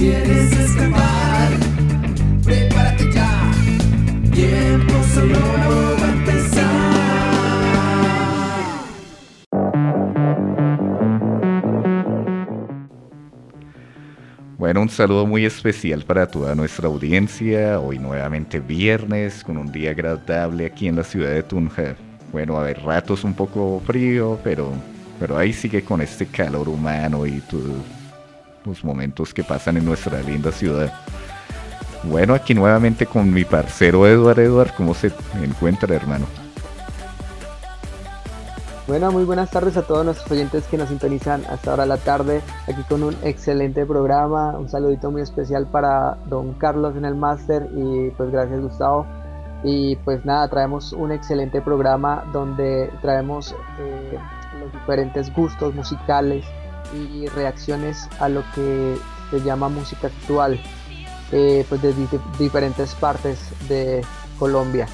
quieres 0.00 0.52
escapar, 0.58 1.50
prepárate 2.42 3.12
ya. 3.12 3.52
Tiempo 4.32 4.94
sonoro 5.14 5.96
va 6.00 6.06
a 6.06 6.12
empezar. 6.12 6.70
Bueno, 14.56 14.82
un 14.82 14.88
saludo 14.88 15.26
muy 15.26 15.44
especial 15.44 16.04
para 16.04 16.26
toda 16.26 16.54
nuestra 16.54 16.88
audiencia. 16.88 17.78
Hoy 17.78 17.98
nuevamente 17.98 18.58
viernes 18.60 19.44
con 19.44 19.58
un 19.58 19.70
día 19.70 19.90
agradable 19.90 20.64
aquí 20.64 20.88
en 20.88 20.96
la 20.96 21.04
ciudad 21.04 21.30
de 21.30 21.42
Tunja. 21.42 21.94
Bueno, 22.32 22.56
a 22.58 22.62
ver, 22.62 22.80
ratos 22.82 23.24
un 23.24 23.34
poco 23.34 23.82
frío, 23.84 24.38
pero, 24.42 24.72
pero 25.18 25.36
ahí 25.36 25.52
sigue 25.52 25.82
con 25.82 26.00
este 26.00 26.24
calor 26.24 26.70
humano 26.70 27.26
y 27.26 27.40
todos 27.40 27.99
los 28.64 28.84
momentos 28.84 29.34
que 29.34 29.44
pasan 29.44 29.76
en 29.76 29.84
nuestra 29.84 30.20
linda 30.22 30.52
ciudad. 30.52 30.92
Bueno, 32.04 32.34
aquí 32.34 32.54
nuevamente 32.54 33.06
con 33.06 33.32
mi 33.32 33.44
parcero 33.44 34.06
Eduard 34.06 34.38
Eduard, 34.38 34.74
¿cómo 34.74 34.94
se 34.94 35.12
encuentra, 35.42 35.94
hermano? 35.94 36.26
Bueno, 38.90 39.12
muy 39.12 39.22
buenas 39.22 39.52
tardes 39.52 39.76
a 39.76 39.82
todos 39.82 40.04
nuestros 40.04 40.28
oyentes 40.32 40.66
que 40.66 40.76
nos 40.76 40.88
sintonizan 40.88 41.44
hasta 41.48 41.70
ahora 41.70 41.86
la 41.86 41.98
tarde, 41.98 42.42
aquí 42.66 42.82
con 42.88 43.04
un 43.04 43.14
excelente 43.22 43.86
programa. 43.86 44.58
Un 44.58 44.68
saludito 44.68 45.12
muy 45.12 45.22
especial 45.22 45.68
para 45.68 46.16
don 46.26 46.54
Carlos 46.54 46.96
en 46.96 47.04
el 47.04 47.14
máster 47.14 47.68
y 47.72 48.10
pues 48.16 48.32
gracias 48.32 48.60
Gustavo. 48.60 49.06
Y 49.62 49.94
pues 49.96 50.24
nada, 50.24 50.48
traemos 50.48 50.92
un 50.92 51.12
excelente 51.12 51.60
programa 51.60 52.24
donde 52.32 52.90
traemos 53.00 53.54
eh, 53.78 54.18
los 54.58 54.72
diferentes 54.72 55.32
gustos 55.34 55.72
musicales 55.72 56.44
y 56.94 57.26
reacciones 57.28 58.08
a 58.18 58.28
lo 58.28 58.42
que 58.54 58.96
se 59.30 59.40
llama 59.42 59.68
música 59.68 60.08
actual, 60.08 60.60
eh, 61.32 61.64
pues 61.68 61.80
de 61.82 61.92
di- 61.92 62.08
diferentes 62.38 62.94
partes 62.94 63.38
de 63.68 64.04
Colombia. 64.38 64.88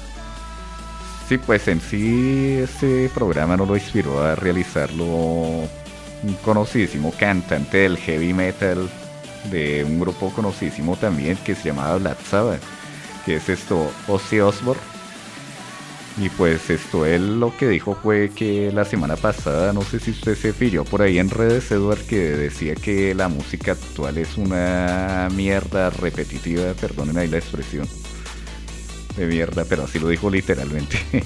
Sí, 1.27 1.37
pues 1.37 1.67
en 1.67 1.81
sí 1.81 2.59
este 2.63 3.09
programa 3.13 3.57
nos 3.57 3.67
lo 3.67 3.75
inspiró 3.75 4.23
a 4.23 4.35
realizarlo 4.35 5.03
un 5.03 6.33
conocidísimo 6.43 7.11
cantante 7.19 7.79
del 7.79 7.97
heavy 7.97 8.33
metal 8.33 8.89
de 9.51 9.83
un 9.83 9.99
grupo 9.99 10.31
conocidísimo 10.31 10.95
también 10.95 11.37
que 11.37 11.53
se 11.55 11.69
llamaba 11.69 11.97
Black 11.97 12.17
Sabbath, 12.29 12.61
que 13.25 13.35
es 13.35 13.49
esto 13.49 13.91
Ozzy 14.07 14.39
Osbourne. 14.39 14.81
Y 16.19 16.29
pues 16.29 16.69
esto 16.71 17.05
él 17.05 17.39
lo 17.39 17.55
que 17.55 17.67
dijo 17.67 17.95
fue 18.01 18.31
que 18.35 18.71
la 18.73 18.85
semana 18.85 19.15
pasada, 19.15 19.71
no 19.71 19.83
sé 19.83 19.99
si 19.99 20.11
usted 20.11 20.35
se 20.35 20.51
pilló 20.51 20.83
por 20.83 21.03
ahí 21.03 21.19
en 21.19 21.29
redes, 21.29 21.69
Edward, 21.71 21.99
que 22.07 22.17
decía 22.17 22.73
que 22.73 23.13
la 23.13 23.27
música 23.27 23.73
actual 23.73 24.17
es 24.17 24.35
una 24.35 25.27
mierda 25.35 25.91
repetitiva, 25.91 26.73
perdonen 26.73 27.19
ahí 27.19 27.27
la 27.27 27.37
expresión 27.37 27.87
de 29.15 29.25
mierda, 29.27 29.63
pero 29.65 29.83
así 29.83 29.99
lo 29.99 30.07
dijo 30.07 30.29
literalmente. 30.31 30.97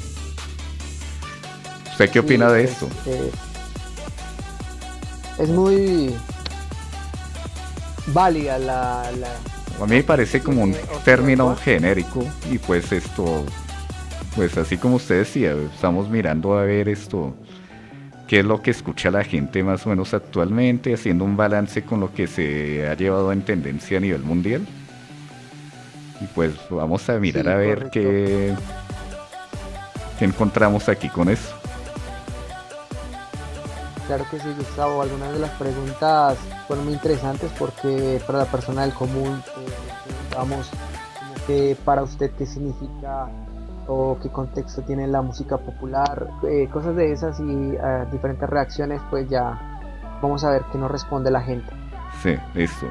¿Usted 1.91 2.09
qué 2.09 2.19
opina 2.19 2.49
Sí, 2.49 2.55
de 2.55 2.63
pues, 2.63 2.71
esto? 2.73 2.89
es 5.39 5.49
muy 5.49 6.13
válida 8.07 8.57
la, 8.59 9.09
la- 9.17 9.83
A 9.83 9.87
mí 9.87 9.95
me 9.95 10.03
parece 10.03 10.41
como 10.41 10.63
un 10.63 10.75
término 11.05 11.55
genérico 11.55 12.25
y 12.51 12.57
pues 12.57 12.91
esto, 12.91 13.45
pues 14.35 14.57
así 14.57 14.77
como 14.77 14.95
usted 14.95 15.19
decía, 15.19 15.53
estamos 15.73 16.09
mirando 16.09 16.57
a 16.57 16.63
ver 16.63 16.87
esto, 16.89 17.33
qué 18.27 18.39
es 18.39 18.45
lo 18.45 18.61
que 18.61 18.71
escucha 18.71 19.11
la 19.11 19.23
gente 19.23 19.63
más 19.63 19.85
o 19.85 19.89
menos 19.89 20.13
actualmente, 20.13 20.93
haciendo 20.93 21.25
un 21.25 21.35
balance 21.35 21.83
con 21.83 21.99
lo 21.99 22.13
que 22.13 22.27
se 22.27 22.87
ha 22.87 22.93
llevado 22.95 23.31
en 23.31 23.41
tendencia 23.41 23.97
a 23.97 24.01
nivel 24.01 24.23
mundial. 24.23 24.65
Y 26.21 26.25
pues 26.27 26.53
vamos 26.69 27.09
a 27.09 27.17
mirar 27.19 27.43
Sí, 27.43 27.49
a 27.49 27.55
ver 27.55 27.89
correcto. 27.89 27.91
qué, 27.91 28.55
qué 30.19 30.25
encontramos 30.25 30.87
aquí 30.87 31.09
con 31.09 31.29
eso. 31.29 31.53
Claro 34.07 34.25
que 34.29 34.39
sí, 34.39 34.47
Gustavo. 34.57 35.01
Algunas 35.01 35.33
de 35.33 35.39
las 35.39 35.51
preguntas 35.51 36.37
fueron 36.67 36.85
muy 36.85 36.93
interesantes 36.93 37.51
porque 37.57 38.21
para 38.27 38.39
la 38.39 38.45
persona 38.45 38.83
del 38.83 38.93
común 38.93 39.41
eh, 39.57 40.35
como 40.35 40.61
que 41.47 41.75
para 41.85 42.03
usted 42.03 42.31
qué 42.37 42.45
significa 42.45 43.29
o 43.87 44.17
qué 44.21 44.29
contexto 44.29 44.81
tiene 44.81 45.07
la 45.07 45.21
música 45.21 45.57
popular, 45.57 46.27
eh, 46.47 46.67
cosas 46.71 46.95
de 46.95 47.11
esas 47.11 47.39
y 47.39 47.43
eh, 47.43 48.05
diferentes 48.11 48.49
reacciones, 48.49 49.01
pues 49.09 49.29
ya 49.29 49.59
vamos 50.21 50.43
a 50.43 50.51
ver 50.51 50.63
qué 50.71 50.77
nos 50.77 50.91
responde 50.91 51.31
la 51.31 51.41
gente. 51.41 51.71
Sí, 52.21 52.35
listo. 52.53 52.85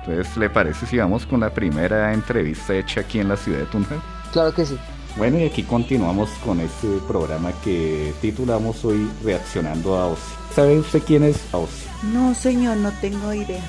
Entonces, 0.00 0.36
¿le 0.36 0.50
parece 0.50 0.86
si 0.86 0.98
vamos 0.98 1.26
con 1.26 1.40
la 1.40 1.50
primera 1.50 2.12
entrevista 2.12 2.74
hecha 2.74 3.00
aquí 3.00 3.20
en 3.20 3.28
la 3.28 3.36
ciudad 3.36 3.60
de 3.60 3.66
Tunja? 3.66 3.96
Claro 4.32 4.52
que 4.52 4.66
sí. 4.66 4.78
Bueno, 5.16 5.38
y 5.38 5.44
aquí 5.44 5.62
continuamos 5.62 6.30
con 6.44 6.60
este 6.60 6.88
programa 7.06 7.52
que 7.62 8.14
titulamos 8.20 8.84
hoy 8.84 9.10
Reaccionando 9.22 9.96
a 9.96 10.06
Ozzy. 10.06 10.34
¿Sabe 10.54 10.78
usted 10.78 11.02
quién 11.06 11.22
es 11.24 11.36
Ozzy? 11.52 11.86
No, 12.12 12.34
señor, 12.34 12.78
no 12.78 12.90
tengo 13.00 13.32
idea. 13.32 13.62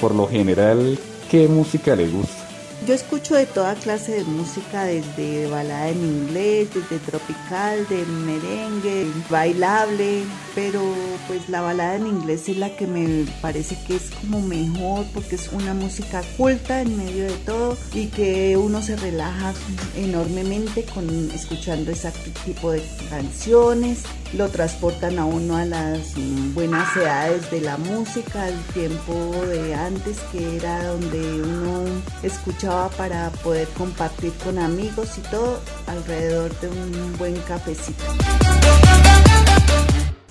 Por 0.00 0.14
lo 0.14 0.28
general, 0.28 0.98
¿qué 1.30 1.48
música 1.48 1.96
le 1.96 2.08
gusta? 2.08 2.41
Yo 2.86 2.94
escucho 2.94 3.36
de 3.36 3.46
toda 3.46 3.76
clase 3.76 4.10
de 4.10 4.24
música, 4.24 4.84
desde 4.84 5.46
balada 5.48 5.90
en 5.90 6.04
inglés, 6.04 6.68
desde 6.74 6.98
tropical, 6.98 7.86
de 7.88 8.04
merengue, 8.04 9.06
bailable, 9.30 10.24
pero 10.56 10.82
pues 11.28 11.48
la 11.48 11.60
balada 11.60 11.94
en 11.94 12.08
inglés 12.08 12.48
es 12.48 12.56
la 12.56 12.74
que 12.74 12.88
me 12.88 13.24
parece 13.40 13.78
que 13.86 13.94
es 13.94 14.10
como 14.10 14.40
mejor 14.40 15.06
porque 15.14 15.36
es 15.36 15.48
una 15.52 15.74
música 15.74 16.22
culta 16.36 16.80
en 16.80 16.96
medio 16.96 17.24
de 17.26 17.36
todo 17.46 17.76
y 17.94 18.06
que 18.06 18.56
uno 18.56 18.82
se 18.82 18.96
relaja 18.96 19.54
enormemente 19.96 20.82
con 20.82 21.30
escuchando 21.30 21.92
ese 21.92 22.10
tipo 22.44 22.72
de 22.72 22.82
canciones, 23.08 24.02
lo 24.34 24.48
transportan 24.48 25.18
a 25.18 25.24
uno 25.26 25.56
a 25.56 25.64
las 25.64 26.14
buenas 26.54 26.96
edades 26.96 27.50
de 27.50 27.60
la 27.60 27.76
música, 27.76 28.44
al 28.44 28.58
tiempo 28.72 29.30
de 29.46 29.74
antes 29.74 30.18
que 30.32 30.56
era 30.56 30.86
donde 30.86 31.42
uno 31.42 31.84
escuchaba 32.22 32.88
para 32.90 33.30
poder 33.30 33.68
compartir 33.68 34.32
con 34.44 34.58
amigos 34.58 35.18
y 35.18 35.20
todo 35.22 35.60
alrededor 35.86 36.58
de 36.60 36.68
un 36.68 37.18
buen 37.18 37.36
cafecito. 37.42 38.04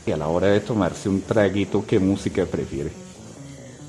Y 0.05 0.11
a 0.11 0.17
la 0.17 0.27
hora 0.27 0.47
de 0.47 0.61
tomarse 0.61 1.07
un 1.07 1.21
traguito, 1.21 1.85
¿qué 1.85 1.99
música 1.99 2.45
prefiere? 2.45 2.91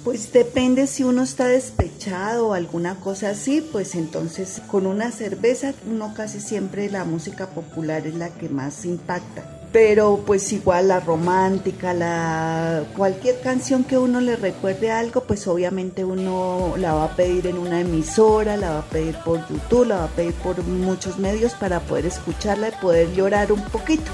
Pues 0.05 0.33
depende 0.33 0.87
si 0.89 1.05
uno 1.05 1.23
está 1.23 1.47
despechado 1.47 2.49
o 2.49 2.55
alguna 2.55 2.97
cosa 2.97 3.31
así, 3.31 3.61
pues 3.61 3.95
entonces 3.95 4.61
con 4.67 4.87
una 4.87 5.11
cerveza 5.11 5.73
uno 5.89 6.13
casi 6.15 6.41
siempre 6.41 6.91
la 6.91 7.05
música 7.05 7.47
popular 7.51 8.07
es 8.07 8.15
la 8.15 8.29
que 8.29 8.49
más 8.49 8.85
impacta. 8.85 9.62
Pero 9.73 10.21
pues 10.27 10.53
igual 10.53 10.89
la 10.89 11.01
romántica, 11.01 11.95
la 11.95 12.85
cualquier 12.95 13.41
canción 13.41 13.85
que 13.85 13.97
uno 13.97 14.21
le 14.21 14.37
recuerde 14.37 14.91
algo, 14.91 15.23
pues 15.23 15.47
obviamente 15.47 16.05
uno 16.05 16.75
la 16.77 16.93
va 16.93 17.05
a 17.05 17.17
pedir 17.17 17.47
en 17.47 17.57
una 17.57 17.81
emisora, 17.81 18.59
la 18.59 18.71
va 18.71 18.79
a 18.81 18.85
pedir 18.85 19.17
por 19.25 19.41
YouTube, 19.49 19.87
la 19.87 19.97
va 19.97 20.05
a 20.05 20.09
pedir 20.09 20.35
por 20.35 20.63
muchos 20.63 21.19
medios 21.19 21.55
para 21.55 21.81
poder 21.81 22.05
escucharla 22.05 22.69
y 22.69 22.73
poder 22.83 23.13
llorar 23.15 23.51
un 23.51 23.65
poquito. 23.65 24.11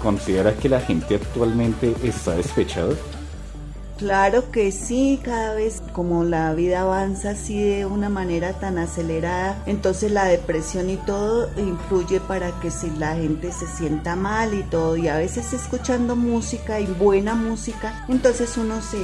¿Considera 0.00 0.54
que 0.54 0.68
la 0.68 0.80
gente 0.80 1.16
actualmente 1.16 1.94
está 2.04 2.36
despechada? 2.36 2.94
Claro 3.98 4.50
que 4.50 4.72
sí, 4.72 5.20
cada 5.22 5.54
vez 5.54 5.80
como 5.92 6.24
la 6.24 6.52
vida 6.52 6.80
avanza 6.80 7.30
así 7.30 7.62
de 7.62 7.86
una 7.86 8.08
manera 8.08 8.52
tan 8.54 8.76
acelerada, 8.76 9.62
entonces 9.66 10.10
la 10.10 10.24
depresión 10.24 10.90
y 10.90 10.96
todo 10.96 11.48
influye 11.56 12.18
para 12.18 12.50
que 12.58 12.72
si 12.72 12.90
la 12.90 13.14
gente 13.14 13.52
se 13.52 13.68
sienta 13.68 14.16
mal 14.16 14.52
y 14.52 14.64
todo, 14.64 14.96
y 14.96 15.06
a 15.06 15.18
veces 15.18 15.52
escuchando 15.52 16.16
música 16.16 16.80
y 16.80 16.86
buena 16.86 17.36
música, 17.36 18.04
entonces 18.08 18.56
uno 18.58 18.82
se 18.82 18.98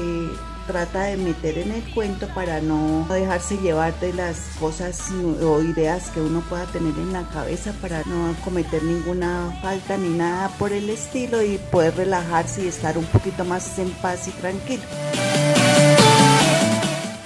trata 0.67 1.05
de 1.05 1.17
meter 1.17 1.59
en 1.59 1.73
el 1.73 1.83
cuento 1.95 2.29
para 2.35 2.61
no 2.61 3.07
dejarse 3.09 3.57
llevar 3.59 3.99
de 4.01 4.12
las 4.12 4.39
cosas 4.59 5.11
o 5.43 5.62
ideas 5.62 6.11
que 6.11 6.21
uno 6.21 6.41
pueda 6.49 6.67
tener 6.67 6.95
en 6.95 7.12
la 7.12 7.29
cabeza 7.29 7.73
para 7.81 8.03
no 8.05 8.35
cometer 8.45 8.83
ninguna 8.83 9.59
falta 9.62 9.97
ni 9.97 10.11
nada 10.11 10.49
por 10.59 10.73
el 10.73 10.91
estilo 10.91 11.43
y 11.43 11.59
poder 11.71 11.97
relajarse 11.97 12.65
y 12.65 12.69
estar 12.69 12.97
un 12.99 13.07
poquito 13.07 13.45
más 13.45 13.79
en 13.79 13.91
paz 13.91 14.29
y 14.29 14.31
tranquilo. 14.33 14.83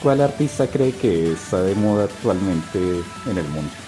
¿Cuál 0.02 0.20
artista 0.20 0.66
cree 0.66 0.92
que 0.92 1.32
está 1.32 1.62
de 1.62 1.75
moda 1.75 2.04
actualmente 2.04 2.78
en 3.26 3.38
el 3.38 3.48
mundo? 3.48 3.83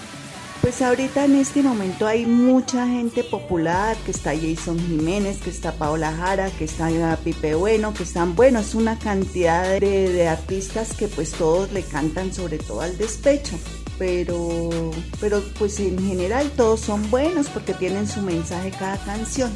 Pues 0.67 0.81
ahorita 0.81 1.23
en 1.23 1.37
este 1.37 1.63
momento 1.63 2.05
hay 2.05 2.25
mucha 2.25 2.85
gente 2.85 3.23
popular, 3.23 3.95
que 4.03 4.11
está 4.11 4.33
Jason 4.35 4.77
Jiménez, 4.77 5.37
que 5.37 5.49
está 5.49 5.71
Paola 5.71 6.11
Jara, 6.11 6.49
que 6.51 6.65
está 6.65 6.89
Pipe 7.23 7.55
Bueno, 7.55 7.93
que 7.93 8.03
están, 8.03 8.35
bueno, 8.35 8.59
es 8.59 8.75
una 8.75 8.99
cantidad 8.99 9.79
de, 9.79 10.09
de 10.09 10.27
artistas 10.27 10.91
que 10.91 11.07
pues 11.07 11.31
todos 11.31 11.71
le 11.71 11.83
cantan 11.83 12.33
sobre 12.33 12.57
todo 12.57 12.81
al 12.81 12.97
despecho. 12.97 13.57
Pero, 13.97 14.91
pero 15.21 15.41
pues 15.57 15.79
en 15.79 16.05
general 16.05 16.51
todos 16.57 16.81
son 16.81 17.09
buenos 17.09 17.47
porque 17.47 17.73
tienen 17.73 18.05
su 18.05 18.21
mensaje 18.21 18.69
cada 18.71 18.97
canción. 18.97 19.53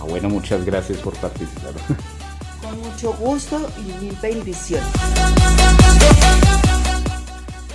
Ah, 0.00 0.04
bueno, 0.08 0.30
muchas 0.30 0.64
gracias 0.64 0.96
por 1.00 1.14
participar. 1.16 1.74
Con 2.62 2.80
mucho 2.80 3.12
gusto 3.12 3.70
y 3.76 4.02
mil 4.02 4.16
bendiciones. 4.22 4.88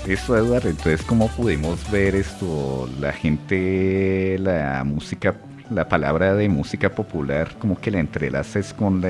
Eso, 0.07 0.37
Eduardo, 0.37 0.69
entonces, 0.69 1.01
¿cómo 1.05 1.27
pudimos 1.27 1.91
ver 1.91 2.15
esto? 2.15 2.89
La 2.97 3.11
gente, 3.11 4.37
la 4.39 4.85
música, 4.85 5.35
la 5.69 5.89
palabra 5.89 6.33
de 6.33 6.47
música 6.47 6.89
popular, 6.89 7.53
como 7.59 7.77
que 7.77 7.91
la 7.91 7.99
entrelaces 7.99 8.73
con 8.73 9.01
la, 9.01 9.09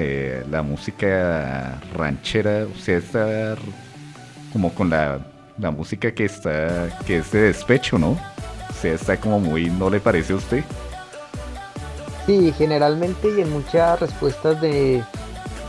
la 0.50 0.64
música 0.64 1.80
ranchera, 1.94 2.66
o 2.66 2.76
sea, 2.80 2.98
está 2.98 3.56
como 4.52 4.74
con 4.74 4.90
la, 4.90 5.20
la 5.60 5.70
música 5.70 6.12
que 6.12 6.26
está, 6.26 6.90
que 7.06 7.18
es 7.18 7.32
de 7.32 7.42
despecho, 7.42 8.00
¿no? 8.00 8.18
O 8.68 8.74
sea, 8.82 8.96
está 8.96 9.18
como 9.18 9.40
muy, 9.40 9.70
¿no 9.70 9.92
le 9.92 10.00
parece 10.00 10.34
a 10.34 10.38
usted? 10.38 10.64
Sí, 12.26 12.52
generalmente 12.58 13.30
y 13.38 13.42
en 13.42 13.54
muchas 13.54 14.00
respuestas 14.00 14.60
de, 14.62 15.04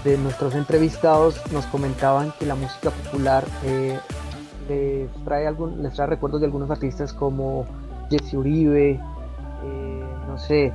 de 0.05 0.17
nuestros 0.17 0.55
entrevistados 0.55 1.39
nos 1.53 1.67
comentaban 1.67 2.33
que 2.39 2.47
la 2.47 2.55
música 2.55 2.91
popular 2.91 3.45
eh, 3.65 3.99
les, 4.69 5.11
trae 5.25 5.47
algún, 5.47 5.83
les 5.83 5.95
trae 5.95 6.07
recuerdos 6.07 6.41
de 6.41 6.47
algunos 6.47 6.71
artistas 6.71 7.13
como 7.13 7.65
Jesse 8.11 8.35
Uribe, 8.35 8.91
eh, 9.65 10.05
no 10.29 10.39
sé, 10.39 10.67
eh, 10.67 10.73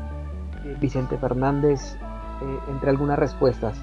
Vicente 0.81 1.17
Fernández, 1.17 1.95
eh, 2.41 2.59
entre 2.69 2.89
algunas 2.89 3.17
respuestas. 3.19 3.77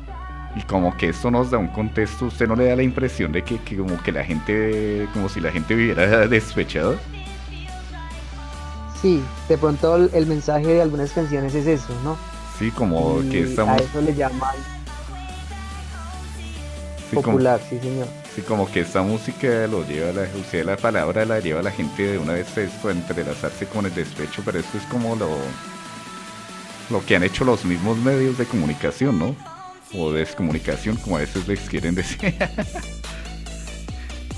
Y 0.57 0.63
como 0.63 0.97
que 0.97 1.11
esto 1.11 1.31
nos 1.31 1.51
da 1.51 1.59
un 1.59 1.69
contexto, 1.69 2.27
¿usted 2.27 2.49
no 2.49 2.57
le 2.57 2.67
da 2.67 2.75
la 2.77 2.83
impresión 2.83 3.31
de 3.31 3.43
que, 3.45 3.59
que 3.59 3.77
como 3.77 3.97
que 4.03 4.11
la 4.13 4.25
gente, 4.25 5.07
como 5.13 5.29
si 5.29 5.41
la 5.41 5.53
gente 5.53 5.75
viviera 5.75 6.27
despechada? 6.29 6.97
Sí, 9.01 9.23
de 9.49 9.57
pronto 9.57 9.97
el, 9.97 10.11
el 10.13 10.27
mensaje 10.27 10.67
de 10.67 10.83
algunas 10.83 11.13
canciones 11.13 11.55
es 11.55 11.67
eso, 11.67 11.93
¿no? 12.05 12.17
Sí, 12.59 12.71
como 12.73 13.23
Y 13.23 13.29
que 13.31 13.39
a 13.39 13.47
estamos... 13.47 13.81
eso 13.81 14.01
le 14.03 14.15
llaman 14.15 14.55
sí, 17.09 17.17
como- 17.17 17.23
popular, 17.33 17.61
sí 17.69 17.79
señor. 17.79 18.07
Sí, 18.35 18.43
como 18.43 18.71
que 18.71 18.81
esta 18.81 19.03
música 19.03 19.67
lo 19.67 19.85
lleva, 19.87 20.13
la, 20.13 20.29
usted 20.39 20.65
la 20.65 20.77
palabra 20.77 21.25
la 21.25 21.41
lleva 21.41 21.63
la 21.63 21.73
gente 21.73 22.13
de 22.13 22.19
una 22.19 22.35
vez 22.35 22.57
esto 22.57 22.91
entrelazarse 22.91 23.67
con 23.67 23.87
el 23.87 23.95
despecho, 23.95 24.43
pero 24.45 24.61
esto 24.61 24.79
es 24.79 24.85
como 24.85 25.17
lo, 25.17 25.29
lo 26.91 27.05
que 27.05 27.17
han 27.17 27.25
hecho 27.25 27.45
los 27.45 27.65
mismos 27.65 27.99
medios 27.99 28.39
de 28.39 28.47
comunicación, 28.47 29.19
¿no? 29.19 29.35
O 29.95 30.13
descomunicación, 30.13 30.97
como 30.97 31.17
a 31.17 31.21
veces 31.21 31.49
les 31.49 31.61
quieren 31.61 31.95
decir. 31.95 32.35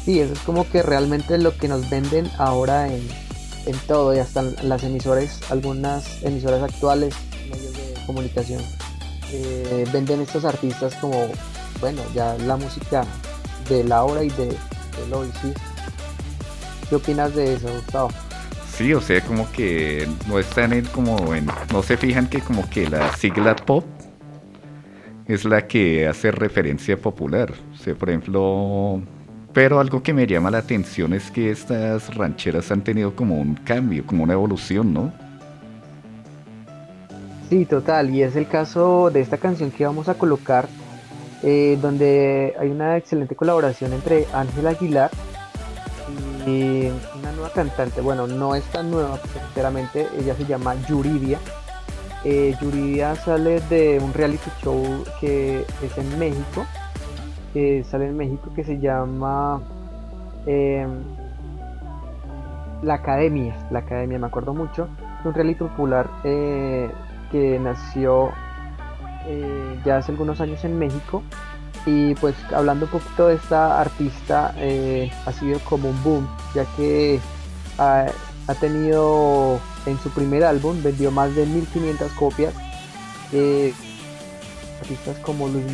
Sí, 0.05 0.19
eso 0.19 0.33
es 0.33 0.41
como 0.41 0.69
que 0.69 0.83
realmente 0.83 1.39
lo 1.39 1.57
que 1.57 1.69
nos 1.69 1.89
venden 1.89 2.29
ahora 2.37 2.93
en, 2.93 3.07
en 3.67 3.79
todo 3.87 4.13
y 4.13 4.19
hasta 4.19 4.43
las 4.43 4.83
emisoras, 4.83 5.41
algunas 5.49 6.25
emisoras 6.25 6.61
actuales, 6.61 7.15
medios 7.49 7.73
de 7.73 8.07
comunicación, 8.07 8.61
eh, 9.31 9.87
venden 9.93 10.21
estos 10.21 10.45
artistas 10.45 10.97
como, 10.97 11.29
bueno, 11.81 12.03
ya 12.17 12.37
la 12.39 12.57
música 12.57 13.07
de 13.69 13.85
la 13.85 14.05
hora 14.05 14.23
y 14.25 14.31
de, 14.31 14.47
del 14.47 15.13
hoy, 15.13 15.29
¿sí? 15.41 15.53
¿Qué 16.89 16.97
opinas 16.97 17.35
de 17.35 17.55
eso, 17.55 17.69
Gustavo? 17.73 18.11
Sí, 18.73 18.95
o 18.95 19.01
sea, 19.01 19.21
como 19.23 19.51
que 19.53 20.09
no 20.27 20.39
están 20.39 20.73
en 20.73 20.85
como 20.87 21.35
en, 21.35 21.47
no 21.73 21.83
se 21.83 21.97
fijan 21.97 22.27
que 22.29 22.41
como 22.41 22.69
que 22.69 22.89
la 22.89 23.15
sigla 23.17 23.55
pop 23.55 23.85
es 25.27 25.45
la 25.45 25.67
que 25.67 26.09
hace 26.09 26.31
referencia 26.31 26.97
popular. 26.97 27.53
O 27.75 27.77
sea, 27.77 27.95
por 27.95 28.09
ejemplo, 28.09 29.01
pero 29.53 29.79
algo 29.81 30.03
que 30.03 30.13
me 30.13 30.27
llama 30.27 30.51
la 30.51 30.59
atención 30.59 31.13
es 31.13 31.31
que 31.31 31.51
estas 31.51 32.15
rancheras 32.15 32.71
han 32.71 32.83
tenido 32.83 33.15
como 33.15 33.39
un 33.39 33.55
cambio, 33.55 34.05
como 34.07 34.25
una 34.25 34.33
evolución, 34.33 34.95
¿no? 34.95 35.13
Sí, 37.51 37.67
total, 37.67 38.11
y 38.11 38.23
es 38.23 38.35
el 38.35 38.49
caso 38.49 39.11
de 39.11 39.21
esta 39.21 39.37
canción 39.37 39.71
que 39.71 39.85
vamos 39.85 40.09
a 40.09 40.15
colocar, 40.15 40.69
eh, 41.43 41.79
donde 41.81 42.55
hay 42.59 42.71
una 42.71 42.97
excelente 42.97 43.35
colaboración 43.35 43.93
entre 43.93 44.27
Ángela 44.33 44.71
Aguilar 44.71 45.11
y 46.47 46.89
una 47.19 47.33
nueva 47.33 47.51
cantante, 47.51 48.01
bueno, 48.01 48.27
no 48.27 48.55
es 48.55 48.65
tan 48.65 48.91
nueva, 48.91 49.19
sinceramente, 49.19 50.09
ella 50.19 50.35
se 50.35 50.45
llama 50.45 50.75
Yuridia. 50.89 51.39
Eh, 52.25 52.55
Yuridia 52.61 53.15
sale 53.17 53.61
de 53.63 53.99
un 54.01 54.13
reality 54.13 54.51
show 54.63 55.05
que 55.21 55.61
es 55.61 55.99
en 55.99 56.19
México, 56.19 56.65
que 57.53 57.85
sale 57.85 58.07
en 58.07 58.17
México 58.17 58.51
que 58.55 58.65
se 58.65 58.79
llama 58.79 59.61
eh, 60.47 60.87
La 62.83 62.95
Academia, 62.95 63.57
La 63.71 63.81
Academia, 63.81 64.19
me 64.19 64.27
acuerdo 64.27 64.55
mucho, 64.55 64.89
es 65.21 65.27
un 65.27 65.35
reality 65.35 65.65
popular 65.65 66.09
eh, 66.25 66.91
que 67.31 67.59
nació 67.59 68.31
eh, 69.27 69.79
ya 69.85 69.99
hace 69.99 70.13
algunos 70.13 70.41
años 70.41 70.63
en 70.65 70.79
México. 70.79 71.23
Y 71.85 72.15
pues 72.17 72.35
hablando 72.55 72.85
un 72.87 72.93
poquito 72.93 73.27
de 73.29 73.35
esta 73.35 73.81
artista 73.81 74.55
eh, 74.57 75.11
ha 75.27 75.33
sido 75.33 75.59
como 75.61 75.91
un 75.91 76.03
boom 76.05 76.29
ya 76.55 76.65
que 76.77 77.19
ha, 77.77 78.07
ha 78.47 78.55
tenido 78.55 79.59
en 79.87 79.99
su 80.01 80.11
primer 80.11 80.45
álbum 80.45 80.81
vendió 80.81 81.11
más 81.11 81.35
de 81.35 81.45
1500 81.45 82.13
copias 82.13 82.55
eh, 83.33 83.75
artistas 84.81 85.17
como 85.23 85.49
Luis 85.49 85.65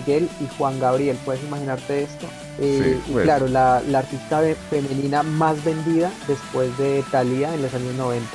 Miguel 0.00 0.28
y 0.40 0.48
Juan 0.58 0.80
Gabriel. 0.80 1.16
Puedes 1.24 1.42
imaginarte 1.44 2.02
esto 2.02 2.26
Eh, 2.58 2.98
Sí, 3.04 3.10
y 3.10 3.12
pues. 3.12 3.24
claro 3.24 3.46
la, 3.46 3.80
la 3.88 4.00
artista 4.00 4.40
femenina 4.70 5.22
más 5.22 5.62
vendida 5.62 6.10
después 6.26 6.76
de 6.78 7.04
Thalía 7.12 7.54
en 7.54 7.62
los 7.62 7.72
años 7.74 7.94
90 7.94 8.26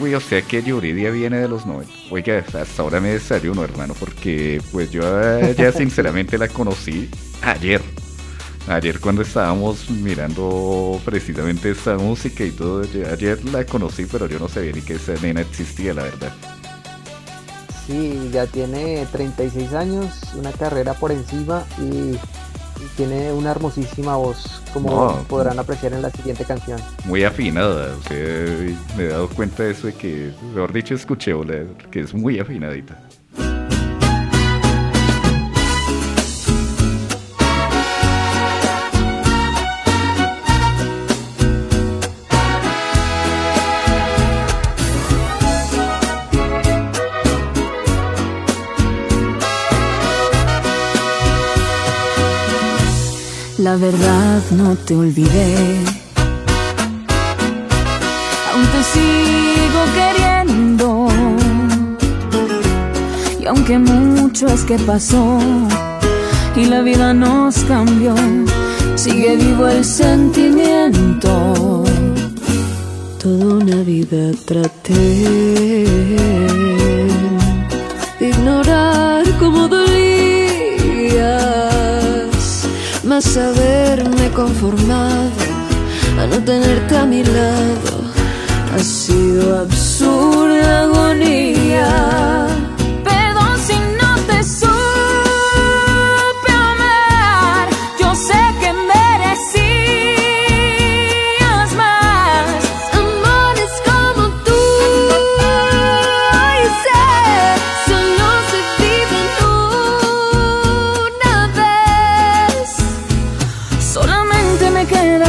Uy, 0.00 0.14
o 0.14 0.20
sea 0.20 0.42
que 0.42 0.62
Yuridia 0.62 1.10
viene 1.10 1.38
de 1.38 1.48
los 1.48 1.64
90. 1.64 1.90
Oiga, 2.10 2.38
hasta 2.38 2.82
ahora 2.82 3.00
me 3.00 3.10
desayuno, 3.10 3.64
hermano, 3.64 3.94
porque 3.98 4.60
pues 4.70 4.90
yo 4.90 5.06
a 5.06 5.40
ella 5.40 5.72
sinceramente 5.76 6.36
la 6.36 6.48
conocí 6.48 7.08
ayer. 7.42 7.80
Ayer 8.68 8.98
cuando 8.98 9.22
estábamos 9.22 9.88
mirando 9.88 11.00
precisamente 11.04 11.70
esta 11.70 11.96
música 11.96 12.44
y 12.44 12.50
todo, 12.50 12.82
ayer 12.82 13.42
la 13.46 13.64
conocí, 13.64 14.06
pero 14.06 14.26
yo 14.26 14.38
no 14.38 14.48
sabía 14.48 14.72
ni 14.72 14.82
que 14.82 14.94
esa 14.94 15.14
nena 15.22 15.40
existía, 15.40 15.94
la 15.94 16.02
verdad. 16.02 16.32
Sí, 17.86 18.30
ya 18.32 18.46
tiene 18.46 19.06
36 19.12 19.72
años, 19.72 20.20
una 20.34 20.50
carrera 20.50 20.94
por 20.94 21.12
encima 21.12 21.64
y, 21.80 22.18
y 22.80 22.86
tiene 22.96 23.32
una 23.32 23.50
hermosísima 23.52 24.16
voz, 24.16 24.62
como 24.72 24.90
No. 24.90 25.22
podrán 25.28 25.58
apreciar 25.58 25.92
en 25.92 26.02
la 26.02 26.10
siguiente 26.10 26.44
canción. 26.44 26.80
Muy 27.04 27.24
afinada, 27.24 27.94
me 28.96 29.04
he 29.04 29.08
dado 29.08 29.28
cuenta 29.28 29.62
de 29.62 29.70
eso 29.72 29.86
de 29.86 29.94
que, 29.94 30.32
mejor 30.54 30.72
dicho, 30.72 30.94
escuché 30.94 31.32
que 31.90 32.00
es 32.00 32.14
muy 32.14 32.38
afinadita. 32.38 32.98
La 53.76 53.82
verdad 53.82 54.40
no 54.52 54.74
te 54.74 54.96
olvidé. 54.96 55.54
Aún 58.50 58.66
te 58.72 58.80
sigo 58.92 59.80
queriendo. 59.98 60.88
Y 63.38 63.44
aunque 63.44 63.78
mucho 63.78 64.46
es 64.46 64.64
que 64.64 64.78
pasó 64.78 65.38
y 66.56 66.64
la 66.64 66.80
vida 66.80 67.12
nos 67.12 67.58
cambió, 67.64 68.14
sigue 68.94 69.36
vivo 69.36 69.68
el 69.68 69.84
sentimiento. 69.84 71.84
Toda 73.22 73.56
una 73.56 73.82
vida 73.82 74.32
traté 74.46 75.84
de 78.18 78.28
ignorar 78.30 79.22
cómo 79.38 79.68
dolías, 79.68 80.05
más 83.16 83.36
haberme 83.38 84.30
conformado 84.30 85.30
a 86.20 86.26
no 86.26 86.38
tenerte 86.44 86.98
a 86.98 87.06
mi 87.06 87.24
lado 87.24 87.94
ha 88.74 88.78
sido 88.78 89.58
absurda 89.60 90.82
agonía. 90.82 92.46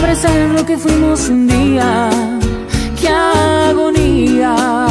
Abrazar 0.08 0.50
lo 0.52 0.66
que 0.66 0.78
fuimos 0.78 1.28
un 1.28 1.48
día. 1.48 2.10
¡Qué 3.00 3.10
agonía! 3.10 4.87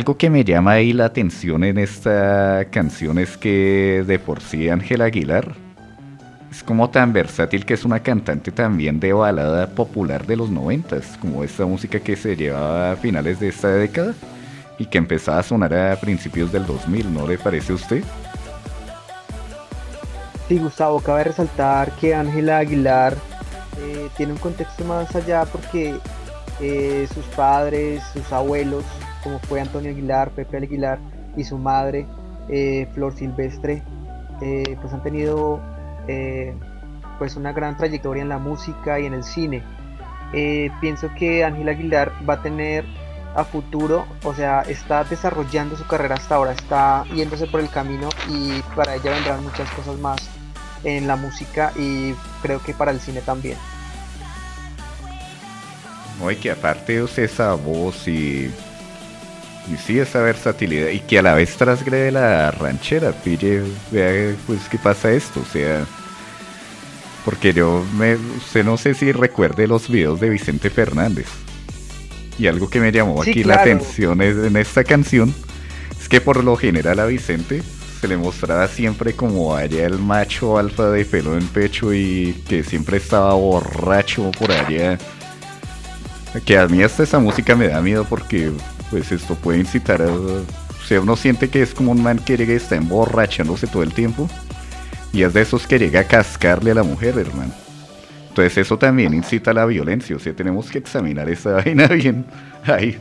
Algo 0.00 0.16
que 0.16 0.30
me 0.30 0.44
llama 0.44 0.72
ahí 0.72 0.94
la 0.94 1.04
atención 1.04 1.62
en 1.62 1.76
esta 1.76 2.64
canción 2.70 3.18
es 3.18 3.36
que 3.36 4.02
de 4.06 4.18
por 4.18 4.40
sí 4.40 4.70
Ángela 4.70 5.04
Aguilar 5.04 5.54
es 6.50 6.62
como 6.62 6.88
tan 6.88 7.12
versátil 7.12 7.66
que 7.66 7.74
es 7.74 7.84
una 7.84 8.00
cantante 8.00 8.50
también 8.50 8.98
de 8.98 9.12
balada 9.12 9.66
popular 9.66 10.26
de 10.26 10.36
los 10.36 10.48
noventas, 10.48 11.18
como 11.20 11.44
esta 11.44 11.66
música 11.66 12.00
que 12.00 12.16
se 12.16 12.34
llevaba 12.34 12.92
a 12.92 12.96
finales 12.96 13.40
de 13.40 13.48
esta 13.48 13.68
década 13.68 14.14
y 14.78 14.86
que 14.86 14.96
empezaba 14.96 15.40
a 15.40 15.42
sonar 15.42 15.74
a 15.74 16.00
principios 16.00 16.50
del 16.50 16.64
2000, 16.64 17.12
¿no 17.12 17.26
le 17.26 17.36
parece 17.36 17.72
a 17.72 17.74
usted? 17.74 18.02
Sí, 20.48 20.56
Gustavo, 20.56 20.98
cabe 21.00 21.24
resaltar 21.24 21.92
que 21.96 22.14
Ángela 22.14 22.56
Aguilar 22.56 23.14
eh, 23.78 24.08
tiene 24.16 24.32
un 24.32 24.38
contexto 24.38 24.82
más 24.86 25.14
allá 25.14 25.44
porque 25.44 25.94
eh, 26.62 27.06
sus 27.12 27.26
padres, 27.36 28.02
sus 28.14 28.32
abuelos, 28.32 28.84
como 29.22 29.38
fue 29.40 29.60
Antonio 29.60 29.90
Aguilar, 29.90 30.30
Pepe 30.30 30.58
Aguilar 30.58 30.98
y 31.36 31.44
su 31.44 31.58
madre, 31.58 32.06
eh, 32.48 32.88
Flor 32.94 33.14
Silvestre, 33.14 33.82
eh, 34.40 34.76
pues 34.80 34.92
han 34.92 35.02
tenido 35.02 35.60
eh, 36.08 36.54
pues 37.18 37.36
una 37.36 37.52
gran 37.52 37.76
trayectoria 37.76 38.22
en 38.22 38.28
la 38.28 38.38
música 38.38 38.98
y 38.98 39.06
en 39.06 39.14
el 39.14 39.24
cine. 39.24 39.62
pienso 40.80 41.10
que 41.18 41.44
Ángela 41.44 41.72
Aguilar 41.72 42.12
va 42.28 42.34
a 42.34 42.42
tener 42.42 42.84
a 43.34 43.44
futuro, 43.44 44.06
o 44.24 44.34
sea, 44.34 44.62
está 44.62 45.04
desarrollando 45.04 45.76
su 45.76 45.86
carrera 45.86 46.16
hasta 46.16 46.34
ahora, 46.34 46.52
está 46.52 47.04
yéndose 47.14 47.46
por 47.46 47.60
el 47.60 47.70
camino 47.70 48.08
y 48.28 48.60
para 48.74 48.96
ella 48.96 49.12
vendrán 49.12 49.44
muchas 49.44 49.70
cosas 49.70 49.98
más 49.98 50.18
en 50.82 51.06
la 51.06 51.16
música 51.16 51.72
y 51.76 52.14
creo 52.42 52.60
que 52.60 52.74
para 52.74 52.90
el 52.90 53.00
cine 53.00 53.20
también. 53.20 53.56
Y 56.28 56.36
que 56.36 56.50
aparte 56.50 57.02
esa 57.16 57.54
voz 57.54 58.06
y 58.06 58.52
y 59.68 59.76
sí, 59.76 59.98
esa 59.98 60.20
versatilidad. 60.20 60.88
Y 60.88 61.00
que 61.00 61.18
a 61.18 61.22
la 61.22 61.34
vez 61.34 61.56
transgrede 61.56 62.10
la 62.10 62.50
ranchera. 62.50 63.12
Pille, 63.12 63.62
vea, 63.90 64.34
pues, 64.46 64.60
¿qué 64.70 64.78
pasa 64.78 65.12
esto? 65.12 65.40
O 65.40 65.52
sea. 65.52 65.84
Porque 67.24 67.52
yo 67.52 67.84
me. 67.96 68.14
Usted 68.14 68.64
no 68.64 68.76
sé 68.76 68.94
si 68.94 69.12
recuerde 69.12 69.66
los 69.66 69.88
videos 69.88 70.20
de 70.20 70.30
Vicente 70.30 70.70
Fernández. 70.70 71.28
Y 72.38 72.46
algo 72.46 72.70
que 72.70 72.80
me 72.80 72.90
llamó 72.90 73.20
aquí 73.20 73.44
la 73.44 73.56
atención 73.56 74.22
es, 74.22 74.36
en 74.36 74.56
esta 74.56 74.82
canción. 74.82 75.34
Es 76.00 76.08
que 76.08 76.20
por 76.20 76.42
lo 76.42 76.56
general 76.56 76.98
a 77.00 77.06
Vicente 77.06 77.62
se 78.00 78.08
le 78.08 78.16
mostraba 78.16 78.66
siempre 78.66 79.12
como 79.12 79.54
allá 79.54 79.84
el 79.84 79.98
macho 79.98 80.56
alfa 80.56 80.88
de 80.88 81.04
pelo 81.04 81.36
en 81.36 81.46
pecho 81.48 81.92
y 81.92 82.42
que 82.48 82.64
siempre 82.64 82.96
estaba 82.96 83.34
borracho 83.34 84.30
por 84.30 84.50
allá. 84.50 84.96
Que 86.46 86.56
a 86.56 86.66
mí 86.66 86.82
hasta 86.82 87.02
esa 87.02 87.18
música 87.18 87.54
me 87.54 87.68
da 87.68 87.82
miedo 87.82 88.06
porque 88.08 88.50
pues 88.90 89.12
esto 89.12 89.34
puede 89.34 89.58
incitar 89.58 90.02
a... 90.02 90.08
O 90.08 90.44
sea, 90.86 91.00
uno 91.00 91.16
siente 91.16 91.48
que 91.48 91.62
es 91.62 91.72
como 91.72 91.92
un 91.92 92.02
man 92.02 92.18
que 92.18 92.36
llega 92.36 92.52
está 92.52 92.76
emborrachándose 92.76 93.66
todo 93.66 93.82
el 93.82 93.92
tiempo. 93.92 94.28
Y 95.12 95.22
es 95.22 95.32
de 95.32 95.42
esos 95.42 95.66
que 95.66 95.78
llega 95.78 96.00
a 96.00 96.04
cascarle 96.04 96.72
a 96.72 96.74
la 96.74 96.82
mujer, 96.82 97.18
hermano. 97.18 97.52
Entonces 98.28 98.58
eso 98.58 98.78
también 98.78 99.14
incita 99.14 99.50
a 99.50 99.54
la 99.54 99.66
violencia. 99.66 100.16
O 100.16 100.18
sea, 100.18 100.34
tenemos 100.34 100.70
que 100.70 100.78
examinar 100.78 101.28
esa 101.28 101.52
vaina 101.64 101.86
bien 101.86 102.24
ahí. 102.64 102.98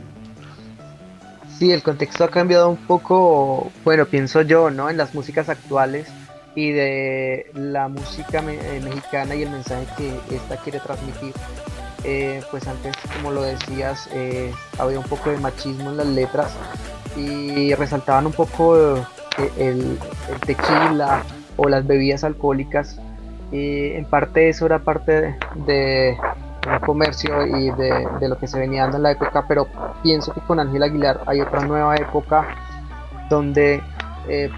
Sí, 1.57 1.71
el 1.71 1.83
contexto 1.83 2.23
ha 2.23 2.29
cambiado 2.29 2.69
un 2.69 2.77
poco, 2.77 3.71
bueno, 3.83 4.05
pienso 4.05 4.41
yo, 4.43 4.69
¿no? 4.69 4.89
En 4.89 4.97
las 4.97 5.13
músicas 5.13 5.49
actuales 5.49 6.07
y 6.55 6.71
de 6.71 7.51
la 7.53 7.89
música 7.89 8.43
eh, 8.47 8.81
mexicana 8.83 9.35
y 9.35 9.43
el 9.43 9.49
mensaje 9.49 9.85
que 9.97 10.35
esta 10.35 10.57
quiere 10.57 10.79
transmitir. 10.79 11.33
Eh, 12.03 12.41
pues 12.49 12.67
antes, 12.67 12.95
como 13.15 13.31
lo 13.31 13.41
decías, 13.41 14.09
eh, 14.13 14.53
había 14.77 14.99
un 14.99 15.05
poco 15.05 15.29
de 15.29 15.37
machismo 15.37 15.89
en 15.89 15.97
las 15.97 16.07
letras 16.07 16.55
y 17.17 17.73
resaltaban 17.73 18.25
un 18.25 18.31
poco 18.31 18.95
eh, 18.97 19.03
el, 19.57 19.99
tequila 20.45 21.23
o 21.57 21.67
las 21.67 21.85
bebidas 21.85 22.23
alcohólicas. 22.23 22.99
Y 23.51 23.91
en 23.93 24.05
parte 24.05 24.49
eso 24.49 24.65
era 24.65 24.79
parte 24.79 25.37
de, 25.55 26.17
comercio 26.85 27.45
y 27.47 27.71
de, 27.71 28.27
lo 28.27 28.37
que 28.37 28.47
se 28.47 28.59
venía 28.59 28.83
dando 28.83 28.97
en 28.97 29.03
la 29.03 29.11
época, 29.11 29.45
pero 29.47 29.67
pienso 30.03 30.33
que 30.33 30.41
con 30.41 30.59
Ángel 30.59 30.83
Aguilar 30.83 31.21
hay 31.25 31.41
otra 31.41 31.61
nueva 31.61 31.95
época 31.95 32.47
donde 33.29 33.81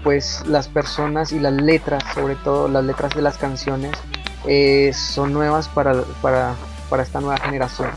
pues 0.04 0.46
las 0.46 0.68
personas 0.68 1.32
y 1.32 1.38
las 1.38 1.54
letras, 1.54 2.02
sobre 2.14 2.34
todo 2.36 2.68
las 2.68 2.84
letras 2.84 3.14
de 3.14 3.22
las 3.22 3.38
canciones, 3.38 3.92
son 4.94 5.32
nuevas 5.32 5.68
para 5.68 5.94
para 6.92 7.04
esta 7.04 7.22
nueva 7.22 7.38
generación. 7.38 7.88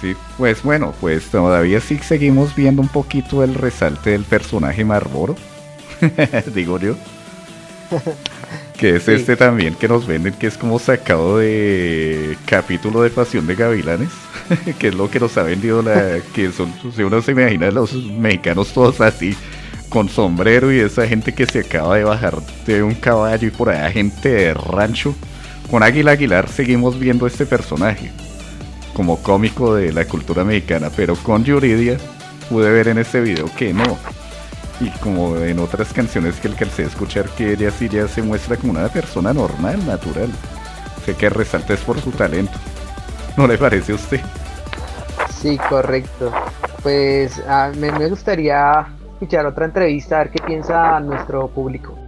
Sí, 0.00 0.14
pues 0.38 0.62
bueno, 0.62 0.94
pues 1.00 1.24
todavía 1.24 1.80
sí 1.80 1.98
seguimos 1.98 2.54
viendo 2.54 2.80
un 2.80 2.86
poquito 2.86 3.42
el 3.42 3.56
resalte 3.56 4.10
del 4.10 4.22
personaje 4.22 4.84
Marlboro, 4.84 5.34
digo 6.54 6.78
yo. 6.78 6.94
que 8.78 8.94
es 8.94 9.08
este 9.08 9.34
también 9.34 9.74
que 9.74 9.88
nos 9.88 10.06
venden, 10.06 10.34
que 10.34 10.46
es 10.46 10.56
como 10.56 10.78
sacado 10.78 11.38
de 11.38 12.38
capítulo 12.46 13.02
de 13.02 13.10
Pasión 13.10 13.48
de 13.48 13.56
Gavilanes, 13.56 14.10
que 14.78 14.86
es 14.86 14.94
lo 14.94 15.10
que 15.10 15.18
nos 15.18 15.36
ha 15.36 15.42
vendido 15.42 15.82
la. 15.82 16.20
que 16.32 16.52
son, 16.52 16.72
si 16.94 17.02
uno 17.02 17.20
se 17.22 17.32
imagina 17.32 17.72
los 17.72 17.92
mexicanos 17.92 18.72
todos 18.72 19.00
así, 19.00 19.36
con 19.88 20.08
sombrero 20.08 20.72
y 20.72 20.78
esa 20.78 21.08
gente 21.08 21.34
que 21.34 21.44
se 21.44 21.58
acaba 21.58 21.96
de 21.96 22.04
bajar 22.04 22.40
de 22.66 22.84
un 22.84 22.94
caballo 22.94 23.48
y 23.48 23.50
por 23.50 23.70
allá 23.70 23.90
gente 23.90 24.28
de 24.28 24.54
rancho 24.54 25.12
con 25.70 25.82
Águila 25.84 26.12
Aguilar 26.12 26.48
seguimos 26.48 26.98
viendo 26.98 27.26
este 27.26 27.46
personaje 27.46 28.10
como 28.92 29.22
cómico 29.22 29.74
de 29.74 29.92
la 29.92 30.04
cultura 30.04 30.44
mexicana, 30.44 30.90
pero 30.94 31.14
con 31.14 31.44
Yuridia 31.44 31.96
pude 32.48 32.70
ver 32.70 32.88
en 32.88 32.98
este 32.98 33.20
video 33.20 33.46
que 33.56 33.72
no. 33.72 33.96
Y 34.80 34.90
como 34.98 35.36
en 35.36 35.58
otras 35.58 35.92
canciones 35.92 36.40
que 36.40 36.48
alcancé 36.48 36.84
a 36.84 36.86
escuchar 36.86 37.28
que 37.30 37.52
ella 37.52 37.70
sí 37.70 37.88
ya 37.88 38.08
se 38.08 38.22
muestra 38.22 38.56
como 38.56 38.72
una 38.72 38.88
persona 38.88 39.32
normal, 39.32 39.86
natural. 39.86 40.30
Sé 41.04 41.14
que 41.14 41.30
resalta 41.30 41.74
es 41.74 41.80
por 41.80 42.00
su 42.00 42.10
talento. 42.10 42.58
¿No 43.36 43.46
le 43.46 43.56
parece 43.56 43.92
a 43.92 43.94
usted? 43.94 44.20
Sí, 45.40 45.56
correcto. 45.68 46.32
Pues 46.82 47.38
a 47.46 47.68
mí 47.68 47.90
me 47.92 48.08
gustaría 48.08 48.86
escuchar 49.12 49.46
otra 49.46 49.66
entrevista, 49.66 50.16
a 50.16 50.18
ver 50.24 50.30
qué 50.30 50.42
piensa 50.42 50.98
nuestro 51.00 51.48
público. 51.48 51.99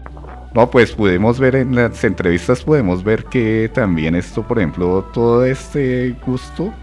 No, 0.55 0.71
pues 0.71 0.93
pudimos 0.93 1.39
ver 1.39 1.57
en 1.57 1.75
las 1.75 2.05
entrevistas, 2.05 2.63
podemos 2.63 3.03
ver 3.03 3.25
que 3.25 3.71
también 3.73 4.15
esto, 4.15 4.43
por 4.43 4.59
ejemplo, 4.59 5.03
todo 5.15 5.47
este 5.47 6.15
gusto 6.27 6.75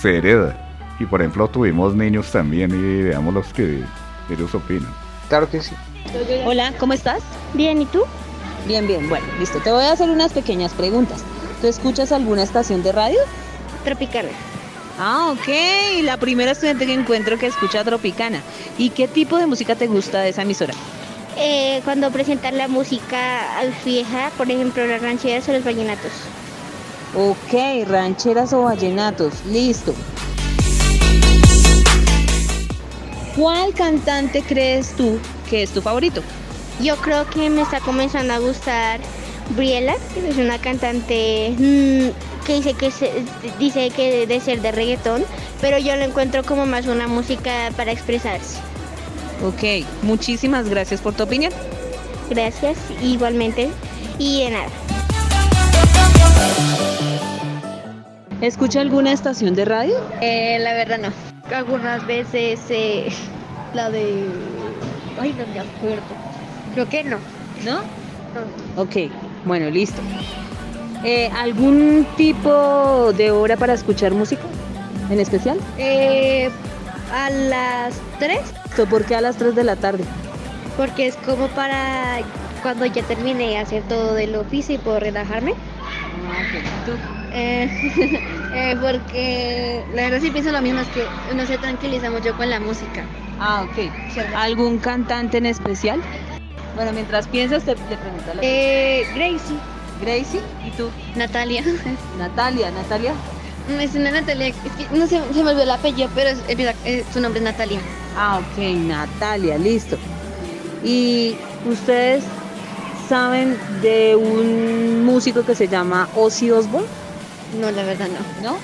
se 0.00 0.16
hereda. 0.16 0.56
Y 0.98 1.04
por 1.04 1.20
ejemplo, 1.20 1.46
tuvimos 1.48 1.94
niños 1.94 2.30
también 2.32 2.70
y 2.70 3.02
veamos 3.02 3.34
los 3.34 3.52
que 3.52 3.82
ellos 4.30 4.54
opinan. 4.54 4.92
Claro 5.28 5.50
que 5.50 5.60
sí. 5.60 5.74
Hola, 6.46 6.72
¿cómo 6.78 6.94
estás? 6.94 7.22
Bien, 7.52 7.82
¿y 7.82 7.86
tú? 7.86 8.02
Bien, 8.66 8.86
bien. 8.86 9.08
Bueno, 9.08 9.26
listo. 9.38 9.58
Te 9.60 9.70
voy 9.70 9.84
a 9.84 9.92
hacer 9.92 10.08
unas 10.08 10.32
pequeñas 10.32 10.72
preguntas. 10.72 11.22
¿Tú 11.60 11.66
escuchas 11.66 12.12
alguna 12.12 12.42
estación 12.42 12.82
de 12.82 12.92
radio? 12.92 13.18
Tropicana. 13.84 14.30
Ah, 14.98 15.32
ok. 15.32 16.02
La 16.04 16.16
primera 16.16 16.52
estudiante 16.52 16.86
que 16.86 16.94
encuentro 16.94 17.38
que 17.38 17.46
escucha 17.46 17.84
Tropicana. 17.84 18.40
¿Y 18.78 18.90
qué 18.90 19.08
tipo 19.08 19.36
de 19.36 19.46
música 19.46 19.74
te 19.74 19.86
gusta 19.86 20.20
de 20.20 20.30
esa 20.30 20.42
emisora? 20.42 20.74
Eh, 21.36 21.80
cuando 21.84 22.10
presentan 22.10 22.58
la 22.58 22.68
música 22.68 23.42
vieja, 23.84 24.30
por 24.36 24.50
ejemplo, 24.50 24.86
las 24.86 25.00
rancheras 25.00 25.48
o 25.48 25.52
los 25.52 25.64
vallenatos. 25.64 26.12
Ok, 27.14 27.88
rancheras 27.88 28.52
o 28.52 28.62
vallenatos, 28.62 29.44
listo. 29.46 29.94
¿Cuál 33.36 33.72
cantante 33.74 34.42
crees 34.42 34.92
tú 34.96 35.18
que 35.48 35.62
es 35.62 35.70
tu 35.70 35.80
favorito? 35.80 36.22
Yo 36.80 36.96
creo 36.96 37.28
que 37.28 37.48
me 37.50 37.62
está 37.62 37.80
comenzando 37.80 38.32
a 38.34 38.38
gustar 38.38 39.00
Briela, 39.56 39.94
que 40.14 40.28
es 40.28 40.36
una 40.36 40.58
cantante 40.58 41.54
mm, 41.56 42.44
que 42.46 42.54
dice 42.54 42.74
que 42.74 42.92
dice 43.58 43.90
que 43.90 44.26
debe 44.26 44.40
ser 44.40 44.60
de 44.60 44.72
reggaetón, 44.72 45.24
pero 45.60 45.78
yo 45.78 45.96
lo 45.96 46.04
encuentro 46.04 46.44
como 46.44 46.66
más 46.66 46.86
una 46.86 47.08
música 47.08 47.70
para 47.76 47.92
expresarse. 47.92 48.58
Ok, 49.42 49.86
muchísimas 50.02 50.68
gracias 50.68 51.00
por 51.00 51.14
tu 51.14 51.22
opinión. 51.22 51.52
Gracias, 52.28 52.78
igualmente. 53.02 53.70
Y 54.18 54.44
de 54.44 54.50
nada. 54.50 54.68
¿Escucha 58.40 58.80
alguna 58.80 59.12
estación 59.12 59.54
de 59.54 59.64
radio? 59.64 59.94
Eh, 60.20 60.58
la 60.60 60.74
verdad 60.74 60.98
no. 60.98 61.08
Algunas 61.54 62.06
veces 62.06 62.60
eh, 62.70 63.08
la 63.74 63.90
de... 63.90 64.24
Ay, 65.20 65.34
no 65.38 65.46
me 65.52 65.60
acuerdo. 65.60 66.02
Creo 66.74 66.88
que 66.88 67.04
no. 67.04 67.18
¿No? 67.64 67.78
No. 68.34 68.82
Ok, 68.82 69.10
bueno, 69.44 69.70
listo. 69.70 70.00
Eh, 71.04 71.30
¿Algún 71.34 72.06
tipo 72.16 73.12
de 73.14 73.30
hora 73.30 73.56
para 73.56 73.74
escuchar 73.74 74.12
música 74.12 74.42
en 75.10 75.18
especial? 75.18 75.58
Eh, 75.78 76.50
a 77.12 77.30
las 77.30 77.94
3, 78.18 78.38
¿O 78.78 78.86
¿Por 78.86 79.04
qué 79.04 79.16
a 79.16 79.20
las 79.20 79.36
3 79.36 79.54
de 79.54 79.64
la 79.64 79.76
tarde? 79.76 80.04
porque 80.76 81.08
es 81.08 81.16
como 81.16 81.48
para 81.48 82.20
cuando 82.62 82.86
ya 82.86 83.02
termine 83.02 83.58
hacer 83.58 83.82
todo 83.82 84.14
del 84.14 84.34
oficio 84.36 84.74
y 84.76 84.78
puedo 84.78 84.98
relajarme. 85.00 85.54
Eh, 87.32 87.68
eh, 88.54 88.76
porque 88.80 89.84
la 89.94 90.02
verdad 90.04 90.20
sí 90.20 90.30
pienso 90.30 90.52
lo 90.52 90.62
mismo, 90.62 90.80
es 90.80 90.88
que 90.88 91.04
uno 91.32 91.44
se 91.46 91.58
tranquiliza 91.58 92.10
mucho 92.10 92.34
con 92.36 92.48
la 92.50 92.60
música. 92.60 93.04
Ah, 93.38 93.64
ok. 93.64 93.90
¿Algún 94.34 94.78
cantante 94.78 95.38
en 95.38 95.46
especial? 95.46 96.00
Bueno, 96.76 96.92
mientras 96.92 97.26
piensas, 97.28 97.62
te, 97.64 97.74
le 97.74 97.96
pregunto 97.96 98.30
a 98.30 98.34
la 98.34 98.42
Eh, 98.42 99.06
Gracie, 99.14 99.56
Gracie 100.00 100.40
y 100.66 100.70
tú, 100.72 100.88
Natalia. 101.16 101.62
Natalia. 102.18 102.70
Natalia. 102.70 103.12
Es 103.78 103.94
una 103.94 104.10
Natalia, 104.10 104.48
es 104.48 104.54
que 104.56 104.98
no 104.98 105.06
sé, 105.06 105.20
se 105.32 105.42
me 105.44 105.50
olvidó 105.50 105.62
el 105.62 105.70
apellido, 105.70 106.08
pero 106.14 106.30
es- 106.30 106.38
eh, 106.84 107.04
su 107.12 107.20
nombre 107.20 107.38
es 107.40 107.44
Natalia. 107.44 107.78
Ah, 108.16 108.38
ok, 108.40 108.58
Natalia, 108.86 109.58
listo. 109.58 109.96
¿Y 110.82 111.36
ustedes 111.70 112.24
saben 113.08 113.56
de 113.82 114.16
un 114.16 115.04
músico 115.04 115.44
que 115.44 115.54
se 115.54 115.68
llama 115.68 116.08
Ozzy 116.16 116.50
Osbourne? 116.50 116.88
No, 117.60 117.70
la 117.70 117.82
verdad 117.84 118.08
no. 118.42 118.50
¿No? 118.52 118.58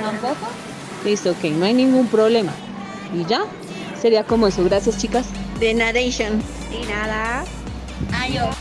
¿Tampoco? 0.00 0.46
Listo, 1.04 1.30
ok, 1.32 1.44
no 1.52 1.64
hay 1.66 1.74
ningún 1.74 2.06
problema. 2.08 2.52
¿Y 3.14 3.24
ya? 3.28 3.42
Sería 4.00 4.24
como 4.24 4.46
eso. 4.46 4.64
Gracias, 4.64 4.98
chicas. 4.98 5.26
De 5.60 5.74
Narration. 5.74 6.42
Y 6.72 6.86
nada. 6.90 7.44
Adiós. 8.12 8.56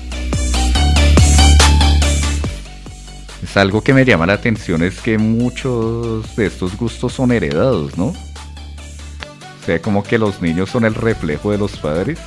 Es 3.43 3.57
algo 3.57 3.81
que 3.81 3.93
me 3.93 4.05
llama 4.05 4.27
la 4.27 4.33
atención 4.33 4.83
es 4.83 5.01
que 5.01 5.17
muchos 5.17 6.35
de 6.35 6.45
estos 6.45 6.77
gustos 6.77 7.13
son 7.13 7.31
heredados, 7.31 7.97
¿no? 7.97 8.05
O 8.07 9.65
sea, 9.65 9.81
como 9.81 10.03
que 10.03 10.17
los 10.17 10.41
niños 10.41 10.69
son 10.69 10.85
el 10.85 10.93
reflejo 10.93 11.51
de 11.51 11.57
los 11.57 11.77
padres. 11.77 12.19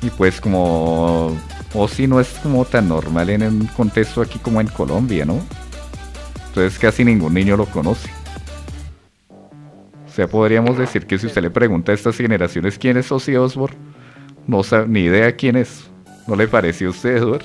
Y 0.00 0.10
pues 0.10 0.40
como 0.40 1.36
Ozzy 1.74 2.06
no 2.06 2.20
es 2.20 2.28
como 2.42 2.64
tan 2.64 2.88
normal 2.88 3.30
en 3.30 3.42
un 3.42 3.66
contexto 3.68 4.22
aquí 4.22 4.38
como 4.38 4.60
en 4.60 4.68
Colombia, 4.68 5.24
¿no? 5.24 5.40
Entonces 6.48 6.78
casi 6.78 7.04
ningún 7.04 7.34
niño 7.34 7.56
lo 7.56 7.66
conoce. 7.66 8.08
O 10.06 10.10
sea, 10.14 10.28
podríamos 10.28 10.78
decir 10.78 11.06
que 11.06 11.18
si 11.18 11.26
usted 11.26 11.42
le 11.42 11.50
pregunta 11.50 11.92
a 11.92 11.94
estas 11.94 12.16
generaciones 12.16 12.78
quién 12.78 12.96
es 12.96 13.10
Ozzy 13.12 13.36
Osbourne, 13.36 13.76
no 14.46 14.62
sabe 14.62 14.88
ni 14.88 15.00
idea 15.00 15.34
quién 15.36 15.56
es. 15.56 15.90
¿No 16.26 16.36
le 16.36 16.48
pareció 16.48 16.88
a 16.88 16.90
usted, 16.90 17.16
Edward? 17.18 17.44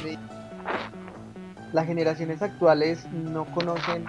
Las 1.73 1.87
generaciones 1.87 2.41
actuales 2.41 3.05
no 3.11 3.45
conocen, 3.45 4.05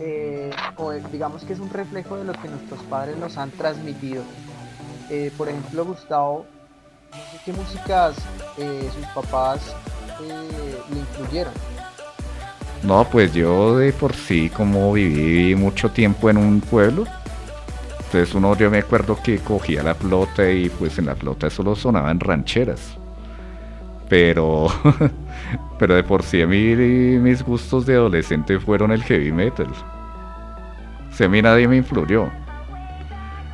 eh, 0.00 0.50
o 0.76 0.92
digamos 0.92 1.44
que 1.44 1.52
es 1.52 1.60
un 1.60 1.70
reflejo 1.70 2.16
de 2.16 2.24
lo 2.24 2.32
que 2.32 2.48
nuestros 2.48 2.80
padres 2.82 3.16
nos 3.16 3.38
han 3.38 3.50
transmitido. 3.52 4.22
Eh, 5.08 5.30
por 5.38 5.48
ejemplo, 5.48 5.84
Gustavo, 5.84 6.44
no 7.12 7.38
qué 7.44 7.52
músicas 7.52 8.16
eh, 8.58 8.90
sus 8.92 9.06
papás 9.08 9.74
le 10.20 10.98
influyeron. 10.98 11.52
No, 12.82 13.08
pues 13.08 13.32
yo 13.32 13.78
de 13.78 13.92
por 13.92 14.14
sí, 14.14 14.50
como 14.50 14.92
viví 14.92 15.54
mucho 15.54 15.90
tiempo 15.90 16.28
en 16.28 16.36
un 16.36 16.60
pueblo, 16.60 17.04
entonces 17.96 18.34
uno 18.34 18.56
yo 18.56 18.70
me 18.70 18.78
acuerdo 18.78 19.16
que 19.22 19.38
cogía 19.38 19.82
la 19.82 19.94
flota 19.94 20.50
y 20.50 20.68
pues 20.68 20.98
en 20.98 21.06
la 21.06 21.16
flota 21.16 21.48
solo 21.48 21.74
sonaban 21.74 22.20
rancheras. 22.20 22.80
Pero, 24.08 24.66
pero 25.78 25.94
de 25.94 26.02
por 26.02 26.22
sí 26.22 26.42
a 26.42 26.46
mí 26.46 26.74
mis 26.76 27.42
gustos 27.42 27.86
de 27.86 27.94
adolescente 27.94 28.58
fueron 28.58 28.92
el 28.92 29.02
heavy 29.02 29.32
metal. 29.32 29.68
Sea, 31.12 31.26
a 31.26 31.30
mí 31.30 31.40
nadie 31.42 31.68
me 31.68 31.76
influyó. 31.76 32.28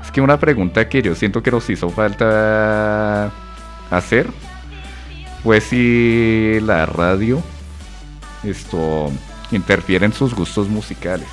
Es 0.02 0.10
que 0.10 0.20
una 0.20 0.38
pregunta 0.38 0.88
que 0.88 1.02
yo 1.02 1.14
siento 1.14 1.42
que 1.42 1.50
nos 1.50 1.68
hizo 1.68 1.90
falta 1.90 3.30
hacer 3.90 4.26
fue 5.42 5.60
si 5.60 6.58
la 6.60 6.86
radio 6.86 7.42
esto 8.42 9.10
interfiere 9.50 10.06
en 10.06 10.12
sus 10.12 10.34
gustos 10.34 10.68
musicales. 10.68 11.28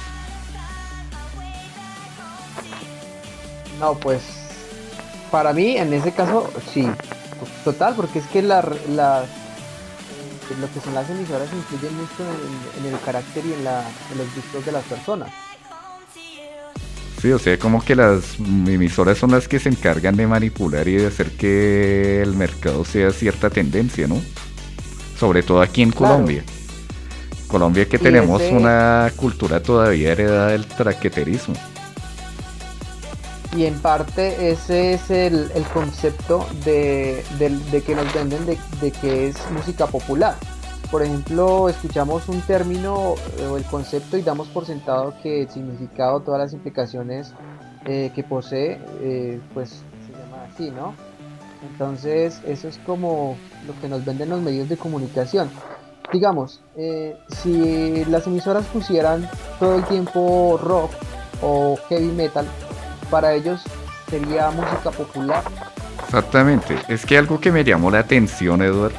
No, 3.80 3.94
pues 3.94 4.22
para 5.32 5.54
mí 5.54 5.78
en 5.78 5.94
ese 5.94 6.12
caso 6.12 6.52
sí, 6.74 6.90
total, 7.64 7.94
porque 7.96 8.20
es 8.20 8.26
que 8.28 8.42
la, 8.42 8.62
lo 10.60 10.72
que 10.74 10.80
son 10.80 10.94
las 10.94 11.10
emisoras 11.10 11.48
influyen 11.54 11.96
mucho 11.96 12.24
en, 12.80 12.86
en 12.86 12.94
el 12.94 13.00
carácter 13.02 13.46
y 13.46 13.54
en, 13.54 13.64
la, 13.64 13.82
en 14.12 14.18
los 14.18 14.34
gustos 14.36 14.66
de 14.66 14.72
las 14.72 14.84
personas. 14.86 15.30
Sí, 17.22 17.32
o 17.32 17.40
sea, 17.40 17.58
como 17.58 17.84
que 17.84 17.96
las 17.96 18.38
emisoras 18.40 19.18
son 19.18 19.32
las 19.32 19.48
que 19.48 19.60
se 19.60 19.70
encargan 19.70 20.16
de 20.16 20.28
manipular 20.28 20.88
y 20.88 20.98
de 20.98 21.08
hacer 21.08 21.32
que 21.32 22.22
el 22.22 22.36
mercado 22.36 22.86
sea 22.86 23.12
cierta 23.12 23.50
tendencia, 23.50 24.08
¿no? 24.08 24.22
Sobre 25.20 25.42
todo 25.42 25.62
aquí 25.62 25.82
en 25.82 25.90
Claro. 25.92 26.14
Colombia. 26.14 26.44
Colombia 27.48 27.88
que 27.90 27.96
Y 27.96 28.00
tenemos 28.00 28.40
ese- 28.42 28.54
una 28.54 29.12
cultura 29.16 29.64
todavía 29.64 30.12
heredada 30.12 30.50
del 30.50 30.68
traqueterismo. 30.68 31.56
Y 33.56 33.66
en 33.66 33.80
parte 33.82 34.52
ese 34.52 34.94
es 34.94 35.10
el, 35.10 35.50
el 35.56 35.64
concepto 35.74 36.46
de, 36.66 37.24
del- 37.40 37.72
de 37.72 37.82
que 37.82 37.96
nos 37.96 38.14
venden 38.14 38.46
de, 38.46 38.58
de 38.82 38.92
que 38.92 39.28
es 39.30 39.38
música 39.52 39.88
popular. 39.88 40.36
Por 40.92 41.02
ejemplo, 41.04 41.68
escuchamos 41.70 42.30
un 42.30 42.42
término 42.42 43.16
eh, 43.40 43.46
o 43.48 43.58
el 43.58 43.64
concepto 43.66 44.18
y 44.18 44.22
damos 44.22 44.48
por 44.50 44.66
sentado 44.66 45.14
que 45.22 45.42
el 45.44 45.50
significado, 45.50 46.22
todas 46.22 46.40
las 46.40 46.54
implicaciones 46.54 47.34
eh, 47.86 48.12
que 48.14 48.24
posee, 48.24 48.80
eh, 49.02 49.40
pues 49.54 49.70
se 50.06 50.12
llama 50.14 50.44
así, 50.54 50.70
¿no? 50.72 50.94
Entonces, 51.72 52.40
eso 52.46 52.68
es 52.68 52.78
como 52.86 53.36
lo 53.66 53.80
que 53.82 53.88
nos 53.90 54.06
venden 54.06 54.30
los 54.30 54.42
medios 54.42 54.70
de 54.70 54.78
comunicación. 54.78 55.50
Digamos, 56.14 56.62
si 57.44 58.06
las 58.06 58.28
emisoras 58.28 58.66
pusieran 58.68 59.30
todo 59.60 59.76
el 59.76 59.84
tiempo 59.86 60.58
rock 60.64 60.92
o 61.42 61.78
heavy 61.90 62.12
metal, 62.12 62.48
para 63.10 63.34
ellos 63.34 63.62
sería 64.10 64.52
música 64.52 64.92
popular. 64.92 65.44
Exactamente. 66.06 66.78
Es 66.88 67.06
que 67.06 67.18
algo 67.18 67.40
que 67.40 67.52
me 67.52 67.64
llamó 67.64 67.92
la 67.92 68.00
atención, 68.00 68.62
Edward, 68.62 68.94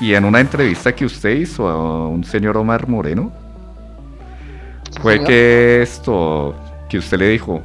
y 0.00 0.14
en 0.14 0.24
una 0.24 0.40
entrevista 0.40 0.94
que 0.94 1.04
usted 1.06 1.30
hizo 1.30 1.68
a 1.68 2.08
un 2.08 2.24
señor 2.24 2.56
Omar 2.56 2.88
Moreno, 2.88 3.32
Sí, 4.90 5.00
fue 5.00 5.14
señor. 5.14 5.26
que 5.26 5.82
esto, 5.82 6.54
que 6.88 6.98
usted 6.98 7.18
le 7.18 7.28
dijo, 7.28 7.62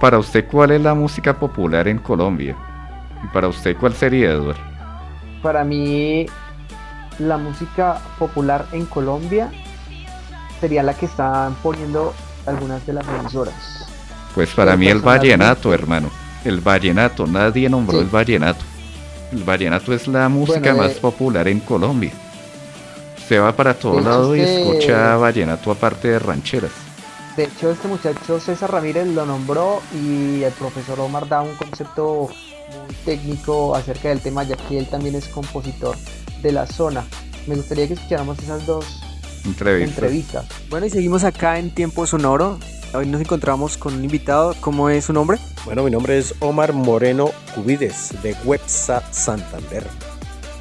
para 0.00 0.18
usted, 0.18 0.46
¿cuál 0.48 0.72
es 0.72 0.80
la 0.80 0.94
música 0.94 1.38
popular 1.38 1.88
en 1.88 1.98
Colombia? 1.98 2.56
Y 3.24 3.26
para 3.28 3.48
usted, 3.48 3.76
¿cuál 3.76 3.94
sería, 3.94 4.30
Edward? 4.32 4.56
Para 5.42 5.64
mí, 5.64 6.26
la 7.18 7.38
música 7.38 7.98
popular 8.18 8.66
en 8.72 8.86
Colombia 8.86 9.50
sería 10.60 10.82
la 10.82 10.94
que 10.94 11.06
están 11.06 11.54
poniendo 11.62 12.12
algunas 12.46 12.84
de 12.86 12.92
las 12.92 13.06
emisoras. 13.08 13.75
Pues 14.36 14.50
para 14.50 14.76
mí 14.76 14.86
el 14.86 15.00
vallenato, 15.00 15.72
hermano. 15.74 16.10
El 16.44 16.60
vallenato, 16.60 17.26
nadie 17.26 17.68
nombró 17.68 17.98
Sí. 17.98 18.04
el 18.04 18.10
vallenato. 18.10 18.64
El 19.32 19.42
vallenato 19.42 19.92
es 19.92 20.06
la 20.06 20.28
música 20.28 20.60
Bueno, 20.60 20.76
más 20.82 20.92
eh, 20.92 20.98
popular 21.00 21.48
en 21.48 21.58
Colombia. 21.60 22.12
Se 23.26 23.38
va 23.40 23.56
para 23.56 23.74
todo 23.74 23.98
hecho, 23.98 24.08
lado 24.08 24.36
y 24.36 24.40
escucha 24.40 25.16
vallenato 25.16 25.72
aparte 25.72 26.08
de 26.08 26.18
rancheras. 26.20 26.70
De 27.36 27.44
hecho, 27.44 27.70
este 27.70 27.88
muchacho 27.88 28.38
César 28.38 28.70
Ramírez 28.70 29.06
lo 29.08 29.26
nombró 29.26 29.82
y 29.92 30.42
el 30.44 30.52
profesor 30.52 31.00
Omar 31.00 31.26
da 31.28 31.40
un 31.42 31.54
concepto 31.56 32.28
muy 32.28 32.94
técnico 33.04 33.74
acerca 33.74 34.10
del 34.10 34.20
tema, 34.20 34.44
ya 34.44 34.56
que 34.56 34.78
él 34.78 34.86
también 34.86 35.16
es 35.16 35.26
compositor 35.28 35.96
de 36.42 36.52
la 36.52 36.66
zona. 36.66 37.04
Me 37.46 37.56
gustaría 37.56 37.88
que 37.88 37.94
escucháramos 37.94 38.38
esas 38.38 38.64
dos 38.66 38.84
Entrevistas. 39.44 39.94
entrevistas. 39.96 40.44
Bueno, 40.70 40.86
y 40.86 40.90
seguimos 40.90 41.24
acá 41.24 41.58
en 41.58 41.74
Tiempo 41.74 42.06
Sonoro. 42.06 42.58
Hoy 42.94 43.06
nos 43.06 43.20
encontramos 43.20 43.76
con 43.76 43.94
un 43.94 44.04
invitado. 44.04 44.54
¿Cómo 44.60 44.88
es 44.88 45.06
su 45.06 45.12
nombre? 45.12 45.38
Bueno, 45.64 45.82
mi 45.82 45.90
nombre 45.90 46.18
es 46.18 46.34
Omar 46.40 46.72
Moreno 46.72 47.30
Cubides, 47.54 48.14
de 48.22 48.34
Websat 48.44 49.12
Santander. 49.12 49.84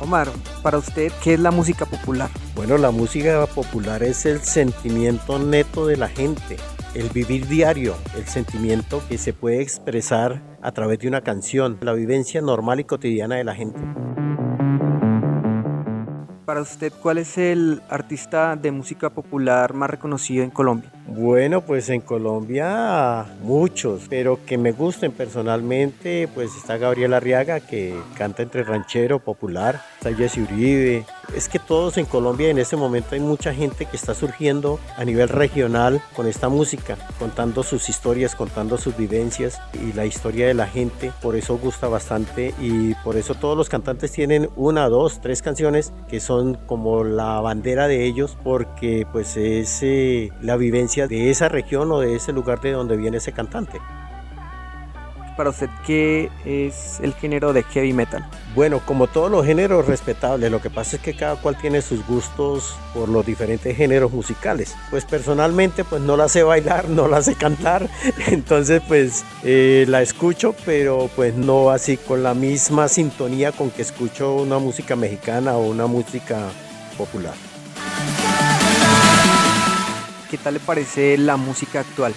Omar, 0.01 0.27
para 0.61 0.77
usted, 0.77 1.11
¿qué 1.23 1.35
es 1.35 1.39
la 1.39 1.51
música 1.51 1.85
popular? 1.85 2.29
Bueno, 2.55 2.77
la 2.77 2.91
música 2.91 3.45
popular 3.45 4.03
es 4.03 4.25
el 4.25 4.41
sentimiento 4.41 5.39
neto 5.39 5.85
de 5.87 5.97
la 5.97 6.09
gente, 6.09 6.57
el 6.95 7.09
vivir 7.09 7.47
diario, 7.47 7.95
el 8.17 8.25
sentimiento 8.25 9.01
que 9.07 9.17
se 9.17 9.31
puede 9.31 9.61
expresar 9.61 10.41
a 10.61 10.71
través 10.71 10.99
de 10.99 11.07
una 11.07 11.21
canción, 11.21 11.77
la 11.81 11.93
vivencia 11.93 12.41
normal 12.41 12.79
y 12.79 12.83
cotidiana 12.83 13.35
de 13.35 13.43
la 13.43 13.55
gente. 13.55 13.79
Para 16.45 16.61
usted, 16.61 16.91
¿cuál 17.01 17.19
es 17.19 17.37
el 17.37 17.81
artista 17.89 18.55
de 18.55 18.71
música 18.71 19.09
popular 19.11 19.73
más 19.73 19.89
reconocido 19.89 20.43
en 20.43 20.49
Colombia? 20.49 20.91
Bueno, 21.07 21.61
pues 21.61 21.89
en 21.89 22.01
Colombia 22.01 23.25
muchos, 23.43 24.07
pero 24.09 24.39
que 24.43 24.57
me 24.57 24.71
gusten 24.71 25.11
personalmente, 25.11 26.27
pues 26.33 26.55
está 26.57 26.77
Gabriel 26.77 27.13
Arriaga 27.13 27.59
que 27.59 27.93
canta 28.17 28.41
entre 28.41 28.63
ranchero, 28.63 29.19
popular, 29.19 29.83
está 29.97 30.15
Jesse 30.15 30.39
Uribe. 30.39 31.05
Es 31.35 31.47
que 31.47 31.59
todos 31.59 31.97
en 31.97 32.05
Colombia 32.05 32.49
en 32.49 32.57
este 32.57 32.75
momento 32.75 33.09
hay 33.13 33.19
mucha 33.19 33.53
gente 33.53 33.85
que 33.85 33.95
está 33.95 34.15
surgiendo 34.15 34.79
a 34.97 35.05
nivel 35.05 35.29
regional 35.29 36.01
con 36.15 36.27
esta 36.27 36.49
música, 36.49 36.97
contando 37.19 37.61
sus 37.61 37.87
historias, 37.87 38.35
contando 38.35 38.77
sus 38.77 38.97
vivencias 38.97 39.61
y 39.73 39.93
la 39.93 40.05
historia 40.05 40.47
de 40.47 40.55
la 40.55 40.67
gente. 40.67 41.11
Por 41.21 41.35
eso 41.35 41.59
gusta 41.59 41.87
bastante 41.87 42.55
y 42.59 42.95
por 43.03 43.15
eso 43.15 43.35
todos 43.35 43.55
los 43.55 43.69
cantantes 43.69 44.11
tienen 44.11 44.49
una, 44.55 44.89
dos, 44.89 45.21
tres 45.21 45.43
canciones 45.43 45.93
que 46.07 46.19
son 46.19 46.55
como 46.65 47.03
la 47.03 47.39
bandera 47.41 47.87
de 47.87 48.05
ellos 48.05 48.37
porque 48.43 49.05
pues 49.11 49.37
es 49.37 49.79
eh, 49.83 50.31
la 50.41 50.57
vivencia 50.57 50.94
de 50.95 51.29
esa 51.29 51.49
región 51.49 51.91
o 51.91 51.99
de 51.99 52.15
ese 52.15 52.31
lugar 52.31 52.61
de 52.61 52.71
donde 52.71 52.97
viene 52.97 53.17
ese 53.17 53.33
cantante. 53.33 53.79
Para 55.35 55.49
usted, 55.49 55.67
¿qué 55.85 56.31
es 56.45 57.01
el 57.01 57.13
género 57.13 57.51
de 57.51 57.63
heavy 57.63 57.91
metal? 57.91 58.25
Bueno, 58.55 58.79
como 58.85 59.07
todos 59.07 59.29
los 59.29 59.45
géneros 59.45 59.85
respetables, 59.85 60.49
lo 60.49 60.61
que 60.61 60.69
pasa 60.69 60.95
es 60.95 61.01
que 61.01 61.13
cada 61.13 61.35
cual 61.35 61.57
tiene 61.57 61.81
sus 61.81 62.07
gustos 62.07 62.77
por 62.93 63.09
los 63.09 63.25
diferentes 63.25 63.75
géneros 63.75 64.13
musicales. 64.13 64.75
Pues 64.89 65.03
personalmente 65.03 65.83
pues 65.83 66.01
no 66.01 66.15
la 66.15 66.29
sé 66.29 66.43
bailar, 66.43 66.87
no 66.89 67.09
la 67.09 67.21
sé 67.21 67.35
cantar, 67.35 67.89
entonces 68.27 68.81
pues 68.87 69.25
eh, 69.43 69.83
la 69.89 70.01
escucho, 70.01 70.55
pero 70.65 71.09
pues 71.17 71.35
no 71.35 71.69
así 71.69 71.97
con 71.97 72.23
la 72.23 72.33
misma 72.33 72.87
sintonía 72.87 73.51
con 73.51 73.71
que 73.71 73.81
escucho 73.81 74.35
una 74.35 74.57
música 74.57 74.95
mexicana 74.95 75.57
o 75.57 75.67
una 75.67 75.85
música 75.85 76.47
popular. 76.97 77.33
¿Qué 80.29 80.37
tal 80.37 80.55
le 80.55 80.59
parece 80.59 81.17
la 81.17 81.37
música 81.37 81.81
actual? 81.81 82.13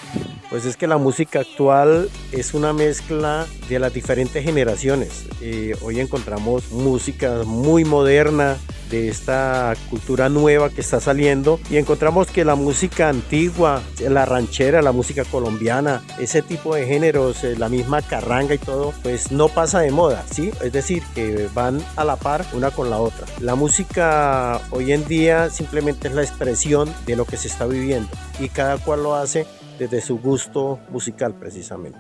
Pues 0.51 0.65
es 0.65 0.79
que 0.79 0.87
la 0.87 0.97
música 0.97 1.41
actual 1.41 2.09
es 2.33 2.55
una 2.55 2.73
mezcla 2.73 3.47
de 3.69 3.79
las 3.79 3.93
diferentes 3.93 4.43
generaciones. 4.43 5.27
Eh, 5.43 5.77
hoy 5.83 6.01
encontramos 6.01 6.71
música 6.71 7.43
muy 7.45 7.85
moderna 7.85 8.57
de 8.89 9.09
esta 9.09 9.75
cultura 9.91 10.31
nueva 10.31 10.71
que 10.71 10.81
está 10.81 11.01
saliendo 11.01 11.61
y 11.69 11.77
encontramos 11.77 12.29
que 12.29 12.47
la 12.47 12.55
música 12.55 13.11
antigua, 13.11 13.83
la 14.01 14.25
ranchera, 14.25 14.81
la 14.81 14.93
música 14.93 15.25
colombiana, 15.25 16.03
ese 16.19 16.41
tipo 16.41 16.75
de 16.75 16.87
géneros, 16.87 17.45
eh, 17.45 17.55
la 17.59 17.69
misma 17.69 18.01
carranga 18.01 18.55
y 18.55 18.59
todo, 18.59 18.95
pues 19.03 19.31
no 19.31 19.49
pasa 19.49 19.81
de 19.81 19.91
moda, 19.91 20.25
¿sí? 20.31 20.51
Es 20.63 20.73
decir, 20.73 21.03
que 21.15 21.49
van 21.53 21.83
a 21.97 22.05
la 22.05 22.17
par 22.17 22.47
una 22.55 22.71
con 22.71 22.89
la 22.89 22.99
otra. 22.99 23.27
La 23.41 23.55
música 23.55 24.63
hoy 24.71 24.93
en 24.93 25.07
día 25.07 25.51
simplemente 25.51 26.09
es 26.09 26.15
la 26.15 26.23
expresión 26.23 26.91
de 27.05 27.17
lo 27.17 27.27
que 27.27 27.37
se 27.37 27.49
está 27.49 27.67
viviendo 27.67 28.09
y 28.41 28.49
cada 28.49 28.79
cual 28.79 29.03
lo 29.03 29.15
hace 29.15 29.47
desde 29.79 30.01
su 30.01 30.19
gusto 30.19 30.79
musical 30.91 31.35
precisamente. 31.35 31.99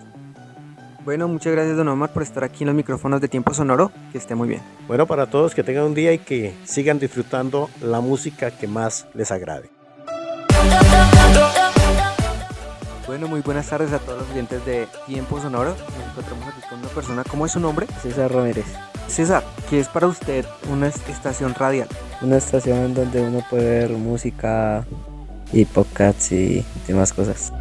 Bueno, 1.04 1.26
muchas 1.26 1.52
gracias 1.52 1.76
don 1.76 1.88
Omar 1.88 2.12
por 2.12 2.22
estar 2.22 2.44
aquí 2.44 2.64
en 2.64 2.66
los 2.66 2.76
micrófonos 2.76 3.20
de 3.20 3.28
Tiempo 3.28 3.54
Sonoro. 3.54 3.90
Que 4.12 4.18
esté 4.18 4.34
muy 4.34 4.48
bien. 4.48 4.60
Bueno, 4.86 5.06
para 5.06 5.30
todos 5.30 5.54
que 5.54 5.62
tengan 5.62 5.84
un 5.84 5.94
día 5.94 6.12
y 6.12 6.18
que 6.18 6.54
sigan 6.64 6.98
disfrutando 6.98 7.70
la 7.80 8.00
música 8.00 8.50
que 8.50 8.66
más 8.66 9.06
les 9.14 9.30
agrade. 9.30 9.70
Bueno, 13.06 13.26
muy 13.26 13.40
buenas 13.40 13.66
tardes 13.66 13.90
a 13.94 14.00
todos 14.00 14.20
los 14.20 14.30
oyentes 14.32 14.66
de 14.66 14.86
Tiempo 15.06 15.40
Sonoro. 15.40 15.70
Nos 15.70 16.10
encontramos 16.10 16.48
aquí 16.48 16.68
con 16.68 16.78
una 16.80 16.88
persona. 16.88 17.24
¿Cómo 17.24 17.46
es 17.46 17.52
su 17.52 17.60
nombre? 17.60 17.86
César 18.02 18.30
Ramírez. 18.30 18.66
César, 19.06 19.42
¿qué 19.70 19.80
es 19.80 19.88
para 19.88 20.06
usted 20.08 20.44
una 20.70 20.88
estación 20.88 21.54
radial? 21.54 21.88
Una 22.20 22.36
estación 22.36 22.92
donde 22.92 23.22
uno 23.22 23.42
puede 23.48 23.80
ver 23.80 23.90
música 23.92 24.84
y 25.52 25.64
podcasts 25.64 26.32
y 26.32 26.64
demás 26.86 27.12
cosas. 27.12 27.52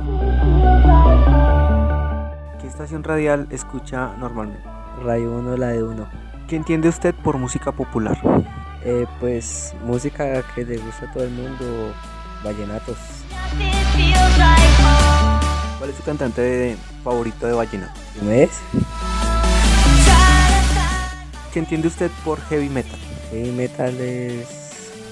¿Qué 2.62 2.68
estación 2.68 3.04
radial 3.04 3.48
escucha 3.52 4.12
normalmente? 4.20 4.64
Radio 5.04 5.32
1, 5.38 5.58
la 5.58 5.68
de 5.68 5.84
1. 5.84 6.08
¿Qué 6.48 6.56
entiende 6.56 6.90
usted 6.90 7.14
por 7.16 7.38
música 7.38 7.72
popular? 7.72 8.18
Eh, 8.84 9.06
pues 9.20 9.74
música 9.86 10.42
que 10.56 10.64
le 10.66 10.78
gusta 10.78 11.06
a 11.06 11.14
todo 11.14 11.24
el 11.24 11.32
mundo, 11.32 11.94
vallenatos. 12.44 12.98
¿Cuál 15.78 15.90
es 15.90 15.96
su 15.96 16.04
cantante 16.04 16.42
de- 16.42 16.78
favorito 17.04 17.48
de 17.48 17.54
vallenato? 17.54 18.00
¿Ves? 18.22 18.52
¿Qué 21.54 21.60
entiende 21.60 21.88
usted 21.88 22.12
por 22.24 22.40
heavy 22.42 22.70
metal? 22.70 23.00
Heavy 23.32 23.52
metal 23.52 23.96
es... 24.00 24.48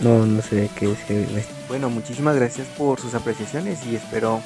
No, 0.02 0.26
no 0.26 0.42
sé 0.42 0.70
qué 0.78 0.92
es 0.92 1.00
heavy 1.00 1.26
metal. 1.34 1.55
Bueno, 1.68 1.90
muchísimas 1.90 2.36
gracias 2.36 2.68
por 2.78 3.00
sus 3.00 3.14
apreciaciones 3.16 3.80
y 3.86 3.96
espero 3.96 4.42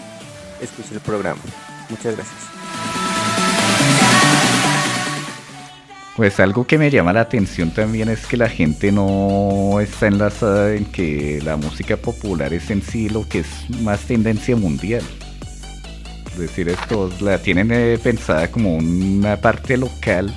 escuchar 0.62 0.94
el 0.94 1.02
programa. 1.02 1.42
Muchas 1.90 2.16
gracias. 2.16 2.50
Pues 6.16 6.40
algo 6.42 6.68
que 6.68 6.78
me 6.78 6.90
llama 6.90 7.14
la 7.14 7.22
atención 7.22 7.72
también 7.72 8.10
es 8.10 8.26
que 8.26 8.36
la 8.36 8.50
gente 8.50 8.92
no 8.92 9.80
está 9.80 10.08
enlazada 10.08 10.74
en 10.74 10.86
que 10.86 11.42
la 11.44 11.56
música 11.56 11.96
popular 11.96 12.54
es 12.54 12.70
en 12.72 12.82
sí 12.82 13.08
lo 13.08 13.28
que 13.28 13.40
es 13.40 13.70
más 13.82 14.02
tendencia 14.02 14.56
mundial. 14.56 15.04
Es 16.34 16.38
decir, 16.38 16.70
estos 16.70 17.22
la 17.22 17.38
tienen 17.38 17.72
eh, 17.72 17.98
pensada 18.02 18.50
como 18.50 18.76
una 18.76 19.38
parte 19.38 19.78
local 19.78 20.34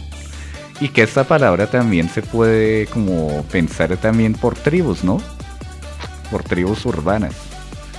y 0.81 0.88
que 0.88 1.03
esta 1.03 1.25
palabra 1.25 1.68
también 1.68 2.09
se 2.09 2.23
puede 2.23 2.87
como 2.87 3.45
pensar 3.51 3.97
también 3.97 4.35
por 4.35 4.55
tribus, 4.55 5.03
¿no? 5.05 5.21
Por 6.33 6.42
tribus 6.42 6.85
urbanas. 6.87 7.35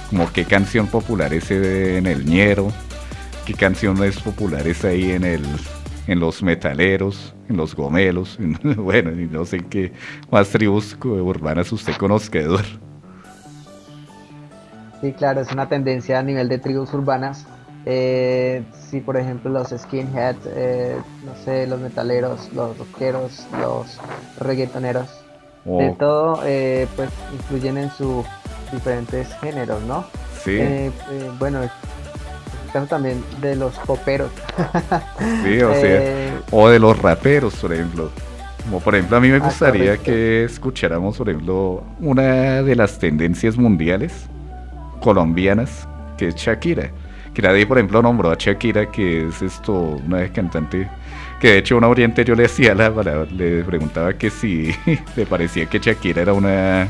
Como 0.10 0.30
qué 0.34 0.44
canción 0.44 0.88
popular 0.88 1.34
es 1.34 1.50
en 1.52 2.06
el 2.08 2.26
ñero, 2.26 2.70
qué 3.46 3.54
canciones 3.54 4.20
populares 4.20 4.84
hay 4.84 5.12
en 5.12 5.24
el 5.24 5.44
en 6.08 6.20
los 6.20 6.44
metaleros, 6.44 7.34
en 7.48 7.56
los 7.56 7.76
gomelos, 7.76 8.38
en- 8.40 8.58
bueno, 8.76 9.12
y 9.12 9.26
no 9.28 9.46
sé 9.46 9.60
qué 9.70 9.94
más 10.32 10.50
tribus 10.50 10.98
urbanas 11.02 11.72
usted 11.72 11.96
conozca, 11.96 12.40
Eduardo. 12.40 12.68
Sí, 15.00 15.14
claro, 15.14 15.42
es 15.42 15.52
una 15.52 15.70
tendencia 15.70 16.20
a 16.20 16.24
nivel 16.24 16.50
de 16.50 16.58
tribus 16.58 16.94
urbanas. 16.94 17.46
Eh, 17.86 18.64
sí, 18.90 19.00
por 19.02 19.16
ejemplo, 19.18 19.52
los 19.52 19.70
skinheads, 19.70 20.40
eh, 20.56 20.98
no 21.24 21.36
sé, 21.36 21.68
los 21.68 21.80
metaleros, 21.80 22.50
los 22.54 22.78
rockeros, 22.78 23.46
los 23.62 24.00
reggaetoneros, 24.40 25.10
de 25.66 25.96
todo, 25.98 26.42
eh, 26.46 26.88
pues 26.96 27.10
influyen 27.34 27.78
en 27.78 27.90
sus 27.92 28.26
diferentes 28.72 29.34
géneros, 29.42 29.82
¿no? 29.84 30.06
Sí. 30.44 30.58
Eh, 30.60 30.92
eh, 31.12 31.32
bueno, 31.40 31.62
caso 32.72 32.88
también 32.88 33.24
de 33.42 33.56
los 33.56 33.78
poperos. 33.80 34.32
Sí, 35.44 35.62
o 35.62 35.74
sea, 35.74 35.82
Eh, 35.84 36.34
o 36.52 36.70
de 36.70 36.80
los 36.80 36.98
raperos, 37.02 37.56
por 37.56 37.74
ejemplo. 37.74 38.10
Como 38.66 38.80
por 38.80 38.96
ejemplo, 38.96 39.18
a 39.18 39.20
mí 39.20 39.28
me 39.30 39.36
Ah, 39.38 39.40
gustaría 39.40 39.98
que 39.98 40.46
escucháramos, 40.46 41.18
por 41.18 41.30
ejemplo, 41.30 41.84
una 42.00 42.62
de 42.62 42.76
las 42.76 42.98
tendencias 42.98 43.58
mundiales 43.58 44.28
colombianas, 45.02 45.88
que 46.18 46.30
es 46.30 46.36
Shakira. 46.36 46.90
Que 47.34 47.42
nadie, 47.42 47.66
por 47.66 47.78
ejemplo, 47.78 48.02
nombró 48.02 48.32
a 48.32 48.36
Shakira, 48.38 48.90
que 48.92 49.28
es 49.28 49.42
esto, 49.42 49.74
una 50.06 50.28
cantante 50.32 50.88
que 51.44 51.50
de 51.52 51.58
hecho 51.58 51.76
una 51.76 51.90
oriente 51.90 52.24
yo 52.24 52.36
le 52.36 52.46
hacía 52.46 52.74
la 52.74 52.90
palabra- 52.90 53.28
le 53.30 53.66
preguntaba 53.66 54.14
que 54.14 54.30
si 54.30 54.74
le 55.18 55.26
parecía 55.26 55.66
que 55.66 55.78
Shakira 55.78 56.22
era 56.22 56.32
una 56.32 56.88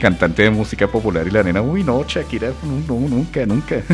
cantante 0.00 0.42
de 0.42 0.50
música 0.50 0.88
popular 0.88 1.24
y 1.28 1.30
la 1.30 1.44
nena, 1.44 1.62
uy 1.62 1.84
no, 1.84 2.02
Shakira, 2.02 2.48
no, 2.64 2.98
no, 3.00 3.08
nunca, 3.08 3.46
nunca. 3.46 3.76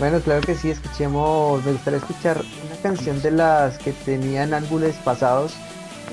Bueno, 0.00 0.20
claro 0.20 0.40
que 0.42 0.54
sí, 0.56 0.68
escuchemos, 0.68 1.64
me 1.64 1.72
gustaría 1.72 2.00
escuchar 2.00 2.42
una 2.66 2.76
canción 2.82 3.22
de 3.22 3.30
las 3.30 3.78
que 3.78 3.92
tenían 3.92 4.52
ángulos 4.52 4.94
pasados 4.96 5.54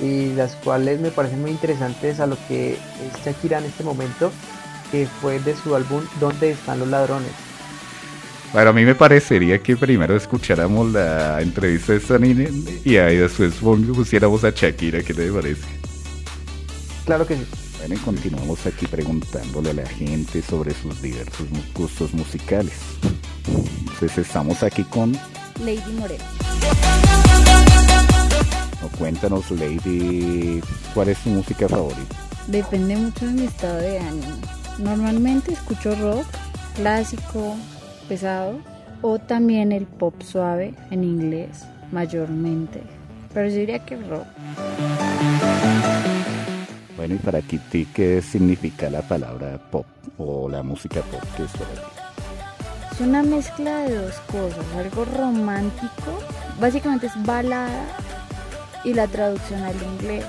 y 0.01 0.31
las 0.35 0.55
cuales 0.55 1.01
me 1.01 1.09
parecen 1.11 1.41
muy 1.41 1.51
interesantes 1.51 2.19
a 2.21 2.27
lo 2.27 2.37
que 2.47 2.73
es 2.75 3.25
Shakira 3.25 3.57
en 3.57 3.65
este 3.65 3.83
momento, 3.83 4.31
que 4.91 5.05
fue 5.07 5.39
de 5.39 5.55
su 5.55 5.75
álbum 5.75 6.01
¿Dónde 6.19 6.51
están 6.51 6.79
los 6.79 6.87
ladrones? 6.87 7.31
Bueno, 8.53 8.69
a 8.69 8.73
mí 8.73 8.85
me 8.85 8.93
parecería 8.93 9.57
que 9.63 9.75
primero 9.75 10.15
escucháramos 10.15 10.91
la 10.91 11.41
entrevista 11.41 11.93
de 11.93 11.99
Sanine 11.99 12.51
y 12.85 12.97
ahí 12.97 13.17
después 13.17 13.55
pusiéramos 13.55 14.43
a 14.43 14.51
Shakira, 14.51 15.01
¿qué 15.01 15.11
te 15.11 15.31
parece? 15.31 15.63
Claro 17.03 17.25
que 17.25 17.35
sí. 17.35 17.45
Bueno, 17.79 17.95
y 17.95 17.97
continuamos 17.97 18.63
aquí 18.67 18.85
preguntándole 18.85 19.71
a 19.71 19.73
la 19.73 19.87
gente 19.87 20.43
sobre 20.43 20.71
sus 20.75 21.01
diversos 21.01 21.47
gustos 21.73 22.13
musicales. 22.13 22.75
Entonces 23.79 24.19
estamos 24.19 24.61
aquí 24.61 24.83
con, 24.83 25.13
Lady 25.59 25.91
Moreno. 25.97 26.23
o 28.83 28.97
cuéntanos 28.99 29.49
Lady, 29.49 30.61
¿cuál 30.93 31.09
es 31.09 31.17
tu 31.23 31.29
música 31.31 31.67
favorita? 31.67 32.15
Depende 32.45 32.97
mucho 32.97 33.25
de 33.25 33.31
mi 33.31 33.45
estado 33.45 33.79
de 33.79 33.97
ánimo. 33.97 34.37
Normalmente 34.77 35.53
escucho 35.53 35.95
rock 35.95 36.27
clásico, 36.75 37.57
pesado, 38.03 38.59
o 39.01 39.19
también 39.19 39.71
el 39.71 39.85
pop 39.85 40.21
suave 40.21 40.73
en 40.91 41.03
inglés, 41.03 41.65
mayormente. 41.91 42.81
Pero 43.33 43.49
yo 43.49 43.55
diría 43.55 43.79
que 43.79 43.97
rock. 43.97 44.25
Bueno, 46.95 47.15
y 47.15 47.17
para 47.17 47.41
Kitty, 47.41 47.85
¿qué 47.85 48.21
significa 48.21 48.89
la 48.89 49.01
palabra 49.01 49.57
pop 49.71 49.85
o 50.17 50.47
la 50.47 50.63
música 50.63 51.01
pop 51.01 51.21
que 51.35 51.43
es 51.43 51.51
para 51.51 51.71
ti? 51.71 51.81
Es 52.93 53.01
una 53.01 53.23
mezcla 53.23 53.79
de 53.79 53.95
dos 53.95 54.13
cosas, 54.31 54.65
algo 54.77 55.03
romántico, 55.05 56.19
básicamente 56.61 57.07
es 57.07 57.25
balada 57.25 57.85
y 58.83 58.93
la 58.93 59.07
traducción 59.07 59.63
al 59.63 59.75
inglés. 59.81 60.25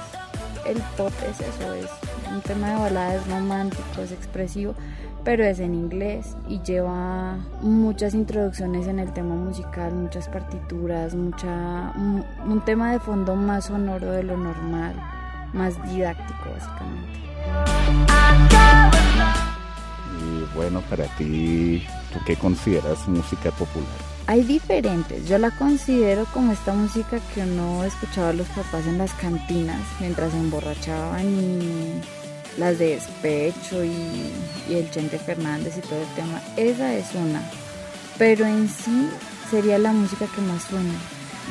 El 0.66 0.78
pop 0.96 1.12
es 1.30 1.40
eso, 1.40 1.74
es 1.74 1.90
un 2.34 2.40
tema 2.40 2.70
de 2.70 2.80
balada, 2.80 3.14
es 3.16 3.26
romántico, 3.28 4.00
es 4.02 4.12
expresivo, 4.12 4.74
pero 5.24 5.44
es 5.44 5.58
en 5.58 5.74
inglés 5.74 6.36
y 6.48 6.60
lleva 6.60 7.38
muchas 7.62 8.14
introducciones 8.14 8.86
en 8.86 8.98
el 8.98 9.12
tema 9.12 9.34
musical, 9.34 9.92
muchas 9.94 10.28
partituras, 10.28 11.14
mucha 11.14 11.92
un, 11.96 12.24
un 12.46 12.64
tema 12.64 12.92
de 12.92 13.00
fondo 13.00 13.34
más 13.34 13.66
sonoro 13.66 14.12
de 14.12 14.22
lo 14.22 14.36
normal, 14.36 14.94
más 15.54 15.74
didáctico 15.90 16.50
básicamente. 16.52 17.18
Y 20.20 20.54
bueno, 20.54 20.82
para 20.90 21.04
ti, 21.16 21.84
¿tú 22.12 22.18
qué 22.26 22.36
consideras 22.36 23.08
música 23.08 23.50
popular? 23.52 23.88
Hay 24.26 24.42
diferentes, 24.42 25.26
yo 25.28 25.38
la 25.38 25.50
considero 25.50 26.26
como 26.32 26.52
esta 26.52 26.72
música 26.72 27.18
que 27.34 27.42
uno 27.42 27.84
escuchaba 27.84 28.30
a 28.30 28.32
los 28.32 28.46
papás 28.48 28.86
en 28.86 28.96
las 28.98 29.12
cantinas 29.14 29.80
mientras 30.00 30.32
se 30.32 30.38
emborrachaban 30.38 31.26
y 31.26 32.00
las 32.58 32.78
de 32.78 32.96
despecho 32.96 33.84
y, 33.84 34.30
y 34.68 34.74
el 34.74 34.90
Chente 34.90 35.18
Fernández 35.18 35.74
y 35.78 35.80
todo 35.80 36.00
el 36.00 36.14
tema. 36.14 36.40
Esa 36.56 36.94
es 36.94 37.06
una, 37.14 37.42
pero 38.18 38.46
en 38.46 38.68
sí 38.68 39.08
sería 39.50 39.78
la 39.78 39.92
música 39.92 40.26
que 40.34 40.40
más 40.40 40.62
suena, 40.64 40.94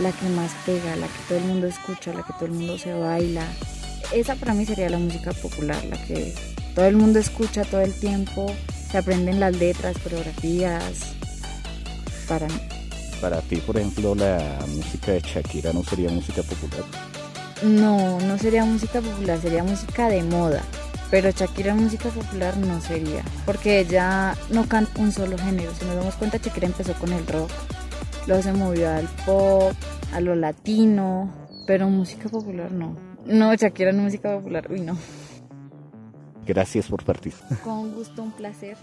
la 0.01 0.11
que 0.11 0.29
más 0.29 0.51
pega, 0.65 0.95
la 0.95 1.07
que 1.07 1.19
todo 1.27 1.37
el 1.37 1.45
mundo 1.45 1.67
escucha, 1.67 2.13
la 2.13 2.23
que 2.23 2.33
todo 2.33 2.45
el 2.45 2.51
mundo 2.51 2.77
se 2.77 2.93
baila. 2.93 3.45
Esa 4.11 4.35
para 4.35 4.53
mí 4.53 4.65
sería 4.65 4.89
la 4.89 4.97
música 4.97 5.31
popular, 5.33 5.83
la 5.85 5.97
que 6.05 6.33
todo 6.75 6.85
el 6.85 6.95
mundo 6.95 7.19
escucha 7.19 7.63
todo 7.63 7.81
el 7.81 7.93
tiempo, 7.93 8.53
se 8.91 8.97
aprenden 8.97 9.39
las 9.39 9.55
letras, 9.55 9.97
coreografías. 10.03 11.13
Para 12.27 12.47
mí. 12.47 12.59
Para 13.21 13.41
ti, 13.41 13.57
por 13.57 13.77
ejemplo, 13.77 14.15
la 14.15 14.59
música 14.67 15.13
de 15.13 15.21
Shakira 15.21 15.71
no 15.71 15.83
sería 15.83 16.09
música 16.09 16.43
popular. 16.43 16.83
No, 17.63 18.19
no 18.19 18.37
sería 18.37 18.65
música 18.65 18.99
popular, 19.01 19.39
sería 19.41 19.63
música 19.63 20.09
de 20.09 20.23
moda. 20.23 20.63
Pero 21.13 21.29
Shakira 21.29 21.75
música 21.75 22.09
popular 22.09 22.57
no 22.57 22.81
sería, 22.81 23.21
porque 23.45 23.81
ella 23.81 24.35
no 24.49 24.67
canta 24.67 24.99
un 24.99 25.11
solo 25.11 25.37
género. 25.37 25.71
Si 25.75 25.85
nos 25.85 25.95
damos 25.95 26.15
cuenta, 26.15 26.39
Shakira 26.39 26.65
empezó 26.65 26.95
con 26.95 27.13
el 27.13 27.27
rock, 27.27 27.51
luego 28.25 28.41
se 28.41 28.51
movió 28.51 28.89
al 28.89 29.07
pop, 29.23 29.73
a 30.11 30.19
lo 30.19 30.33
latino, 30.33 31.31
pero 31.67 31.87
música 31.87 32.29
popular 32.29 32.71
no. 32.71 32.95
No, 33.27 33.53
Shakira 33.53 33.91
no 33.91 34.01
música 34.01 34.33
popular, 34.33 34.65
uy 34.71 34.79
no. 34.81 34.97
Gracias 36.47 36.87
por 36.87 37.03
participar. 37.05 37.59
Con 37.59 37.93
gusto, 37.93 38.23
un 38.23 38.31
placer. 38.31 38.75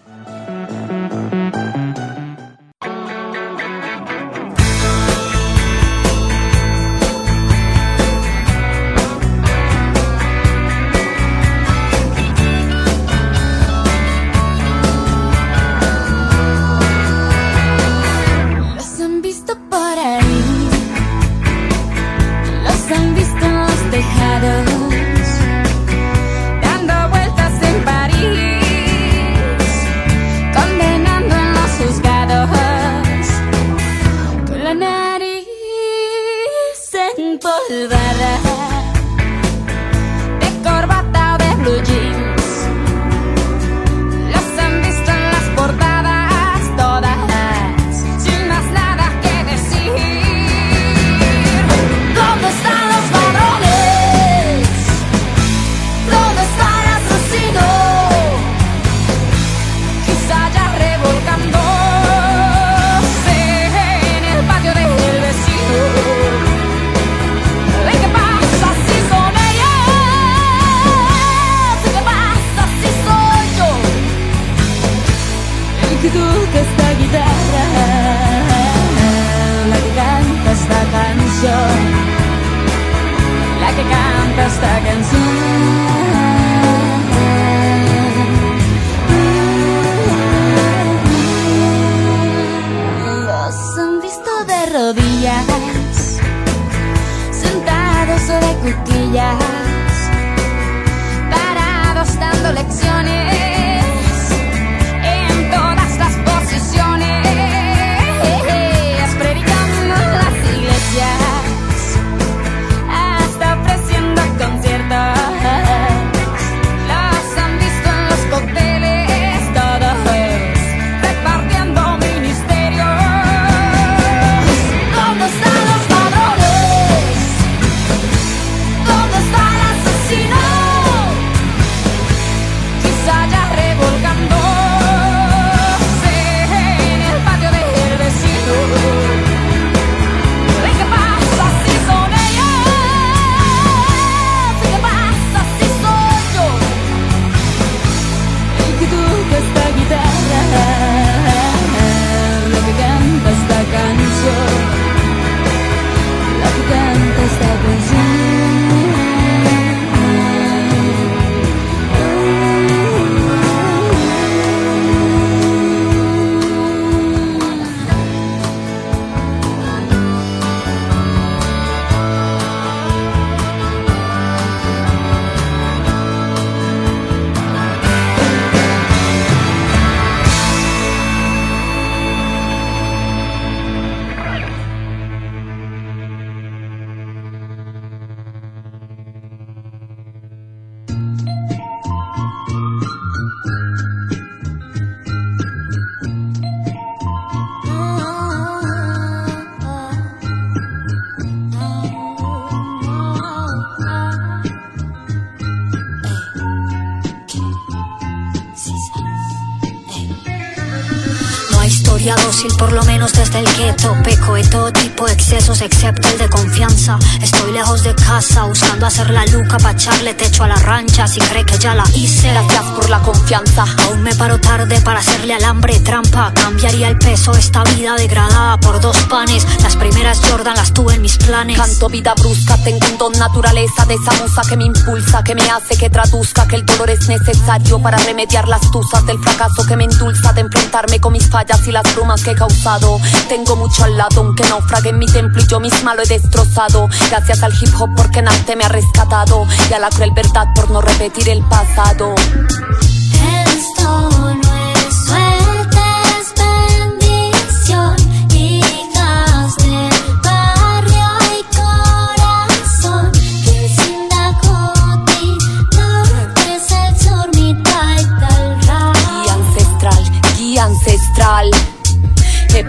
Desde 213.30 213.40
el 213.40 213.56
gueto 213.56 213.96
Peco 214.02 214.34
de 214.34 214.44
todo 214.44 214.72
tipo 214.72 215.06
de 215.06 215.12
excesos 215.12 215.60
excepto 215.60 216.08
el 216.08 216.18
de 216.18 216.28
confianza. 216.28 216.98
Estoy 217.20 217.52
lejos 217.52 217.82
de 217.82 217.94
casa 217.94 218.44
buscando 218.44 218.86
hacer 218.86 219.10
la 219.10 219.24
luca 219.26 219.58
Pa' 219.58 219.72
echarle 219.72 220.14
techo 220.14 220.44
a 220.44 220.48
la 220.48 220.56
rancha. 220.56 221.06
Si 221.06 221.20
cree 221.20 221.44
que 221.44 221.58
ya 221.58 221.74
la 221.74 221.84
hice 221.94 222.30
Gracias 222.30 222.64
por 222.64 222.88
la 222.88 222.98
confianza. 223.00 223.64
Aún 223.86 224.02
me 224.02 224.14
paro 224.14 224.40
tarde 224.40 224.80
para 224.80 225.00
hacerle 225.00 225.34
alambre 225.34 225.78
trampa. 225.80 226.32
Cambiaría 226.34 226.88
el 226.88 226.98
peso 226.98 227.32
esta 227.32 227.62
vida 227.64 227.94
degradada 227.96 228.58
por 228.58 228.80
dos 228.80 228.96
panes. 229.08 229.46
Las 229.62 229.76
primeras 229.76 230.20
Jordan 230.28 230.56
las 230.56 230.72
tuve 230.72 230.94
en 230.94 231.02
mis 231.02 231.16
planes. 231.16 231.56
Canto 231.56 231.88
vida 231.88 232.14
brusca, 232.14 232.56
tengo 232.64 232.86
un 232.90 232.98
don 232.98 233.12
naturaleza 233.12 233.84
de 233.86 233.94
esa 233.94 234.12
musa 234.22 234.42
que 234.48 234.56
me 234.56 234.64
impulsa, 234.64 235.22
que 235.22 235.34
me 235.34 235.48
hace 235.50 235.76
que 235.76 235.90
traduzca 235.90 236.46
que 236.48 236.56
el 236.56 236.66
dolor 236.66 236.90
es 236.90 237.06
necesario 237.08 237.80
para 237.80 237.98
remediar 237.98 238.48
las 238.48 238.70
tusas 238.70 239.04
del 239.06 239.18
fracaso 239.18 239.64
que 239.66 239.76
me 239.76 239.84
endulza 239.84 240.32
de 240.32 240.40
enfrentarme 240.42 241.00
con 241.00 241.12
mis 241.12 241.28
fallas 241.28 241.66
y 241.66 241.72
las 241.72 241.84
brumas 241.94 242.22
que 242.22 242.32
he 242.32 242.34
causado. 242.34 242.98
Tengo 243.28 243.56
mucho 243.56 243.84
al 243.84 243.96
lado, 243.96 244.20
aunque 244.20 244.42
naufrague 244.44 244.90
en 244.90 244.98
mi 244.98 245.06
templo 245.06 245.40
y 245.40 245.46
yo 245.46 245.60
misma 245.60 245.94
lo 245.94 246.02
he 246.02 246.06
destrozado. 246.06 246.88
Gracias 247.10 247.42
al 247.42 247.52
hip 247.52 247.72
hop 247.78 247.90
porque 247.96 248.22
Narte 248.22 248.56
me 248.56 248.64
ha 248.64 248.68
rescatado 248.68 249.46
y 249.68 249.72
a 249.72 249.78
la 249.78 249.88
cruel 249.88 250.10
verdad 250.12 250.48
por 250.54 250.70
no 250.70 250.80
repetir 250.80 251.28
el 251.28 251.42
pasado. 251.44 252.14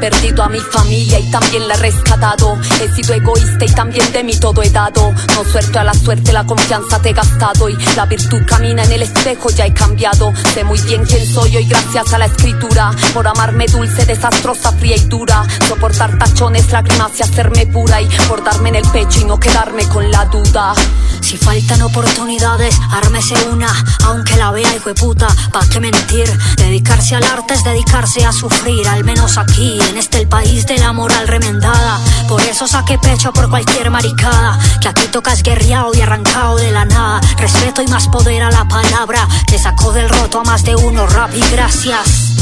Perdido 0.01 0.43
a 0.43 0.49
mi 0.49 0.59
familia 0.59 1.19
y 1.19 1.29
también 1.29 1.67
la 1.67 1.75
he 1.75 1.77
rescatado. 1.77 2.57
He 2.81 2.89
sido 2.89 3.13
egoísta 3.13 3.63
y 3.63 3.69
también 3.69 4.11
de 4.11 4.23
mí 4.23 4.35
todo 4.35 4.63
he 4.63 4.69
dado. 4.71 5.13
No 5.35 5.43
suelto 5.43 5.79
a 5.79 5.83
la 5.83 5.93
suerte, 5.93 6.33
la 6.33 6.43
confianza 6.43 6.99
te 6.99 7.11
he 7.11 7.13
gastado. 7.13 7.69
Y 7.69 7.77
la 7.95 8.07
virtud 8.07 8.41
camina 8.47 8.83
en 8.83 8.91
el 8.91 9.03
espejo, 9.03 9.49
ya 9.51 9.67
he 9.67 9.73
cambiado. 9.73 10.33
Sé 10.55 10.63
muy 10.63 10.79
bien 10.81 11.05
quién 11.05 11.25
soy 11.25 11.55
hoy 11.55 11.67
gracias 11.67 12.11
a 12.13 12.17
la 12.17 12.25
escritura. 12.25 12.91
Por 13.13 13.27
amarme 13.27 13.67
dulce, 13.67 14.05
desastrosa, 14.05 14.71
fría 14.73 14.95
y 14.95 15.01
dura. 15.01 15.43
Soportar 15.67 16.17
tachones, 16.17 16.71
lágrimas 16.71 17.11
y 17.19 17.23
hacerme 17.23 17.67
pura. 17.67 18.01
Y 18.01 18.09
por 18.27 18.43
darme 18.43 18.69
en 18.69 18.75
el 18.75 18.87
pecho 18.89 19.21
y 19.21 19.25
no 19.25 19.39
quedarme 19.39 19.87
con 19.87 20.09
la 20.09 20.25
duda. 20.25 20.73
Si 21.21 21.37
faltan 21.37 21.81
oportunidades, 21.81 22.75
ármese 22.91 23.35
una, 23.51 23.71
aunque 24.05 24.35
la 24.35 24.51
vea 24.51 24.75
hijo 24.75 24.89
de 24.89 24.95
puta, 24.95 25.27
pa' 25.51 25.65
qué 25.69 25.79
mentir. 25.79 26.29
Dedicarse 26.57 27.15
al 27.15 27.23
arte 27.23 27.53
es 27.53 27.63
dedicarse 27.63 28.25
a 28.25 28.31
sufrir, 28.31 28.87
al 28.87 29.03
menos 29.03 29.37
aquí, 29.37 29.79
en 29.89 29.97
este 29.97 30.19
el 30.19 30.27
país 30.27 30.67
de 30.67 30.77
la 30.77 30.93
moral 30.93 31.27
remendada. 31.27 31.99
Por 32.27 32.41
eso 32.41 32.67
saqué 32.67 32.97
pecho 32.99 33.33
por 33.33 33.49
cualquier 33.49 33.89
maricada, 33.89 34.59
que 34.79 34.87
aquí 34.87 35.07
tocas 35.07 35.41
guerreado 35.41 35.91
y 35.95 36.01
arrancado 36.01 36.57
de 36.57 36.71
la 36.71 36.85
nada. 36.85 37.21
Respeto 37.37 37.81
y 37.81 37.87
más 37.87 38.07
poder 38.07 38.43
a 38.43 38.51
la 38.51 38.67
palabra, 38.67 39.27
que 39.47 39.57
sacó 39.57 39.91
del 39.93 40.09
roto 40.09 40.41
a 40.41 40.43
más 40.43 40.63
de 40.63 40.75
uno, 40.75 41.07
rap 41.07 41.31
y 41.35 41.41
gracias. 41.51 42.37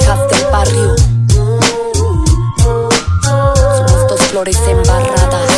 Hijas 0.00 0.20
del 0.30 0.46
barrio. 0.50 1.15
Flores 4.36 4.60
embarradas 4.68 5.50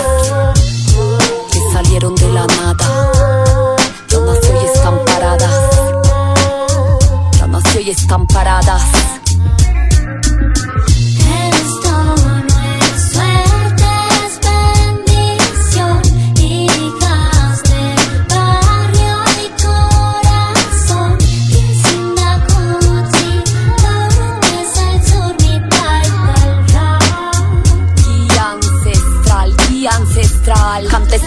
que 1.51 1.61
salieron 1.73 2.15
de 2.15 2.29
la 2.29 2.47
nada. 2.47 3.77
Ya 4.09 4.21
nació 4.21 4.63
y 4.63 4.67
están 4.67 5.05
paradas. 5.05 5.51
Ya 7.33 7.47
nació 7.49 7.81
y 7.81 7.91
están 7.91 8.27
paradas. 8.29 9.08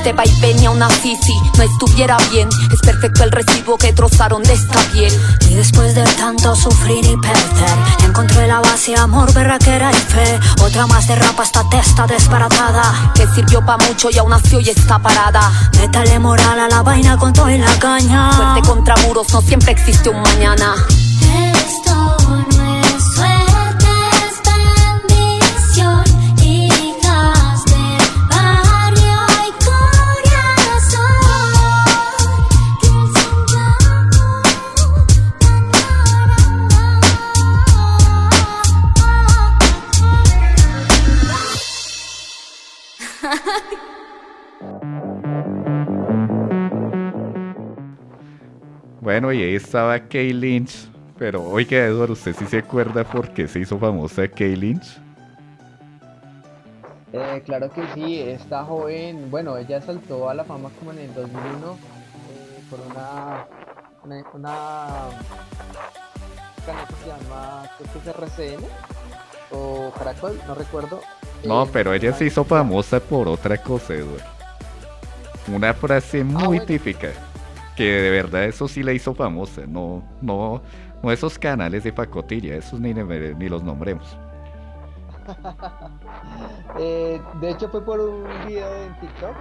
Este 0.01 0.13
vaivén 0.13 0.59
y 0.59 0.65
aún 0.65 0.81
así 0.81 1.15
si 1.21 1.33
no 1.57 1.63
estuviera 1.63 2.17
bien. 2.31 2.49
Es 2.73 2.79
perfecto 2.79 3.23
el 3.23 3.31
recibo 3.31 3.77
que 3.77 3.93
trozaron 3.93 4.41
de 4.41 4.53
esta 4.53 4.79
piel. 4.91 5.13
Y 5.47 5.53
después 5.53 5.93
de 5.93 6.03
tanto 6.15 6.55
sufrir 6.55 7.05
y 7.05 7.15
perder, 7.17 7.77
encontré 8.07 8.47
la 8.47 8.61
base, 8.61 8.95
amor, 8.95 9.31
berraquera 9.31 9.91
y 9.91 9.95
fe. 9.95 10.39
Otra 10.63 10.87
más 10.87 11.07
de 11.07 11.15
rapa 11.17 11.43
esta 11.43 11.69
testa 11.69 12.07
desbaratada. 12.07 13.11
Que 13.13 13.27
sirvió 13.27 13.63
pa' 13.63 13.77
mucho 13.77 14.09
y 14.11 14.17
aún 14.17 14.31
nació 14.31 14.59
y 14.59 14.69
está 14.69 14.97
parada. 14.97 15.51
Métale 15.79 16.17
moral 16.17 16.59
a 16.59 16.67
la 16.67 16.81
vaina 16.81 17.15
con 17.17 17.31
todo 17.31 17.51
y 17.51 17.59
la 17.59 17.77
caña. 17.77 18.31
Fuerte 18.31 18.67
contra 18.67 18.95
muros, 19.05 19.31
no 19.31 19.41
siempre 19.41 19.71
existe 19.71 20.09
un 20.09 20.19
mañana. 20.19 20.73
Bueno, 49.11 49.33
y 49.33 49.43
ahí 49.43 49.55
estaba 49.55 49.99
Kay 49.99 50.31
Lynch. 50.31 50.89
Pero 51.17 51.43
oiga, 51.43 51.79
Eduardo, 51.85 52.13
¿usted 52.13 52.33
sí 52.33 52.47
se 52.47 52.59
acuerda 52.59 53.03
por 53.03 53.33
qué 53.33 53.45
se 53.45 53.59
hizo 53.59 53.77
famosa 53.77 54.25
Kay 54.29 54.55
Lynch? 54.55 55.01
Eh, 57.11 57.41
claro 57.45 57.69
que 57.73 57.85
sí, 57.93 58.21
esta 58.21 58.63
joven, 58.63 59.29
bueno, 59.29 59.57
ella 59.57 59.81
saltó 59.81 60.29
a 60.29 60.33
la 60.33 60.45
fama 60.45 60.69
como 60.79 60.93
en 60.93 60.99
el 60.99 61.13
2001 61.13 61.81
eh, 62.29 62.63
por 62.69 62.79
una, 62.79 63.47
una, 64.05 64.25
una 64.31 65.17
canal 66.65 66.87
que 66.87 66.95
se 66.95 67.07
llama, 67.07 67.69
creo 67.77 67.89
que 67.91 67.99
es 67.99 68.07
RCN 68.07 68.71
o 69.49 69.93
Caracol, 69.97 70.41
no 70.47 70.55
recuerdo. 70.55 71.05
No, 71.43 71.65
Eh, 71.65 71.69
pero 71.69 71.93
ella 71.93 72.13
se 72.13 72.25
hizo 72.27 72.45
famosa 72.45 73.01
por 73.01 73.27
otra 73.27 73.61
cosa, 73.61 73.93
Eduardo. 73.93 74.31
Una 75.47 75.73
frase 75.73 76.23
muy 76.23 76.59
bueno. 76.59 76.65
típica. 76.65 77.09
Que 77.75 77.83
de 77.83 78.09
verdad 78.11 78.45
eso 78.45 78.67
sí 78.67 78.83
la 78.83 78.93
hizo 78.93 79.13
famosa. 79.15 79.65
No, 79.67 80.03
no, 80.21 80.61
no 81.01 81.11
esos 81.11 81.39
canales 81.39 81.83
de 81.83 81.93
pacotilla, 81.93 82.55
esos 82.55 82.79
ni, 82.79 82.93
ni 82.93 83.49
los 83.49 83.63
nombremos. 83.63 84.17
Eh, 86.73 87.21
de 87.33 87.49
hecho 87.51 87.69
fue 87.69 87.83
por 87.83 87.99
un 87.99 88.45
video 88.45 88.73
en 88.73 88.97
TikTok 88.99 89.37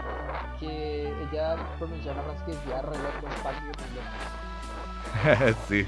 que 0.59 1.17
ella 1.23 1.57
pronunció 1.79 2.13
una 2.13 2.25
frase 2.25 2.45
que 2.45 2.53
decía 2.53 2.83
reloj 2.83 3.15
espacio 3.29 3.73
sí. 5.69 5.87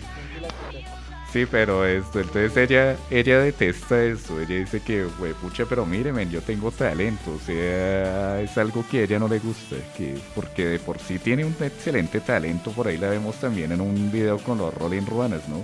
Sí, 1.33 1.47
pero 1.51 1.87
esto, 1.87 2.21
entonces 2.21 2.55
ella, 2.59 2.95
ella 3.11 3.39
detesta 3.39 4.05
eso, 4.05 4.39
ella 4.39 4.57
dice 4.57 4.81
que, 4.81 5.07
güey, 5.19 5.33
pero 5.67 5.87
mírenme, 5.87 6.29
yo 6.29 6.43
tengo 6.43 6.71
talento, 6.71 7.31
o 7.35 7.39
sea, 7.39 8.39
es 8.43 8.59
algo 8.59 8.85
que 8.91 8.99
a 8.99 9.03
ella 9.05 9.19
no 9.19 9.29
le 9.29 9.39
gusta, 9.39 9.77
que, 9.97 10.21
porque 10.35 10.67
de 10.67 10.79
por 10.79 10.99
sí 10.99 11.19
tiene 11.19 11.47
un 11.47 11.57
excelente 11.59 12.21
talento, 12.21 12.71
por 12.73 12.87
ahí 12.87 12.99
la 12.99 13.09
vemos 13.09 13.37
también 13.37 13.73
en 13.73 13.81
un 13.81 14.13
video 14.13 14.37
con 14.41 14.59
los 14.59 14.75
Rolling 14.75 15.07
Ruanas, 15.07 15.49
¿no? 15.49 15.63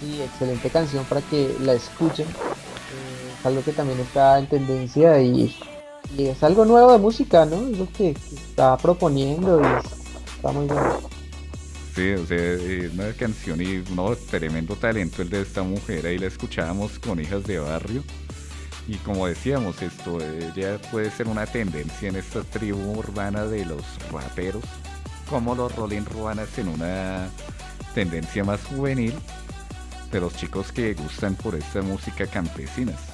Sí, 0.00 0.22
excelente 0.22 0.70
canción 0.70 1.04
para 1.04 1.20
que 1.20 1.54
la 1.60 1.74
escuchen. 1.74 2.26
Eh, 2.26 3.34
algo 3.44 3.62
que 3.62 3.72
también 3.72 4.00
está 4.00 4.38
en 4.38 4.46
tendencia 4.46 5.20
y, 5.20 5.54
y 6.16 6.28
es 6.28 6.42
algo 6.42 6.64
nuevo 6.64 6.92
de 6.92 6.98
música, 6.98 7.44
¿no? 7.44 7.56
Es 7.56 7.76
lo 7.76 7.86
que, 7.86 8.14
que 8.14 8.34
está 8.34 8.78
proponiendo 8.78 9.60
y 9.60 10.36
está 10.36 10.52
muy 10.52 10.66
bueno. 10.66 11.17
Sí, 11.98 12.12
o 12.12 12.24
sea, 12.26 12.36
es 12.36 12.92
una 12.92 13.12
canción 13.12 13.60
y 13.60 13.82
no, 13.92 14.14
tremendo 14.14 14.76
talento 14.76 15.20
el 15.20 15.30
de 15.30 15.42
esta 15.42 15.64
mujer, 15.64 16.06
ahí 16.06 16.16
la 16.16 16.26
escuchábamos 16.26 16.96
con 17.00 17.18
Hijas 17.18 17.42
de 17.42 17.58
Barrio. 17.58 18.04
Y 18.86 18.98
como 18.98 19.26
decíamos, 19.26 19.82
esto 19.82 20.20
ya 20.54 20.78
puede 20.92 21.10
ser 21.10 21.26
una 21.26 21.44
tendencia 21.44 22.08
en 22.08 22.14
esta 22.14 22.42
tribu 22.42 22.96
urbana 22.96 23.46
de 23.46 23.64
los 23.64 23.82
raperos, 24.12 24.62
como 25.28 25.56
los 25.56 25.74
Rolling 25.74 26.04
Ruanas 26.04 26.56
en 26.56 26.68
una 26.68 27.30
tendencia 27.96 28.44
más 28.44 28.64
juvenil, 28.66 29.14
de 30.12 30.20
los 30.20 30.36
chicos 30.36 30.70
que 30.70 30.94
gustan 30.94 31.34
por 31.34 31.56
esta 31.56 31.82
música 31.82 32.28
campesinas. 32.28 33.08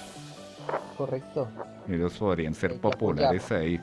Correcto. 0.99 1.49
Ellos 1.89 2.13
podrían 2.19 2.53
ser 2.53 2.79
populares 2.79 3.51
ahí. 3.51 3.81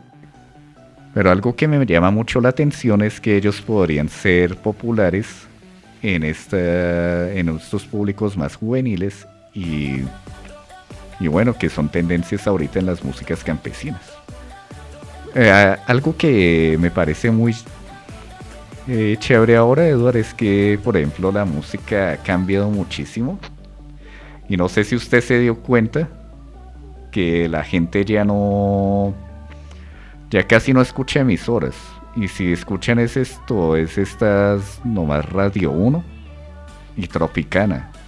Pero 1.14 1.32
algo 1.32 1.56
que 1.56 1.68
me 1.68 1.86
llama 1.86 2.12
mucho 2.12 2.40
la 2.40 2.50
atención 2.50 3.02
es 3.02 3.20
que 3.20 3.36
ellos 3.36 3.62
podrían 3.62 4.08
ser 4.08 4.56
populares 4.58 5.48
en, 6.02 6.24
esta, 6.24 7.32
en 7.32 7.50
estos 7.50 7.86
públicos 7.86 8.38
más 8.38 8.56
juveniles 8.56 9.28
y, 9.54 10.02
y 11.20 11.28
bueno, 11.28 11.58
que 11.58 11.70
son 11.70 11.90
tendencias 11.90 12.48
ahorita 12.48 12.80
en 12.80 12.86
las 12.86 13.04
músicas 13.04 13.44
campesinas. 13.44 14.02
Eh, 15.36 15.76
algo 15.86 16.16
que 16.16 16.78
me 16.80 16.92
parece 16.92 17.32
muy 17.32 17.56
eh, 18.88 19.16
chévere 19.20 19.56
ahora, 19.56 19.88
Eduard, 19.88 20.18
es 20.18 20.34
que, 20.34 20.80
por 20.84 20.98
ejemplo, 20.98 21.32
la 21.32 21.46
música 21.46 22.14
ha 22.14 22.18
cambiado 22.18 22.70
muchísimo. 22.70 23.40
Y 24.50 24.58
no 24.58 24.68
sé 24.68 24.84
si 24.84 24.96
usted 24.96 25.22
se 25.22 25.40
dio 25.40 25.60
cuenta 25.60 26.10
que 27.12 27.48
la 27.48 27.64
gente 27.64 28.04
ya 28.04 28.26
no. 28.26 29.14
Ya 30.32 30.48
casi 30.48 30.74
no 30.74 30.82
escucha 30.82 31.20
emisoras. 31.20 31.76
Y 32.16 32.28
si 32.28 32.52
escuchan 32.52 33.00
es 33.00 33.16
esto, 33.16 33.76
es 33.78 33.98
estas 33.98 34.82
nomás 34.84 35.26
Radio 35.30 35.72
1 35.72 36.04
y 36.98 37.08
Tropicana. 37.08 37.92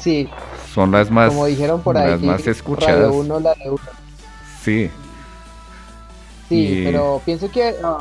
Sí. 0.00 0.28
Son 0.74 0.90
las 0.90 1.10
más, 1.10 1.28
Como 1.28 1.46
dijeron 1.46 1.82
por 1.82 1.94
las 1.94 2.20
ahí, 2.20 2.26
más 2.26 2.46
escuchadas. 2.46 2.96
Radio 3.02 3.12
1, 3.12 3.40
la 3.40 3.54
de 3.54 3.70
1. 3.70 3.78
Sí. 4.62 4.90
Sí, 6.48 6.54
Y- 6.80 6.84
pero 6.84 7.22
pienso 7.24 7.50
que 7.50 7.74
ah, 7.84 7.98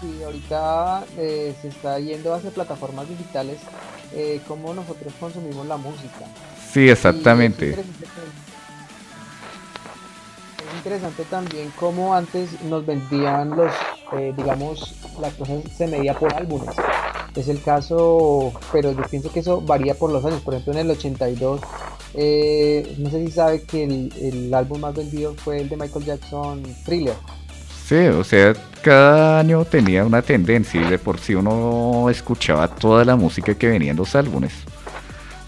sí, 0.00 0.20
ahorita 0.24 1.04
eh, 1.16 1.54
se 1.60 1.68
está 1.68 1.98
yendo 1.98 2.34
hacia 2.34 2.50
plataformas 2.50 3.08
digitales, 3.08 3.58
eh, 4.14 4.40
como 4.46 4.74
nosotros 4.74 5.12
consumimos 5.18 5.66
la 5.66 5.76
música. 5.76 6.26
Sí, 6.70 6.88
exactamente. 6.88 7.76
Interesante 10.88 11.24
también 11.24 11.70
cómo 11.78 12.14
antes 12.14 12.62
nos 12.62 12.86
vendían 12.86 13.50
los, 13.50 13.70
eh, 14.16 14.32
digamos, 14.34 14.94
la 15.20 15.30
cosa 15.30 15.52
se 15.76 15.86
medía 15.86 16.14
por 16.14 16.32
álbumes. 16.32 16.74
Es 17.36 17.48
el 17.48 17.60
caso, 17.62 18.52
pero 18.72 18.92
yo 18.92 19.02
pienso 19.02 19.30
que 19.30 19.40
eso 19.40 19.60
varía 19.60 19.94
por 19.94 20.10
los 20.10 20.24
años. 20.24 20.40
Por 20.40 20.54
ejemplo, 20.54 20.72
en 20.72 20.78
el 20.78 20.90
82, 20.90 21.60
eh, 22.14 22.96
no 22.98 23.10
sé 23.10 23.26
si 23.26 23.30
sabe 23.30 23.62
que 23.64 23.84
el, 23.84 24.14
el 24.18 24.54
álbum 24.54 24.80
más 24.80 24.94
vendido 24.94 25.34
fue 25.34 25.60
el 25.60 25.68
de 25.68 25.76
Michael 25.76 26.06
Jackson, 26.06 26.62
Thriller. 26.86 27.14
Sí, 27.86 28.06
o 28.06 28.24
sea, 28.24 28.54
cada 28.80 29.40
año 29.40 29.66
tenía 29.66 30.06
una 30.06 30.22
tendencia 30.22 30.80
y 30.80 30.88
de 30.88 30.98
por 30.98 31.18
sí 31.18 31.34
uno 31.34 32.08
escuchaba 32.08 32.66
toda 32.66 33.04
la 33.04 33.14
música 33.14 33.54
que 33.54 33.68
venía 33.68 33.90
en 33.90 33.98
los 33.98 34.14
álbumes. 34.14 34.54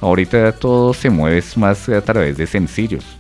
Ahorita 0.03 0.53
todo 0.53 0.93
se 0.93 1.09
mueve 1.09 1.43
más 1.57 1.88
a 1.88 2.03
través 2.03 2.36
de 2.36 2.47
sencillos. 2.47 3.20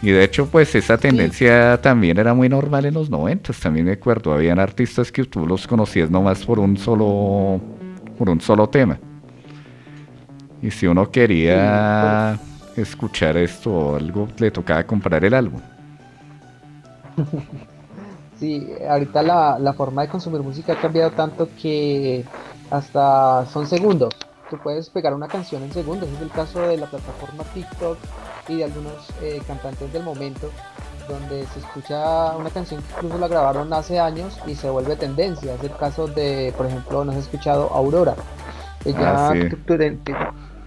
Y 0.00 0.10
de 0.10 0.22
hecho, 0.22 0.46
pues 0.46 0.74
esa 0.74 0.96
tendencia 0.96 1.80
también 1.80 2.18
era 2.18 2.32
muy 2.32 2.48
normal 2.48 2.84
en 2.84 2.94
los 2.94 3.10
90. 3.10 3.52
También 3.54 3.86
me 3.86 3.92
acuerdo, 3.92 4.32
habían 4.32 4.60
artistas 4.60 5.10
que 5.10 5.24
tú 5.24 5.46
los 5.46 5.66
conocías 5.66 6.08
nomás 6.10 6.44
por 6.44 6.60
un 6.60 6.76
solo, 6.76 7.60
por 8.16 8.30
un 8.30 8.40
solo 8.40 8.68
tema. 8.68 8.98
Y 10.62 10.70
si 10.70 10.86
uno 10.86 11.10
quería 11.10 12.38
escuchar 12.76 13.36
esto 13.36 13.72
o 13.72 13.96
algo, 13.96 14.28
le 14.38 14.50
tocaba 14.50 14.84
comprar 14.86 15.24
el 15.24 15.34
álbum. 15.34 15.60
Sí, 18.38 18.72
ahorita 18.88 19.20
la, 19.24 19.58
la 19.58 19.72
forma 19.72 20.02
de 20.02 20.08
consumir 20.08 20.40
música 20.42 20.74
ha 20.74 20.80
cambiado 20.80 21.10
tanto 21.10 21.48
que 21.60 22.24
hasta 22.70 23.44
son 23.46 23.66
segundos. 23.66 24.14
Tú 24.48 24.58
puedes 24.62 24.88
pegar 24.90 25.12
una 25.12 25.26
canción 25.26 25.64
en 25.64 25.72
segundos. 25.72 26.08
Es 26.08 26.20
el 26.20 26.30
caso 26.30 26.60
de 26.60 26.76
la 26.76 26.86
plataforma 26.86 27.42
TikTok 27.52 27.98
y 28.48 28.56
de 28.56 28.64
algunos 28.64 28.94
eh, 29.22 29.40
cantantes 29.46 29.92
del 29.92 30.02
momento, 30.02 30.50
donde 31.08 31.46
se 31.46 31.60
escucha 31.60 32.36
una 32.36 32.50
canción 32.50 32.82
que 32.82 32.94
incluso 32.96 33.18
la 33.18 33.28
grabaron 33.28 33.72
hace 33.72 33.98
años 33.98 34.38
y 34.46 34.54
se 34.54 34.68
vuelve 34.70 34.96
tendencia. 34.96 35.54
Es 35.54 35.62
el 35.64 35.74
caso 35.76 36.06
de, 36.06 36.52
por 36.56 36.66
ejemplo, 36.66 37.04
no 37.04 37.12
has 37.12 37.18
escuchado 37.18 37.70
Aurora. 37.72 38.14
Ella, 38.84 39.28
Ah, 39.30 39.32
sí. 39.32 39.48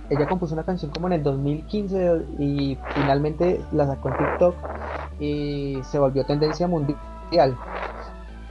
ella 0.10 0.28
compuso 0.28 0.54
una 0.54 0.64
canción 0.64 0.92
como 0.92 1.08
en 1.08 1.14
el 1.14 1.24
2015 1.24 2.26
y 2.40 2.78
finalmente 2.96 3.62
la 3.72 3.88
sacó 3.88 4.10
en 4.10 4.18
TikTok 4.18 4.56
y 5.20 5.80
se 5.90 5.98
volvió 6.00 6.26
tendencia 6.26 6.68
mundial. 6.68 7.56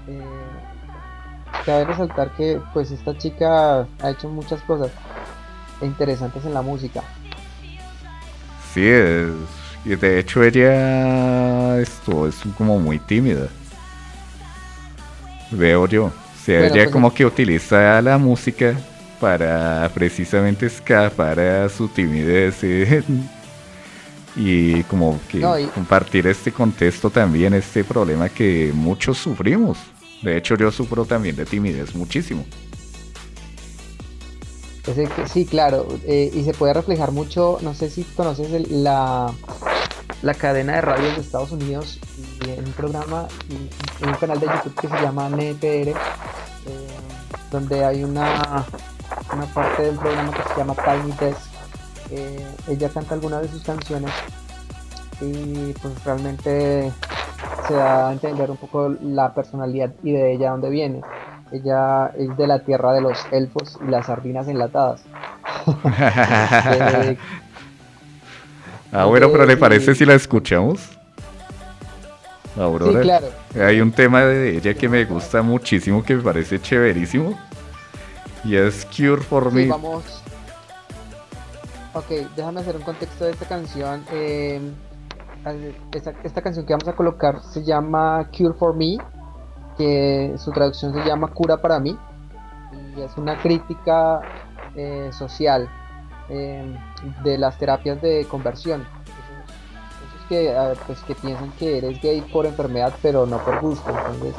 Eh, 0.06 0.22
cabe 1.66 1.84
resaltar 1.84 2.30
que 2.36 2.60
pues 2.72 2.90
esta 2.90 3.16
chica 3.18 3.86
ha 4.02 4.10
hecho 4.10 4.28
muchas 4.28 4.62
cosas 4.62 4.90
interesantes 5.82 6.44
en 6.46 6.54
la 6.54 6.62
música. 6.62 7.02
Sí, 8.74 8.82
es- 8.86 9.28
y 9.84 9.96
de 9.96 10.18
hecho 10.18 10.42
ella 10.44 11.78
esto 11.80 12.28
es 12.28 12.36
como 12.56 12.78
muy 12.78 12.98
tímida. 12.98 13.48
Veo 15.50 15.86
yo. 15.86 16.04
O 16.06 16.12
sea, 16.44 16.60
Bueno, 16.60 16.74
ella 16.74 16.84
pues, 16.84 16.92
como 16.92 17.12
que 17.14 17.24
utiliza 17.26 18.00
la 18.02 18.18
música 18.18 18.74
para 19.20 19.90
precisamente 19.94 20.66
escapar 20.66 21.38
a 21.40 21.68
su 21.68 21.88
timidez 21.88 22.62
y 24.36 24.82
como 24.84 25.18
que 25.28 25.38
No, 25.38 25.58
y- 25.58 25.66
compartir 25.66 26.26
este 26.26 26.52
contexto 26.52 27.10
también, 27.10 27.52
este 27.54 27.82
problema 27.84 28.28
que 28.28 28.70
muchos 28.74 29.18
sufrimos. 29.18 29.78
De 30.22 30.36
hecho, 30.36 30.56
yo 30.56 30.70
sufro 30.70 31.04
también 31.04 31.34
de 31.36 31.44
timidez 31.46 31.94
muchísimo. 31.94 32.46
Sí, 35.26 35.46
claro, 35.46 35.86
eh, 36.06 36.30
y 36.32 36.44
se 36.44 36.52
puede 36.52 36.72
reflejar 36.74 37.12
mucho, 37.12 37.58
no 37.62 37.74
sé 37.74 37.90
si 37.90 38.04
conoces 38.04 38.70
la, 38.70 39.32
la 40.22 40.34
cadena 40.34 40.74
de 40.74 40.80
radios 40.80 41.16
de 41.16 41.22
Estados 41.22 41.52
Unidos 41.52 41.98
y 42.44 42.50
en 42.50 42.66
un 42.66 42.72
programa, 42.72 43.28
en 44.00 44.08
un 44.08 44.14
canal 44.16 44.40
de 44.40 44.46
YouTube 44.46 44.80
que 44.80 44.88
se 44.88 45.00
llama 45.00 45.28
NPR, 45.28 45.88
eh, 45.88 45.94
donde 47.50 47.84
hay 47.84 48.04
una, 48.04 48.64
una 49.32 49.46
parte 49.46 49.82
del 49.82 49.96
programa 49.96 50.32
que 50.32 50.42
se 50.42 50.56
llama 50.56 50.74
Tiny 50.74 51.12
Desk. 51.18 51.50
Eh, 52.10 52.46
ella 52.68 52.88
canta 52.88 53.14
algunas 53.14 53.42
de 53.42 53.48
sus 53.48 53.62
canciones 53.62 54.10
y 55.20 55.72
pues 55.74 56.04
realmente 56.04 56.92
se 57.68 57.74
da 57.74 58.08
a 58.08 58.12
entender 58.12 58.50
un 58.50 58.56
poco 58.56 58.88
la 58.88 59.32
personalidad 59.32 59.92
y 60.02 60.12
de 60.12 60.32
ella 60.34 60.50
dónde 60.50 60.70
viene. 60.70 61.02
Ella 61.52 62.12
es 62.16 62.36
de 62.36 62.46
la 62.46 62.60
tierra 62.60 62.92
de 62.92 63.00
los 63.00 63.18
elfos 63.32 63.78
y 63.86 63.90
las 63.90 64.06
sardinas 64.06 64.46
enlatadas. 64.48 65.02
Eh, 65.66 67.16
Ah, 68.92 69.04
bueno, 69.04 69.30
pero 69.30 69.46
¿le 69.46 69.56
parece 69.56 69.94
si 69.94 70.04
la 70.04 70.14
escuchamos? 70.14 70.80
Aurora. 72.58 72.92
Sí, 72.98 72.98
claro. 73.04 73.26
Hay 73.64 73.80
un 73.80 73.92
tema 73.92 74.22
de 74.22 74.56
ella 74.56 74.74
que 74.74 74.88
me 74.88 75.04
gusta 75.04 75.42
muchísimo, 75.42 76.02
que 76.02 76.16
me 76.16 76.22
parece 76.22 76.60
chéverísimo. 76.60 77.38
Y 78.42 78.56
es 78.56 78.84
Cure 78.86 79.22
for 79.22 79.48
Sí, 79.50 79.54
Me. 79.56 79.66
vamos. 79.68 80.02
Ok, 81.94 82.06
déjame 82.34 82.60
hacer 82.62 82.74
un 82.76 82.82
contexto 82.82 83.26
de 83.26 83.30
esta 83.30 83.46
canción. 83.46 84.04
Eh, 84.12 84.60
esta 86.24 86.42
canción 86.42 86.66
que 86.66 86.72
vamos 86.72 86.88
a 86.88 86.92
colocar 86.94 87.40
se 87.42 87.64
llama 87.64 88.28
Cure 88.36 88.54
for 88.58 88.74
Me, 88.74 88.98
que 89.80 90.34
su 90.36 90.52
traducción 90.52 90.92
se 90.92 91.02
llama 91.04 91.28
Cura 91.28 91.56
para 91.56 91.80
mí. 91.80 91.96
Y 92.94 93.00
es 93.00 93.16
una 93.16 93.40
crítica 93.40 94.20
eh, 94.76 95.08
social 95.10 95.70
eh, 96.28 96.76
de 97.24 97.38
las 97.38 97.56
terapias 97.56 98.00
de 98.02 98.26
conversión. 98.28 98.86
Esos, 100.06 100.28
que, 100.28 100.54
pues, 100.86 101.00
que 101.04 101.14
piensan 101.14 101.50
que 101.52 101.78
eres 101.78 101.98
gay 102.02 102.20
por 102.20 102.44
enfermedad, 102.44 102.92
pero 103.00 103.24
no 103.24 103.38
por 103.38 103.58
gusto. 103.60 103.88
Entonces, 103.88 104.34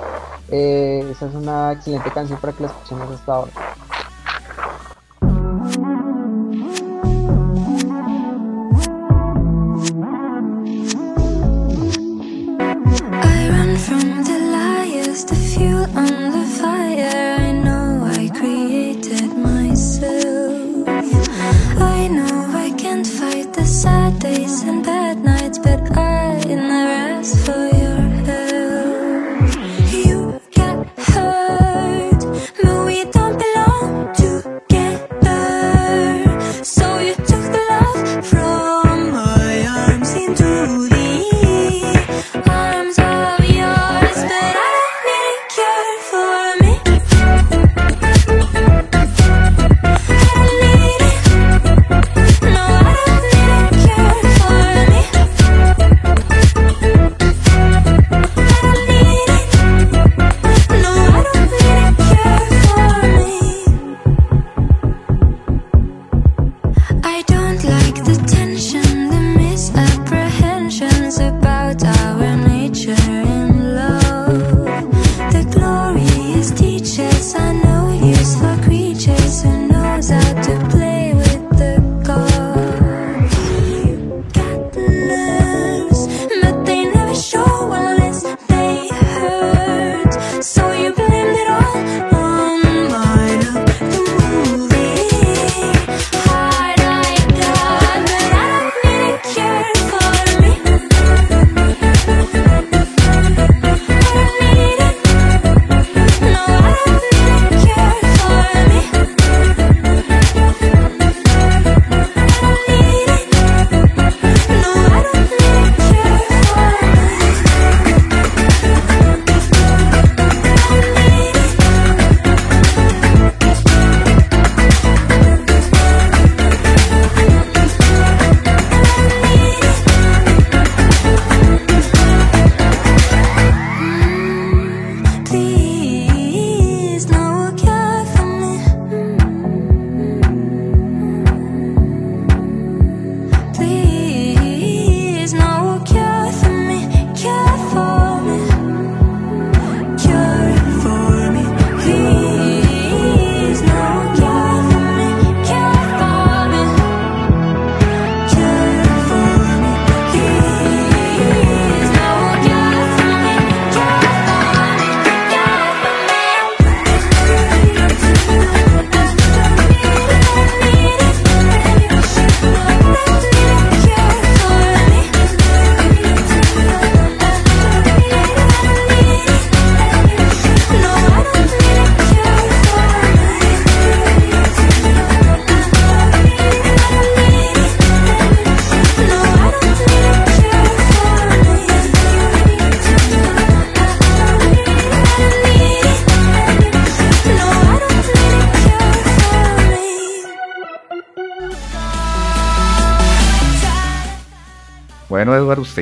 eh, 0.51 1.07
esa 1.09 1.25
es 1.25 1.33
una 1.33 1.71
excelente 1.71 2.11
canción 2.11 2.39
para 2.39 2.53
que 2.53 2.61
la 2.61 2.69
escuchemos 2.69 3.09
hasta 3.09 3.33
ahora. 3.33 3.51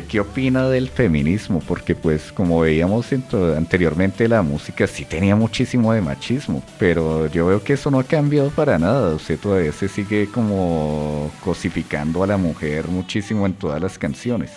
Qué 0.09 0.19
opina 0.19 0.67
del 0.67 0.89
feminismo? 0.89 1.61
Porque 1.65 1.95
pues 1.95 2.33
como 2.33 2.59
veíamos 2.59 3.05
anteriormente 3.55 4.27
la 4.27 4.41
música 4.41 4.87
sí 4.87 5.05
tenía 5.05 5.35
muchísimo 5.35 5.93
de 5.93 6.01
machismo, 6.01 6.63
pero 6.77 7.27
yo 7.27 7.45
veo 7.45 7.63
que 7.63 7.73
eso 7.73 7.91
no 7.91 7.99
ha 7.99 8.03
cambiado 8.03 8.49
para 8.49 8.77
nada. 8.77 9.15
Usted 9.15 9.39
todavía 9.39 9.71
se 9.71 9.87
sigue 9.87 10.27
como 10.29 11.31
cosificando 11.43 12.23
a 12.23 12.27
la 12.27 12.37
mujer 12.37 12.87
muchísimo 12.87 13.45
en 13.45 13.53
todas 13.53 13.81
las 13.81 13.97
canciones. 13.97 14.51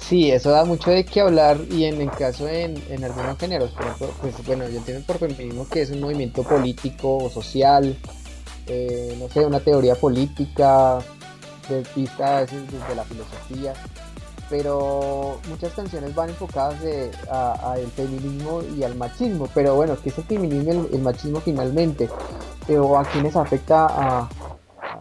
Sí, 0.00 0.30
eso 0.30 0.50
da 0.50 0.64
mucho 0.64 0.92
de 0.92 1.04
qué 1.04 1.20
hablar 1.20 1.58
y 1.68 1.84
en 1.84 2.00
el 2.00 2.10
caso 2.12 2.48
en, 2.48 2.80
en 2.88 3.02
algunos 3.02 3.36
géneros, 3.38 3.72
por 3.72 3.86
ejemplo, 3.86 4.14
pues 4.20 4.46
bueno, 4.46 4.68
yo 4.68 4.78
entiendo 4.78 5.04
por 5.04 5.18
feminismo 5.18 5.68
que 5.68 5.82
es 5.82 5.90
un 5.90 6.00
movimiento 6.00 6.44
político 6.44 7.16
o 7.16 7.28
social, 7.28 7.96
eh, 8.68 9.16
no 9.18 9.28
sé, 9.28 9.44
una 9.44 9.58
teoría 9.58 9.96
política, 9.96 11.00
de 11.68 11.82
vista 11.94 12.38
a 12.38 12.40
veces 12.42 12.70
desde 12.70 12.94
la 12.94 13.04
filosofía, 13.04 13.72
pero 14.48 15.38
muchas 15.48 15.72
canciones 15.72 16.14
van 16.14 16.28
enfocadas 16.30 16.82
eh, 16.84 17.10
a- 17.30 17.72
al 17.72 17.86
feminismo 17.88 18.60
y 18.76 18.82
al 18.84 18.94
machismo, 18.96 19.48
pero 19.54 19.74
bueno, 19.74 19.96
¿qué 20.02 20.10
es 20.10 20.18
el 20.18 20.24
feminismo 20.24 20.72
y 20.72 20.76
el, 20.76 20.88
el 20.94 21.02
machismo 21.02 21.40
finalmente? 21.40 22.08
Eh, 22.68 22.78
¿O 22.78 22.98
a 22.98 23.04
quienes 23.04 23.34
afecta 23.36 23.86
a, 23.86 24.18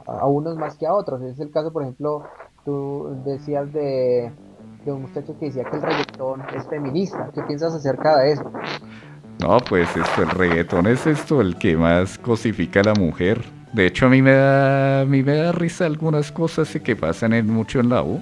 a- 0.07 0.19
a 0.19 0.25
unos 0.27 0.57
más 0.57 0.75
que 0.77 0.87
a 0.87 0.93
otros? 0.93 1.21
Es 1.23 1.39
el 1.39 1.51
caso, 1.51 1.71
por 1.71 1.83
ejemplo, 1.83 2.23
tú 2.63 3.15
decías 3.25 3.71
de, 3.73 4.31
de 4.85 4.91
un 4.91 5.03
muchacho 5.03 5.35
que 5.39 5.45
decía 5.47 5.63
que 5.69 5.75
el 5.77 5.81
reggaetón 5.83 6.41
es 6.55 6.65
feminista, 6.67 7.29
¿qué 7.33 7.41
piensas 7.43 7.73
acerca 7.75 8.17
de 8.17 8.31
eso? 8.33 8.51
No, 9.39 9.57
pues 9.69 9.89
esto, 9.95 10.23
el 10.23 10.29
reggaetón 10.29 10.87
es 10.87 11.05
esto, 11.05 11.41
el 11.41 11.55
que 11.57 11.75
más 11.75 12.17
cosifica 12.17 12.79
a 12.79 12.83
la 12.83 12.93
mujer. 12.95 13.43
De 13.75 13.87
hecho, 13.87 14.05
a 14.05 14.09
mí 14.09 14.21
me 14.21 14.31
da, 14.31 15.01
a 15.01 15.05
mí 15.05 15.21
me 15.21 15.35
da 15.35 15.51
risa 15.51 15.85
algunas 15.85 16.31
cosas 16.31 16.69
que 16.81 16.95
pasan 16.95 17.33
en, 17.33 17.47
mucho 17.47 17.81
en 17.81 17.89
la 17.89 18.01
U. 18.03 18.21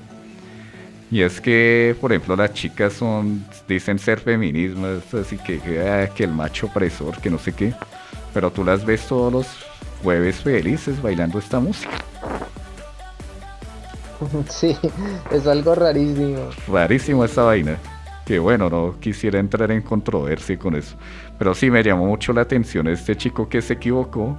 Y 1.11 1.21
es 1.21 1.39
que, 1.39 1.95
por 2.01 2.11
ejemplo, 2.11 2.35
las 2.35 2.53
chicas 2.53 2.93
son, 2.93 3.45
dicen 3.67 3.99
ser 3.99 4.19
feminismas, 4.19 5.13
así 5.13 5.37
que, 5.37 5.61
ah, 5.79 6.09
que 6.11 6.23
el 6.23 6.31
macho 6.31 6.65
opresor, 6.65 7.21
que 7.21 7.29
no 7.29 7.37
sé 7.37 7.53
qué. 7.53 7.71
Pero 8.33 8.49
tú 8.49 8.63
las 8.63 8.83
ves 8.83 9.07
todos 9.07 9.31
los 9.31 9.47
jueves 10.01 10.37
felices 10.37 10.99
bailando 10.99 11.37
esta 11.37 11.59
música. 11.59 11.91
Sí, 14.49 14.75
es 15.31 15.45
algo 15.45 15.75
rarísimo. 15.75 16.49
Rarísimo 16.67 17.25
esta 17.25 17.43
vaina. 17.43 17.77
Que 18.25 18.39
bueno, 18.39 18.69
no 18.69 18.95
quisiera 18.99 19.37
entrar 19.37 19.69
en 19.69 19.81
controversia 19.83 20.57
con 20.57 20.75
eso. 20.75 20.95
Pero 21.37 21.53
sí 21.53 21.69
me 21.69 21.83
llamó 21.83 22.07
mucho 22.07 22.33
la 22.33 22.41
atención 22.41 22.87
este 22.87 23.15
chico 23.17 23.49
que 23.49 23.61
se 23.61 23.73
equivocó 23.73 24.35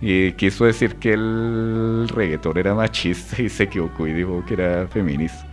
y 0.00 0.32
quiso 0.32 0.64
decir 0.66 0.96
que 0.96 1.12
el 1.14 2.08
reggaetón 2.08 2.58
era 2.58 2.74
machista 2.74 3.40
y 3.40 3.48
se 3.48 3.64
equivocó 3.64 4.06
y 4.06 4.12
dijo 4.12 4.44
que 4.46 4.54
era 4.54 4.86
feminista. 4.88 5.46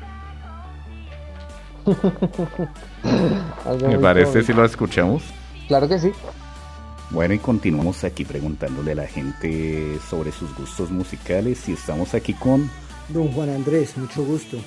Me 3.90 3.98
muy 3.98 3.98
parece 3.98 4.44
si 4.44 4.54
lo 4.54 4.66
escuchamos. 4.66 5.24
Claro 5.68 5.88
que 5.88 6.00
sí. 6.00 6.12
Bueno, 7.10 7.34
y 7.34 7.40
continuamos 7.40 8.04
aquí 8.04 8.24
preguntándole 8.26 8.94
a 8.94 8.96
la 8.96 9.08
gente 9.08 10.00
sobre 10.10 10.32
sus 10.32 10.54
gustos 10.56 10.92
musicales 10.92 11.68
y 11.68 11.74
estamos 11.74 12.14
aquí 12.14 12.34
con 12.34 12.70
Don 13.10 13.32
Juan 13.34 13.50
Andrés, 13.50 13.98
mucho 13.98 14.24
gusto. 14.24 14.58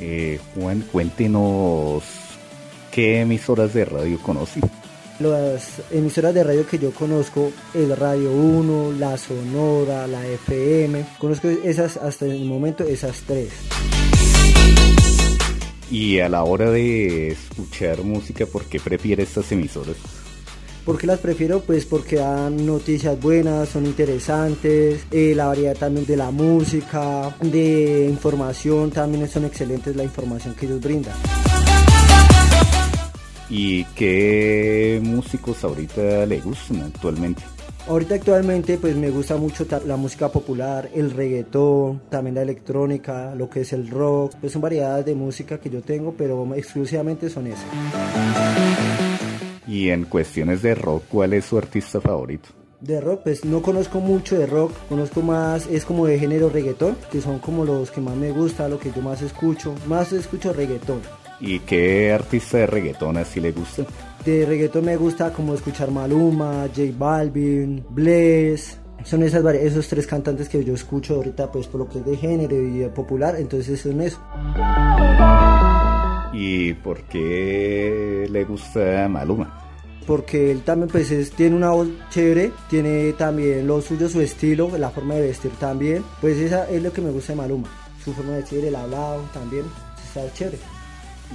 eh, 0.00 0.40
Juan. 0.54 0.82
Cuéntenos 0.92 2.02
qué 2.90 3.20
emisoras 3.20 3.74
de 3.74 3.84
radio 3.84 4.18
conoce. 4.20 4.60
Las 5.20 5.80
emisoras 5.92 6.34
de 6.34 6.42
radio 6.42 6.66
que 6.66 6.78
yo 6.78 6.90
conozco, 6.90 7.52
el 7.72 7.96
Radio 7.96 8.32
1, 8.32 8.92
la 8.98 9.16
Sonora, 9.16 10.08
la 10.08 10.26
FM, 10.26 11.06
conozco 11.18 11.48
esas 11.48 11.96
hasta 11.98 12.26
el 12.26 12.44
momento, 12.44 12.82
esas 12.82 13.22
tres. 13.24 13.50
Y 15.88 16.18
a 16.18 16.28
la 16.28 16.42
hora 16.42 16.68
de 16.70 17.28
escuchar 17.28 18.02
música, 18.02 18.44
¿por 18.46 18.64
qué 18.64 18.80
prefiere 18.80 19.22
estas 19.22 19.52
emisoras? 19.52 19.96
¿Por 20.84 20.98
qué 20.98 21.06
las 21.06 21.20
prefiero? 21.20 21.60
Pues 21.60 21.86
porque 21.86 22.16
dan 22.16 22.66
noticias 22.66 23.18
buenas, 23.20 23.68
son 23.68 23.86
interesantes, 23.86 25.06
eh, 25.12 25.32
la 25.36 25.46
variedad 25.46 25.76
también 25.76 26.06
de 26.06 26.16
la 26.16 26.32
música, 26.32 27.34
de 27.40 28.06
información, 28.10 28.90
también 28.90 29.28
son 29.28 29.44
excelentes 29.44 29.94
la 29.94 30.02
información 30.02 30.54
que 30.54 30.66
ellos 30.66 30.80
brindan. 30.80 31.14
¿Y 33.50 33.84
qué 33.96 35.00
músicos 35.02 35.64
ahorita 35.64 36.26
le 36.26 36.40
gustan 36.40 36.82
actualmente? 36.82 37.42
Ahorita 37.86 38.14
actualmente 38.14 38.78
pues 38.78 38.96
me 38.96 39.10
gusta 39.10 39.36
mucho 39.36 39.66
la 39.86 39.96
música 39.96 40.30
popular, 40.30 40.88
el 40.94 41.10
reggaetón, 41.10 42.00
también 42.08 42.36
la 42.36 42.42
electrónica, 42.42 43.34
lo 43.34 43.50
que 43.50 43.60
es 43.60 43.74
el 43.74 43.90
rock, 43.90 44.32
pues 44.40 44.54
son 44.54 44.62
variedades 44.62 45.04
de 45.04 45.14
música 45.14 45.58
que 45.58 45.68
yo 45.68 45.82
tengo, 45.82 46.14
pero 46.16 46.54
exclusivamente 46.54 47.28
son 47.28 47.48
esas. 47.48 47.66
Y 49.66 49.90
en 49.90 50.06
cuestiones 50.06 50.62
de 50.62 50.74
rock, 50.74 51.04
¿cuál 51.10 51.34
es 51.34 51.44
su 51.44 51.58
artista 51.58 52.00
favorito? 52.00 52.48
De 52.80 53.02
rock, 53.02 53.20
pues 53.24 53.44
no 53.44 53.60
conozco 53.60 54.00
mucho 54.00 54.38
de 54.38 54.46
rock, 54.46 54.72
conozco 54.88 55.20
más, 55.20 55.66
es 55.66 55.84
como 55.84 56.06
de 56.06 56.18
género 56.18 56.48
reggaetón, 56.48 56.96
que 57.12 57.20
son 57.20 57.38
como 57.38 57.66
los 57.66 57.90
que 57.90 58.00
más 58.00 58.16
me 58.16 58.30
gusta, 58.30 58.66
lo 58.68 58.78
que 58.78 58.92
yo 58.92 59.02
más 59.02 59.20
escucho, 59.20 59.74
más 59.86 60.10
escucho 60.12 60.54
reggaetón. 60.54 61.00
¿Y 61.40 61.58
qué 61.60 62.12
artista 62.12 62.58
de 62.58 62.66
reggaetón 62.66 63.16
así 63.16 63.40
le 63.40 63.52
gusta? 63.52 63.84
De 64.24 64.46
reggaetón 64.46 64.84
me 64.86 64.96
gusta 64.96 65.32
como 65.32 65.54
escuchar 65.54 65.90
Maluma, 65.90 66.66
J 66.74 66.92
Balvin, 66.96 67.84
Bless. 67.90 68.78
Son 69.04 69.22
esas, 69.22 69.44
esos 69.54 69.86
tres 69.88 70.06
cantantes 70.06 70.48
que 70.48 70.64
yo 70.64 70.72
escucho 70.74 71.16
ahorita 71.16 71.50
pues 71.52 71.66
por 71.66 71.80
lo 71.80 71.88
que 71.88 71.98
es 71.98 72.04
de 72.06 72.16
género 72.16 72.56
y 72.56 72.88
popular, 72.88 73.36
entonces 73.38 73.80
son 73.80 74.00
eso. 74.00 74.18
¿Y 76.32 76.72
por 76.74 77.02
qué 77.02 78.26
le 78.30 78.44
gusta 78.44 79.06
Maluma? 79.08 79.60
Porque 80.06 80.50
él 80.50 80.62
también 80.62 80.88
pues 80.90 81.10
es- 81.10 81.30
tiene 81.32 81.56
una 81.56 81.70
voz 81.70 81.88
chévere, 82.10 82.50
tiene 82.68 83.12
también 83.12 83.66
lo 83.66 83.80
suyo, 83.80 84.08
su 84.08 84.20
estilo, 84.20 84.70
la 84.78 84.90
forma 84.90 85.14
de 85.14 85.22
vestir 85.28 85.50
también. 85.60 86.02
Pues 86.20 86.38
esa 86.38 86.68
es 86.70 86.82
lo 86.82 86.92
que 86.92 87.00
me 87.02 87.10
gusta 87.10 87.32
de 87.32 87.36
Maluma, 87.36 87.68
su 88.02 88.12
forma 88.14 88.32
de 88.32 88.38
vestir, 88.40 88.64
el 88.64 88.74
hablado 88.76 89.22
también, 89.32 89.64
está 90.06 90.32
chévere. 90.34 90.58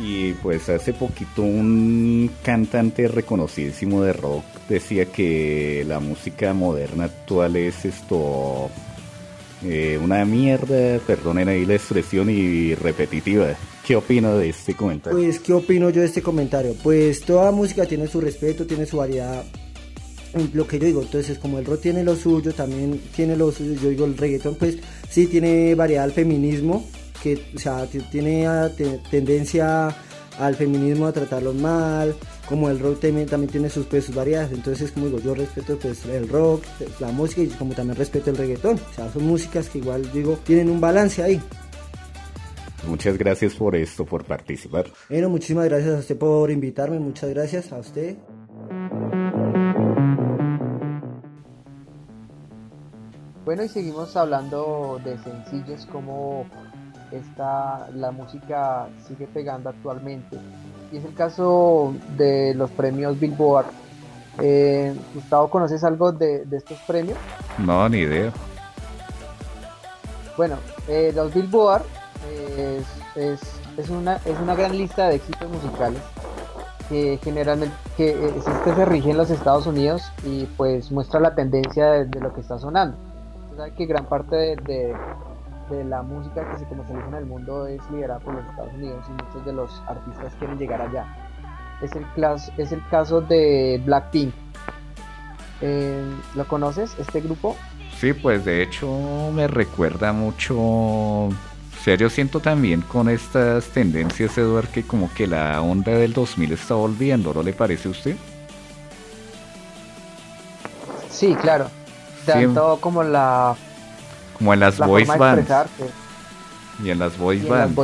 Y 0.02 0.34
pues 0.34 0.70
hace 0.70 0.94
poquito 0.94 1.42
un 1.42 2.32
cantante 2.42 3.08
reconocidísimo 3.10 4.02
de 4.02 4.14
rock 4.14 4.46
decía 4.70 5.06
que 5.06 5.84
la 5.86 6.00
música 6.00 6.54
moderna 6.54 7.06
actual 7.06 7.58
es 7.58 7.84
esto 7.84 8.70
eh, 9.66 10.00
una 10.02 10.24
mierda, 10.24 11.00
perdonen 11.00 11.50
ahí 11.50 11.66
la 11.66 11.76
expresión 11.76 12.30
y 12.30 12.76
repetitiva. 12.76 13.56
¿Qué 13.86 13.96
opina 13.96 14.34
de 14.34 14.50
este 14.50 14.74
comentario? 14.74 15.20
Pues, 15.20 15.40
¿qué 15.40 15.52
opino 15.52 15.90
yo 15.90 16.02
de 16.02 16.08
este 16.08 16.22
comentario? 16.22 16.76
Pues 16.82 17.22
toda 17.22 17.52
música 17.52 17.86
tiene 17.86 18.08
su 18.08 18.22
respeto, 18.22 18.66
tiene 18.66 18.86
su 18.86 18.98
variedad. 18.98 19.44
Lo 20.54 20.68
que 20.68 20.80
yo 20.80 20.86
digo, 20.86 21.02
entonces 21.02 21.40
como 21.40 21.58
el 21.58 21.66
rock 21.66 21.82
tiene 21.82 22.04
lo 22.04 22.16
suyo, 22.16 22.54
también 22.54 23.02
tiene 23.16 23.36
lo 23.36 23.52
suyo, 23.52 23.74
yo 23.82 23.90
digo 23.90 24.06
el 24.06 24.16
reggaetón, 24.16 24.56
pues 24.56 24.78
sí 25.10 25.26
tiene 25.26 25.74
variedad 25.74 26.04
al 26.04 26.12
feminismo, 26.12 26.86
que 27.22 27.42
o 27.56 27.60
sea, 27.60 27.86
tiene 27.86 28.48
ah, 28.48 28.70
te- 28.76 29.00
tendencia 29.10 29.90
al 30.40 30.56
feminismo 30.56 31.06
a 31.08 31.12
tratarlos 31.12 31.56
mal, 31.56 32.16
como 32.48 32.70
el 32.70 32.80
rock 32.80 33.02
también, 33.02 33.28
también 33.28 33.52
tiene 33.52 33.70
sus, 33.70 33.86
pues, 33.86 34.06
sus 34.06 34.16
variedades, 34.16 34.52
entonces 34.54 34.92
como 34.92 35.08
digo, 35.08 35.20
yo 35.20 35.36
respeto 35.36 35.78
pues 35.78 36.06
el 36.06 36.30
rock, 36.30 36.64
la 37.00 37.10
música 37.12 37.42
y 37.42 37.48
como 37.48 37.74
también 37.74 37.98
respeto 37.98 38.30
el 38.30 38.38
reggaetón, 38.38 38.80
o 38.90 38.94
sea, 38.94 39.12
son 39.12 39.26
músicas 39.26 39.70
que 39.70 39.80
igual 39.80 40.10
digo, 40.14 40.40
tienen 40.46 40.70
un 40.70 40.80
balance 40.80 41.22
ahí. 41.22 41.42
Muchas 42.88 43.18
gracias 43.18 43.54
por 43.56 43.76
esto, 43.76 44.06
por 44.06 44.24
participar. 44.24 44.86
Bueno, 45.10 45.30
muchísimas 45.30 45.66
gracias 45.66 45.96
a 45.96 46.00
usted 46.00 46.18
por 46.18 46.50
invitarme, 46.50 46.98
muchas 47.00 47.30
gracias 47.32 47.74
a 47.74 47.78
usted. 47.80 48.16
Bueno, 53.46 53.64
y 53.64 53.68
seguimos 53.70 54.16
hablando 54.16 55.00
de 55.04 55.18
sencillos, 55.18 55.86
como 55.88 56.46
esta, 57.12 57.88
la 57.96 58.12
música 58.12 58.88
sigue 59.08 59.28
pegando 59.28 59.70
actualmente. 59.70 60.38
Y 60.92 60.98
es 60.98 61.06
el 61.06 61.14
caso 61.14 61.94
de 62.18 62.54
los 62.56 62.70
premios 62.72 63.20
Billboard. 63.20 63.68
Eh, 64.42 64.96
Gustavo, 65.14 65.50
¿conoces 65.50 65.84
algo 65.84 66.12
de, 66.12 66.46
de 66.46 66.58
estos 66.58 66.78
premios? 66.88 67.18
No, 67.58 67.88
ni 67.90 68.00
idea. 68.00 68.32
Bueno, 70.38 70.56
eh, 70.88 71.12
los 71.14 71.34
Billboard 71.34 71.84
eh, 72.30 72.82
es, 73.16 73.40
es, 73.78 73.90
una, 73.90 74.16
es 74.18 74.40
una 74.42 74.56
gran 74.56 74.78
lista 74.78 75.10
de 75.10 75.16
éxitos 75.16 75.50
musicales 75.50 76.00
que 76.88 77.20
generalmente 77.24 77.76
que 77.98 78.10
es 78.12 78.48
este 78.48 78.74
se 78.74 78.86
rige 78.86 79.12
en 79.12 79.18
los 79.18 79.30
Estados 79.30 79.68
Unidos 79.68 80.02
y 80.26 80.46
pues 80.58 80.92
muestra 80.92 81.20
la 81.20 81.36
tendencia 81.36 81.92
de, 81.92 82.06
de 82.06 82.20
lo 82.20 82.34
que 82.34 82.42
está 82.42 82.58
sonando. 82.58 82.98
Que 83.78 83.86
gran 83.86 84.06
parte 84.06 84.36
de, 84.36 84.56
de- 84.56 84.96
de 85.70 85.84
la 85.84 86.02
música 86.02 86.50
que 86.52 86.58
se 86.60 86.66
comercializa 86.66 87.08
en 87.10 87.14
el 87.16 87.26
mundo 87.26 87.68
es 87.68 87.80
liderada 87.92 88.20
por 88.20 88.34
los 88.36 88.46
Estados 88.46 88.74
Unidos 88.74 89.06
y 89.08 89.12
muchos 89.12 89.46
de 89.46 89.54
los 89.54 89.82
artistas 89.88 90.34
quieren 90.40 90.58
llegar 90.58 90.82
allá. 90.82 91.06
Es 91.82 91.92
el, 91.94 92.06
clas- 92.16 92.52
es 92.58 92.72
el 92.72 92.86
caso 92.90 93.22
de 93.22 93.82
Blackpink. 93.86 94.34
Eh, 95.62 96.04
¿Lo 96.36 96.48
conoces, 96.48 96.96
este 97.00 97.22
grupo? 97.22 97.56
Sí, 97.98 98.14
pues 98.14 98.46
de 98.46 98.62
hecho 98.64 99.32
me 99.34 99.48
recuerda 99.48 100.12
mucho. 100.14 100.56
O 100.60 101.32
sea, 101.84 101.96
yo 101.96 102.10
siento 102.10 102.40
también 102.40 102.82
con 102.82 103.10
estas 103.10 103.66
tendencias, 103.68 104.38
Eduard, 104.38 104.68
que 104.68 104.84
como 104.84 105.10
que 105.14 105.28
la 105.28 105.62
onda 105.62 105.92
del 105.94 106.14
2000 106.14 106.52
está 106.54 106.76
volviendo, 106.76 107.34
¿no 107.34 107.44
le 107.44 107.54
parece 107.54 107.88
a 107.88 107.92
usted? 107.92 108.16
Sí, 111.10 111.36
claro. 111.36 111.68
Tanto 112.26 112.78
como 112.82 113.04
la, 113.04 113.56
Como 114.40 114.54
en 114.54 114.62
las 114.62 114.80
la 114.80 114.88
voice 114.88 115.18
bands. 115.18 115.52
Y 116.84 116.90
en 116.90 117.00
las 117.00 117.18
voice 117.18 117.48
bands. 117.48 117.80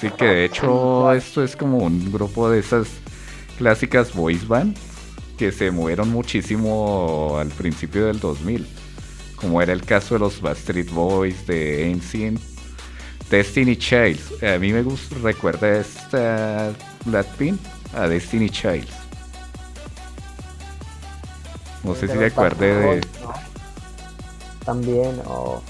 Sí, 0.00 0.10
que 0.10 0.24
de 0.24 0.44
hecho 0.46 1.12
esto 1.12 1.44
es 1.44 1.54
como 1.54 1.78
un 1.78 2.10
grupo 2.10 2.48
de 2.48 2.60
esas 2.60 2.88
clásicas 3.58 4.14
voice 4.14 4.46
bands 4.46 4.80
que 5.36 5.52
se 5.52 5.70
movieron 5.70 6.10
muchísimo 6.10 7.36
al 7.38 7.48
principio 7.48 8.06
del 8.06 8.20
2000. 8.20 8.66
Como 9.36 9.60
era 9.60 9.72
el 9.72 9.84
caso 9.84 10.14
de 10.14 10.20
los 10.20 10.40
Backstreet 10.40 10.90
Boys, 10.90 11.46
de 11.46 11.92
NSYNC, 11.96 12.40
Destiny 13.28 13.76
Childs. 13.76 14.42
A 14.42 14.58
mí 14.58 14.72
me 14.72 14.82
gusta, 14.82 15.16
recuerda 15.20 15.80
esta 15.80 16.72
Blackpink 17.04 17.58
a 17.94 18.06
Destiny 18.06 18.48
Childs. 18.50 18.92
No 21.82 21.96
sé 21.96 22.06
De 22.06 22.12
si 22.12 22.18
recuerde 22.18 23.00
de... 23.00 23.00
También, 24.64 25.20
o. 25.26 25.62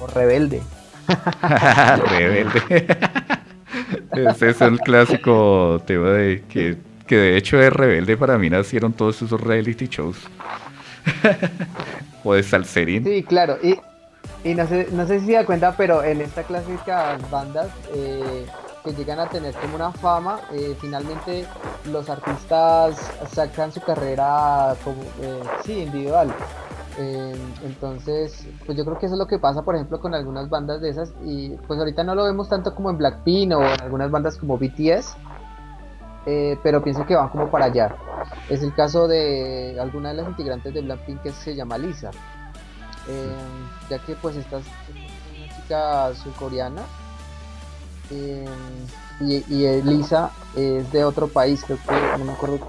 O 0.00 0.06
Rebelde. 0.06 0.62
Rebelde. 2.10 2.86
Ese 4.30 4.50
es 4.50 4.60
el 4.60 4.78
clásico 4.80 5.82
tema 5.86 6.10
de 6.10 6.42
que, 6.48 6.76
que 7.06 7.16
de 7.16 7.36
hecho 7.36 7.58
de 7.58 7.70
Rebelde 7.70 8.16
para 8.16 8.38
mí 8.38 8.50
nacieron 8.50 8.92
todos 8.92 9.22
esos 9.22 9.40
reality 9.40 9.86
shows. 9.86 10.16
o 12.24 12.34
de 12.34 12.42
Salserín. 12.42 13.04
Sí, 13.04 13.22
claro. 13.22 13.58
Y, 13.62 13.78
y 14.44 14.54
no, 14.54 14.66
sé, 14.66 14.88
no 14.92 15.06
sé 15.06 15.20
si 15.20 15.26
se 15.26 15.32
da 15.32 15.44
cuenta, 15.44 15.74
pero 15.76 16.02
en 16.02 16.20
esta 16.20 16.42
clásica 16.42 17.18
bandas 17.30 17.68
eh, 17.94 18.46
que 18.84 18.94
llegan 18.94 19.20
a 19.20 19.28
tener 19.28 19.54
como 19.54 19.76
una 19.76 19.92
fama, 19.92 20.40
eh, 20.52 20.76
finalmente 20.80 21.46
los 21.90 22.08
artistas 22.08 22.96
sacan 23.30 23.72
su 23.72 23.80
carrera 23.80 24.74
como, 24.84 25.02
eh, 25.20 25.42
sí, 25.64 25.82
individual. 25.82 26.32
Eh, 26.98 27.36
entonces, 27.64 28.46
pues 28.66 28.76
yo 28.76 28.84
creo 28.84 28.98
que 28.98 29.06
eso 29.06 29.14
es 29.14 29.18
lo 29.18 29.26
que 29.26 29.38
pasa, 29.38 29.62
por 29.62 29.74
ejemplo, 29.74 30.00
con 30.00 30.14
algunas 30.14 30.48
bandas 30.48 30.80
de 30.80 30.90
esas. 30.90 31.12
Y 31.24 31.50
pues 31.66 31.78
ahorita 31.78 32.04
no 32.04 32.14
lo 32.14 32.24
vemos 32.24 32.48
tanto 32.48 32.74
como 32.74 32.90
en 32.90 32.98
Blackpink 32.98 33.52
o 33.52 33.62
en 33.62 33.80
algunas 33.82 34.10
bandas 34.10 34.36
como 34.36 34.58
BTS, 34.58 35.16
pero 36.62 36.82
pienso 36.82 37.06
que 37.06 37.14
van 37.14 37.28
como 37.28 37.50
para 37.50 37.66
allá. 37.66 37.94
Es 38.48 38.62
el 38.62 38.74
caso 38.74 39.08
de 39.08 39.78
alguna 39.80 40.10
de 40.10 40.16
las 40.16 40.28
integrantes 40.28 40.74
de 40.74 40.82
Blackpink 40.82 41.22
que 41.22 41.32
se 41.32 41.54
llama 41.54 41.78
Lisa. 41.78 42.10
Eh, 43.10 43.32
ya 43.90 43.98
que 43.98 44.14
pues 44.14 44.36
esta 44.36 44.58
es 44.58 44.64
una 44.88 45.56
chica 45.56 46.14
surcoreana 46.22 46.82
eh, 48.12 48.44
y, 49.20 49.44
y 49.52 49.64
eh, 49.66 49.82
Lisa 49.84 50.30
es 50.56 50.90
de 50.92 51.04
otro 51.04 51.26
país, 51.26 51.62
creo 51.66 51.78
que 51.78 52.18
no 52.18 52.24
me 52.24 52.32
acuerdo 52.32 52.60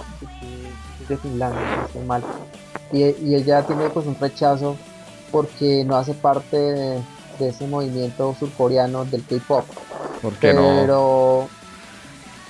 es 1.02 1.08
de 1.08 1.18
Finlandia, 1.18 1.62
no 1.78 1.86
estoy 1.86 2.04
mal. 2.06 2.24
Y, 2.92 3.04
y 3.04 3.36
ella 3.36 3.62
tiene 3.64 3.90
pues 3.90 4.06
un 4.08 4.18
rechazo 4.20 4.78
porque 5.32 5.84
no 5.86 5.96
hace 5.96 6.14
parte 6.16 6.58
de, 6.58 7.02
de 7.40 7.50
ese 7.50 7.68
movimiento 7.68 8.36
surcoreano 8.40 9.06
del 9.06 9.24
K-pop. 9.24 9.66
Porque 10.24 10.54
no, 10.54 10.62
Pero 10.82 11.50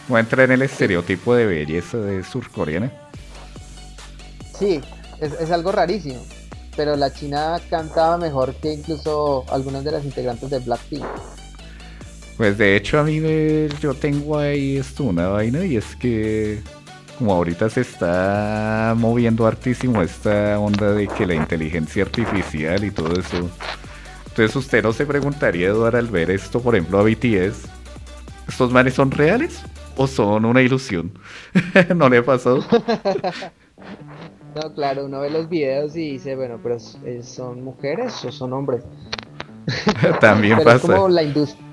no 0.07 0.17
entra 0.17 0.43
en 0.45 0.51
el 0.51 0.61
estereotipo 0.61 1.35
de 1.35 1.45
belleza 1.45 1.97
de 1.97 2.23
surcoreana. 2.23 2.91
sí, 4.57 4.81
es, 5.19 5.33
es 5.33 5.51
algo 5.51 5.71
rarísimo. 5.71 6.21
Pero 6.76 6.95
la 6.95 7.13
china 7.13 7.59
cantaba 7.69 8.17
mejor 8.17 8.55
que 8.55 8.74
incluso 8.74 9.45
algunas 9.49 9.84
de 9.84 9.91
las 9.91 10.05
integrantes 10.05 10.49
de 10.49 10.59
Blackpink. 10.59 11.05
Pues 12.38 12.57
de 12.57 12.76
hecho 12.76 12.99
a 12.99 13.03
mí 13.03 13.19
me- 13.19 13.67
yo 13.82 13.93
tengo 13.93 14.38
ahí 14.38 14.78
esto 14.78 15.03
una 15.03 15.28
vaina 15.28 15.63
y 15.65 15.78
es 15.78 15.95
que 15.95 16.61
como 17.17 17.34
ahorita 17.36 17.69
se 17.69 17.82
está 17.82 18.95
moviendo 18.97 19.45
hartísimo 19.45 20.01
esta 20.01 20.57
onda 20.59 20.91
de 20.93 21.07
que 21.07 21.28
la 21.28 21.36
inteligencia 21.36 22.03
artificial 22.03 22.84
y 22.84 22.89
todo 22.89 23.19
eso. 23.19 23.47
Entonces 24.30 24.55
usted 24.55 24.82
no 24.82 24.91
se 24.93 25.05
preguntaría, 25.05 25.67
Eduardo, 25.67 25.97
al 25.99 26.07
ver 26.07 26.32
esto, 26.32 26.61
por 26.61 26.76
ejemplo, 26.76 26.97
a 26.99 27.03
BTS, 27.03 27.67
¿estos 28.47 28.72
manes 28.72 28.95
son 28.95 29.11
reales 29.11 29.61
o 29.97 30.07
son 30.07 30.45
una 30.45 30.61
ilusión? 30.63 31.11
¿No 31.95 32.09
le 32.09 32.17
ha 32.19 32.26
pasado? 32.26 32.65
No, 34.55 34.73
claro, 34.73 35.05
uno 35.05 35.21
ve 35.21 35.29
los 35.29 35.47
videos 35.47 35.95
y 35.95 36.11
dice, 36.11 36.35
bueno, 36.35 36.59
pero 36.61 36.75
es- 36.75 36.97
¿son 37.23 37.63
mujeres 37.63 38.23
o 38.25 38.31
son 38.31 38.51
hombres? 38.53 38.83
También 40.19 40.57
Pero 40.57 40.71
es 40.71 40.81
pasa. 40.81 40.93
como 40.93 41.09
la 41.09 41.23
industria. 41.23 41.65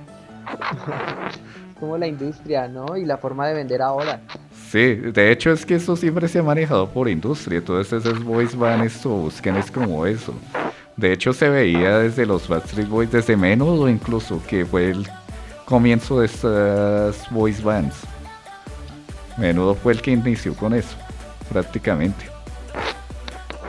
como 1.81 1.99
la 1.99 2.07
industria, 2.07 2.69
¿no? 2.69 2.97
Y 2.97 3.05
la 3.05 3.17
forma 3.19 3.47
de 3.49 3.55
vender 3.55 3.83
ahora. 3.83 4.21
Sí, 4.71 4.95
de 4.97 5.33
hecho 5.33 5.51
es 5.51 5.65
que 5.65 5.77
eso 5.77 5.97
siempre 5.97 6.29
se 6.29 6.39
ha 6.39 6.43
manejado 6.43 6.89
por 6.91 7.09
industria, 7.09 7.65
todas 7.65 7.93
esas 7.93 8.23
voice 8.23 8.57
bands 8.57 8.95
esto 8.97 9.09
buscan 9.11 9.57
es 9.57 9.71
como 9.71 10.05
eso. 10.07 10.35
De 10.97 11.13
hecho 11.13 11.33
se 11.33 11.49
veía 11.49 11.99
desde 12.01 12.27
los 12.27 12.47
Backstreet 12.49 12.89
Boys, 12.89 13.11
desde 13.11 13.37
menos 13.37 13.69
o 13.69 13.89
incluso 13.89 14.43
que 14.47 14.67
fue 14.67 14.91
el 14.91 15.09
comienzo 15.65 16.21
de 16.21 16.27
estas 16.27 17.31
voice 17.31 17.63
bands. 17.63 17.97
Menudo 19.37 19.75
fue 19.75 19.93
el 19.93 20.03
que 20.03 20.11
inició 20.11 20.55
con 20.55 20.75
eso, 20.75 20.97
prácticamente. 21.51 22.27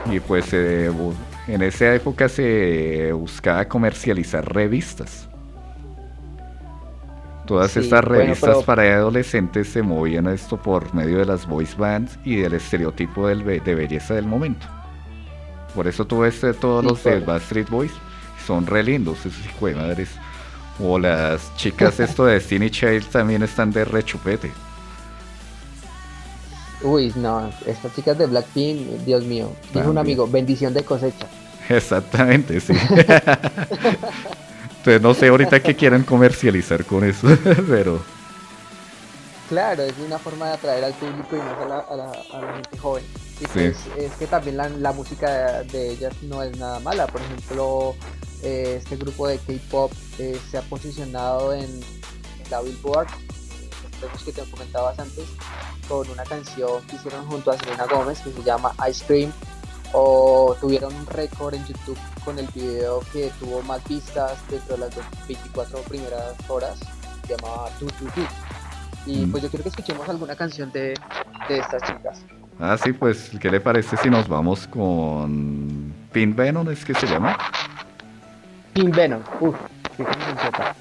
Y 0.06 0.20
pues 0.20 0.46
eh, 0.52 0.90
en 1.46 1.62
esa 1.62 1.94
época 1.94 2.28
se 2.28 3.12
buscaba 3.12 3.66
comercializar 3.66 4.52
revistas. 4.52 5.28
Todas 7.46 7.72
Sí, 7.72 7.80
estas 7.80 8.04
bueno, 8.04 8.22
revistas 8.24 8.50
pero- 8.50 8.62
para 8.62 8.82
adolescentes 8.94 9.68
se 9.68 9.82
movían 9.82 10.26
a 10.28 10.32
esto 10.34 10.56
por 10.56 10.94
medio 10.94 11.18
de 11.18 11.24
las 11.26 11.46
voice 11.46 11.74
bands 11.76 12.18
y 12.24 12.36
del 12.36 12.54
estereotipo 12.54 13.26
del 13.28 13.42
be- 13.42 13.60
de 13.60 13.74
belleza 13.74 14.14
del 14.14 14.26
momento. 14.26 14.66
Por 15.74 15.86
eso 15.86 16.04
ves 16.18 16.42
eh, 16.44 16.52
todos 16.54 16.82
Sí, 16.82 16.88
los 16.88 17.04
de 17.04 17.10
claro. 17.10 17.26
Backstreet 17.26 17.68
Boys 17.70 17.92
son 18.46 18.66
re 18.66 18.82
lindos, 18.82 19.18
esos 19.26 19.44
hijos 19.46 19.70
de 19.70 19.76
madres. 19.76 20.10
O 20.82 20.98
las 20.98 21.54
chicas 21.56 21.98
esto 22.00 22.24
de 22.24 22.34
Destiny 22.34 22.70
Child 22.70 23.06
también 23.06 23.42
están 23.42 23.70
de 23.72 23.84
rechupete. 23.84 24.50
Uy, 26.82 27.12
no, 27.16 27.50
estas 27.66 27.94
chicas 27.94 28.16
de 28.16 28.26
Blackpink, 28.26 28.80
Dios 29.04 29.24
mío. 29.24 29.50
Dijo 29.74 29.90
un 29.90 29.98
amigo, 29.98 30.26
bendición 30.26 30.72
de 30.74 30.82
cosecha. 30.84 31.26
Exactamente, 31.68 32.58
sí. 32.60 32.72
Entonces 34.78 35.02
no 35.02 35.12
sé 35.14 35.28
ahorita 35.28 35.60
qué 35.60 35.76
quieran 35.76 36.02
comercializar 36.04 36.84
con 36.84 37.04
eso, 37.04 37.28
pero 37.68 38.00
Claro, 39.48 39.82
es 39.82 39.94
una 40.06 40.18
forma 40.18 40.46
de 40.46 40.52
atraer 40.54 40.84
al 40.84 40.92
público 40.94 41.34
y 41.36 41.38
más 41.38 41.58
a 41.60 41.66
la, 41.66 41.78
a 41.80 41.96
la- 41.96 42.12
a 42.38 42.40
la 42.40 42.52
gente 42.54 42.78
joven. 42.78 43.04
Y 43.40 43.44
Sí. 43.44 43.48
pues 43.52 43.76
es 43.98 44.12
que 44.12 44.26
también 44.28 44.56
la, 44.56 44.68
la 44.68 44.92
música 44.92 45.62
de, 45.64 45.90
ellas 45.90 46.14
no 46.22 46.40
es 46.42 46.56
nada 46.56 46.78
mala. 46.78 47.06
Por 47.08 47.20
ejemplo, 47.20 47.96
eh, 48.44 48.76
este 48.80 48.94
grupo 48.96 49.26
de 49.26 49.38
K-pop 49.38 49.92
eh, 50.20 50.38
se 50.50 50.58
ha 50.58 50.62
posicionado 50.62 51.52
en, 51.52 51.64
en 51.64 52.50
la 52.50 52.60
Billboard, 52.60 53.08
los 54.14 54.22
que 54.22 54.30
te 54.32 54.42
comentabas 54.42 54.96
antes, 55.00 55.24
con 55.90 56.08
una 56.08 56.22
canción 56.22 56.80
que 56.86 56.94
hicieron 56.94 57.26
junto 57.26 57.50
a 57.50 57.58
Selena 57.58 57.84
Gómez 57.86 58.20
que 58.20 58.30
se 58.32 58.42
llama 58.44 58.72
Ice 58.88 59.04
Cream. 59.06 59.32
O 59.92 60.56
tuvieron 60.60 60.94
un 60.94 61.04
récord 61.06 61.52
en 61.52 61.66
YouTube 61.66 61.98
con 62.24 62.38
el 62.38 62.46
video 62.54 63.00
que 63.12 63.32
tuvo 63.40 63.60
más 63.62 63.82
vistas 63.88 64.34
dentro 64.48 64.76
de 64.76 64.82
las 64.86 64.94
24 65.26 65.80
primeras 65.80 66.34
horas, 66.48 66.78
se 67.26 67.34
llamaba 67.36 67.68
Tu 67.80 67.86
Tu 67.86 68.04
Tu. 68.06 68.20
Y 69.06 69.26
Mm. 69.26 69.30
pues 69.32 69.42
yo 69.42 69.48
quiero 69.50 69.64
que 69.64 69.70
escuchemos 69.70 70.08
alguna 70.08 70.36
canción 70.36 70.70
de, 70.70 70.94
de 71.48 71.58
estas 71.58 71.82
chicas. 71.82 72.20
Ah, 72.60 72.76
sí, 72.80 72.92
pues, 72.92 73.32
¿qué 73.40 73.50
le 73.50 73.58
parece 73.58 73.96
si 73.96 74.08
nos 74.10 74.28
vamos 74.28 74.68
con 74.68 75.92
Pin 76.12 76.36
Venom, 76.36 76.68
es 76.70 76.84
que 76.84 76.94
se 76.94 77.06
llama? 77.08 77.36
Pin 78.74 78.92
Venom, 78.92 79.22
uff, 79.40 79.56
qué 79.96 80.04
cancioncita. 80.04 80.76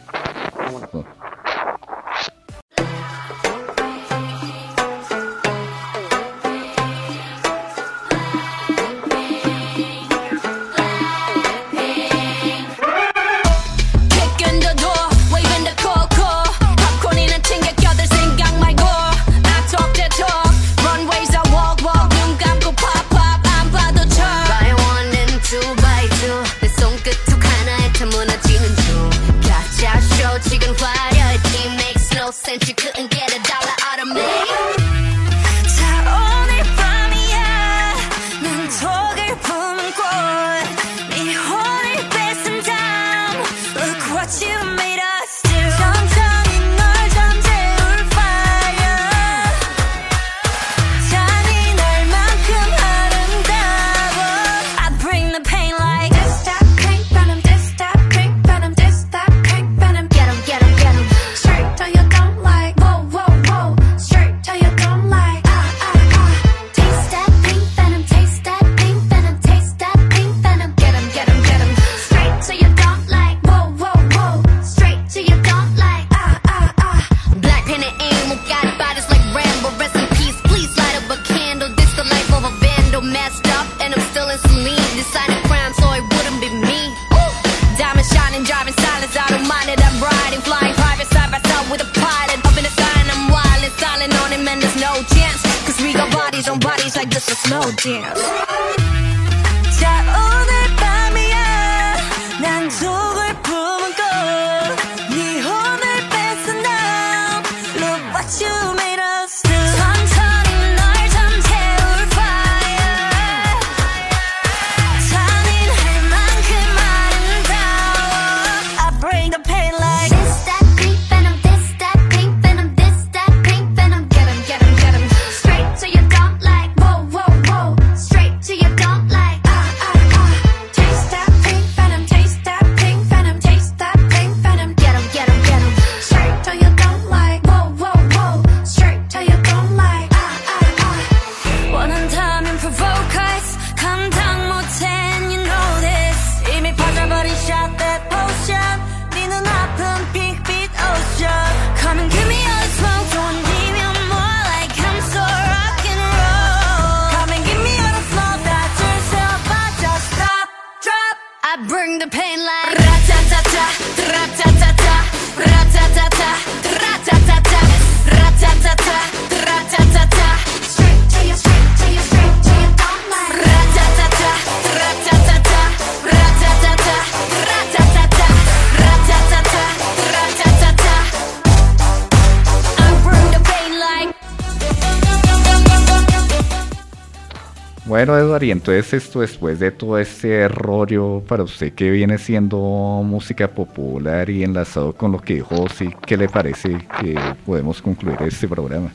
Y 188.42 188.52
entonces 188.52 188.94
esto 188.94 189.20
después 189.20 189.60
de 189.60 189.70
todo 189.70 189.98
este 189.98 190.48
rollo 190.48 191.22
para 191.28 191.44
usted 191.44 191.74
que 191.74 191.92
viene 191.92 192.18
siendo 192.18 192.58
música 193.04 193.50
popular 193.50 194.30
y 194.30 194.44
enlazado 194.44 194.94
con 194.94 195.12
lo 195.12 195.20
que 195.20 195.36
dijo 195.36 195.68
sí, 195.68 195.90
¿qué 196.06 196.16
le 196.16 196.30
parece 196.30 196.78
que 197.02 197.20
podemos 197.46 197.82
concluir 197.82 198.18
este 198.22 198.48
programa? 198.48 198.94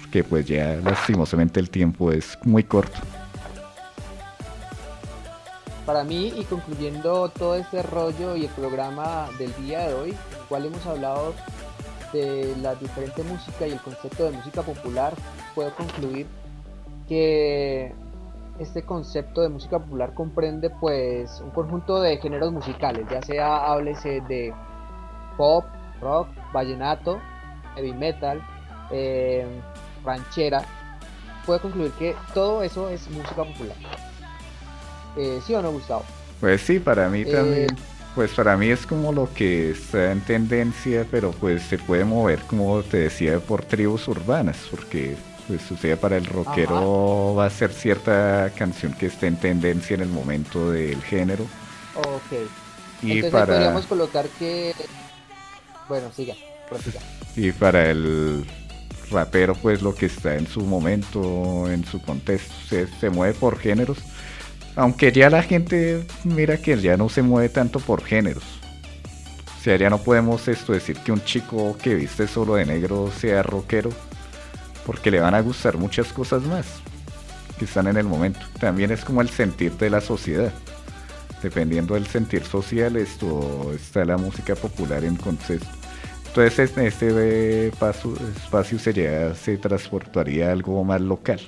Porque 0.00 0.24
pues 0.24 0.46
ya 0.46 0.76
lastimosamente 0.82 1.60
el 1.60 1.68
tiempo 1.68 2.10
es 2.10 2.38
muy 2.42 2.64
corto. 2.64 2.98
Para 5.84 6.02
mí, 6.02 6.32
y 6.34 6.44
concluyendo 6.44 7.28
todo 7.28 7.54
este 7.54 7.82
rollo 7.82 8.34
y 8.34 8.46
el 8.46 8.50
programa 8.52 9.28
del 9.38 9.54
día 9.62 9.88
de 9.88 9.94
hoy, 9.94 10.10
en 10.10 10.38
el 10.40 10.46
cual 10.48 10.66
hemos 10.66 10.86
hablado 10.86 11.34
de 12.14 12.54
la 12.62 12.74
diferente 12.76 13.22
música 13.24 13.66
y 13.66 13.72
el 13.72 13.80
concepto 13.80 14.24
de 14.24 14.30
música 14.30 14.62
popular, 14.62 15.12
puedo 15.54 15.74
concluir 15.74 16.26
que 17.08 17.92
este 18.58 18.82
concepto 18.82 19.42
de 19.42 19.48
música 19.48 19.78
popular 19.78 20.14
comprende 20.14 20.70
pues 20.70 21.40
un 21.40 21.50
conjunto 21.50 22.00
de 22.00 22.16
géneros 22.18 22.52
musicales, 22.52 23.06
ya 23.10 23.20
sea 23.22 23.56
háblese 23.66 24.20
de 24.28 24.52
pop, 25.36 25.64
rock, 26.00 26.28
vallenato, 26.52 27.20
heavy 27.74 27.92
metal, 27.92 28.40
eh, 28.90 29.46
ranchera. 30.04 30.62
Puedo 31.44 31.60
concluir 31.60 31.92
que 31.92 32.16
todo 32.34 32.62
eso 32.62 32.88
es 32.88 33.08
música 33.10 33.44
popular. 33.44 33.76
Eh, 35.16 35.40
¿Sí 35.44 35.54
o 35.54 35.62
no, 35.62 35.70
Gustavo? 35.72 36.02
Pues 36.40 36.60
sí, 36.62 36.78
para 36.78 37.08
mí 37.08 37.22
Eh, 37.22 37.32
también. 37.32 37.76
Pues 38.14 38.32
para 38.32 38.56
mí 38.56 38.68
es 38.70 38.86
como 38.86 39.12
lo 39.12 39.28
que 39.34 39.70
está 39.72 40.10
en 40.10 40.22
tendencia, 40.22 41.06
pero 41.10 41.32
pues 41.32 41.62
se 41.64 41.76
puede 41.76 42.04
mover, 42.04 42.40
como 42.48 42.82
te 42.82 42.96
decía, 42.96 43.38
por 43.40 43.62
tribus 43.62 44.08
urbanas, 44.08 44.56
porque 44.70 45.16
pues 45.46 45.62
sucede 45.62 45.96
para 45.96 46.16
el 46.16 46.26
rockero 46.26 47.34
va 47.36 47.46
a 47.46 47.50
ser 47.50 47.72
cierta 47.72 48.50
canción 48.56 48.92
que 48.94 49.06
esté 49.06 49.26
en 49.28 49.36
tendencia 49.36 49.94
en 49.94 50.00
el 50.02 50.08
momento 50.08 50.70
del 50.72 51.00
género. 51.02 51.44
Ok. 51.96 52.38
Y 53.02 53.12
Entonces 53.12 53.30
para- 53.32 53.46
podríamos 53.46 53.86
colocar 53.86 54.26
que... 54.38 54.72
Bueno, 55.88 56.10
siga, 56.14 56.34
prosiga. 56.68 57.00
Y 57.36 57.52
para 57.52 57.90
el 57.90 58.44
rapero, 59.10 59.54
pues 59.54 59.82
lo 59.82 59.94
que 59.94 60.06
está 60.06 60.34
en 60.34 60.46
su 60.48 60.62
momento, 60.62 61.70
en 61.70 61.84
su 61.84 62.02
contexto, 62.02 62.52
se, 62.68 62.88
se 62.88 63.10
mueve 63.10 63.34
por 63.34 63.58
géneros. 63.58 63.98
Aunque 64.74 65.12
ya 65.12 65.30
la 65.30 65.42
gente, 65.42 66.04
mira 66.24 66.56
que 66.58 66.76
ya 66.80 66.96
no 66.96 67.08
se 67.08 67.22
mueve 67.22 67.48
tanto 67.48 67.78
por 67.78 68.02
géneros. 68.04 68.44
O 69.58 69.62
sea, 69.62 69.76
ya 69.76 69.90
no 69.90 69.98
podemos 69.98 70.48
esto 70.48 70.72
decir 70.72 70.96
que 70.98 71.12
un 71.12 71.22
chico 71.24 71.76
que 71.80 71.94
viste 71.94 72.26
solo 72.26 72.54
de 72.56 72.66
negro 72.66 73.10
sea 73.16 73.42
rockero, 73.42 73.90
porque 74.86 75.10
le 75.10 75.20
van 75.20 75.34
a 75.34 75.40
gustar 75.40 75.76
muchas 75.76 76.12
cosas 76.12 76.42
más 76.44 76.66
que 77.58 77.64
están 77.64 77.86
en 77.88 77.96
el 77.96 78.04
momento. 78.06 78.40
También 78.60 78.90
es 78.92 79.04
como 79.04 79.20
el 79.20 79.28
sentir 79.28 79.72
de 79.72 79.90
la 79.90 80.00
sociedad. 80.00 80.52
Dependiendo 81.42 81.94
del 81.94 82.06
sentir 82.06 82.44
social, 82.44 82.96
esto 82.96 83.72
está 83.74 84.04
la 84.04 84.16
música 84.16 84.54
popular 84.54 85.04
en 85.04 85.16
contexto. 85.16 85.68
Entonces 86.28 86.58
este, 86.58 86.86
este 86.86 87.72
paso, 87.78 88.14
espacio 88.36 88.78
sería, 88.78 89.34
se 89.34 89.56
transportaría 89.58 90.48
a 90.48 90.52
algo 90.52 90.84
más 90.84 91.00
local. 91.00 91.40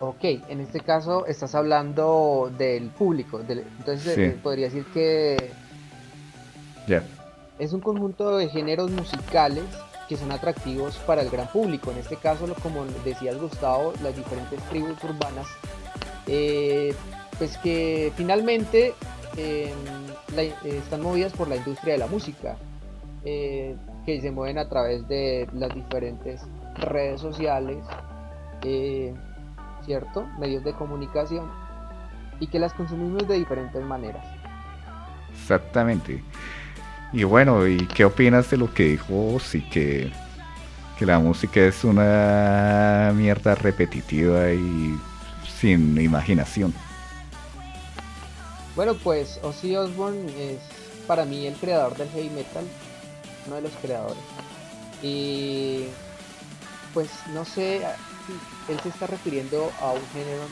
Ok, 0.00 0.24
en 0.48 0.60
este 0.60 0.80
caso 0.80 1.24
estás 1.26 1.54
hablando 1.54 2.52
del 2.58 2.88
público. 2.90 3.38
del- 3.38 3.64
entonces 3.78 4.14
Sí. 4.14 4.20
eh, 4.22 4.38
podría 4.42 4.66
decir 4.66 4.84
que 4.92 5.50
Ya. 6.86 7.02
es 7.58 7.72
un 7.72 7.80
conjunto 7.80 8.36
de 8.36 8.48
géneros 8.48 8.90
musicales 8.90 9.64
que 10.08 10.16
son 10.16 10.32
atractivos 10.32 10.96
para 11.06 11.22
el 11.22 11.30
gran 11.30 11.48
público. 11.48 11.90
En 11.90 11.98
este 11.98 12.16
caso, 12.16 12.46
como 12.62 12.84
decías 13.04 13.38
Gustavo, 13.38 13.92
las 14.02 14.16
diferentes 14.16 14.60
tribus 14.70 15.02
urbanas, 15.04 15.46
eh, 16.26 16.94
pues 17.38 17.56
que 17.58 18.12
finalmente 18.16 18.94
eh, 19.36 19.72
están 20.64 21.02
movidas 21.02 21.32
por 21.32 21.48
la 21.48 21.56
industria 21.56 21.94
de 21.94 21.98
la 21.98 22.06
música, 22.06 22.56
eh, 23.24 23.76
que 24.04 24.20
se 24.20 24.30
mueven 24.30 24.58
a 24.58 24.68
través 24.68 25.06
de 25.08 25.48
las 25.54 25.74
diferentes 25.74 26.42
redes 26.76 27.20
sociales, 27.20 27.78
eh, 28.62 29.14
¿cierto? 29.84 30.26
Medios 30.38 30.64
de 30.64 30.72
comunicación, 30.74 31.50
y 32.40 32.46
que 32.46 32.58
las 32.58 32.72
consumimos 32.74 33.26
de 33.26 33.38
diferentes 33.38 33.82
maneras. 33.82 34.26
Exactamente. 35.32 36.22
Y 37.14 37.22
bueno, 37.22 37.64
¿y 37.68 37.86
qué 37.86 38.04
opinas 38.04 38.50
de 38.50 38.56
lo 38.56 38.74
que 38.74 38.82
dijo 38.82 39.38
sí 39.38 39.62
que, 39.70 40.12
que 40.98 41.06
la 41.06 41.20
música 41.20 41.60
es 41.60 41.84
una 41.84 43.12
mierda 43.14 43.54
repetitiva 43.54 44.50
y 44.50 44.98
sin 45.60 45.96
imaginación? 46.00 46.74
Bueno, 48.74 48.94
pues 48.94 49.38
Ozzy 49.44 49.76
Osbourne 49.76 50.26
es 50.26 50.58
para 51.06 51.24
mí 51.24 51.46
el 51.46 51.54
creador 51.54 51.96
del 51.96 52.08
heavy 52.08 52.30
metal, 52.30 52.64
uno 53.46 53.56
de 53.56 53.62
los 53.62 53.72
creadores. 53.80 54.24
Y 55.00 55.84
pues 56.92 57.10
no 57.32 57.44
sé 57.44 57.76
él 58.68 58.80
se 58.82 58.88
está 58.88 59.06
refiriendo 59.06 59.70
a 59.80 59.92
un 59.92 60.04
género 60.12 60.42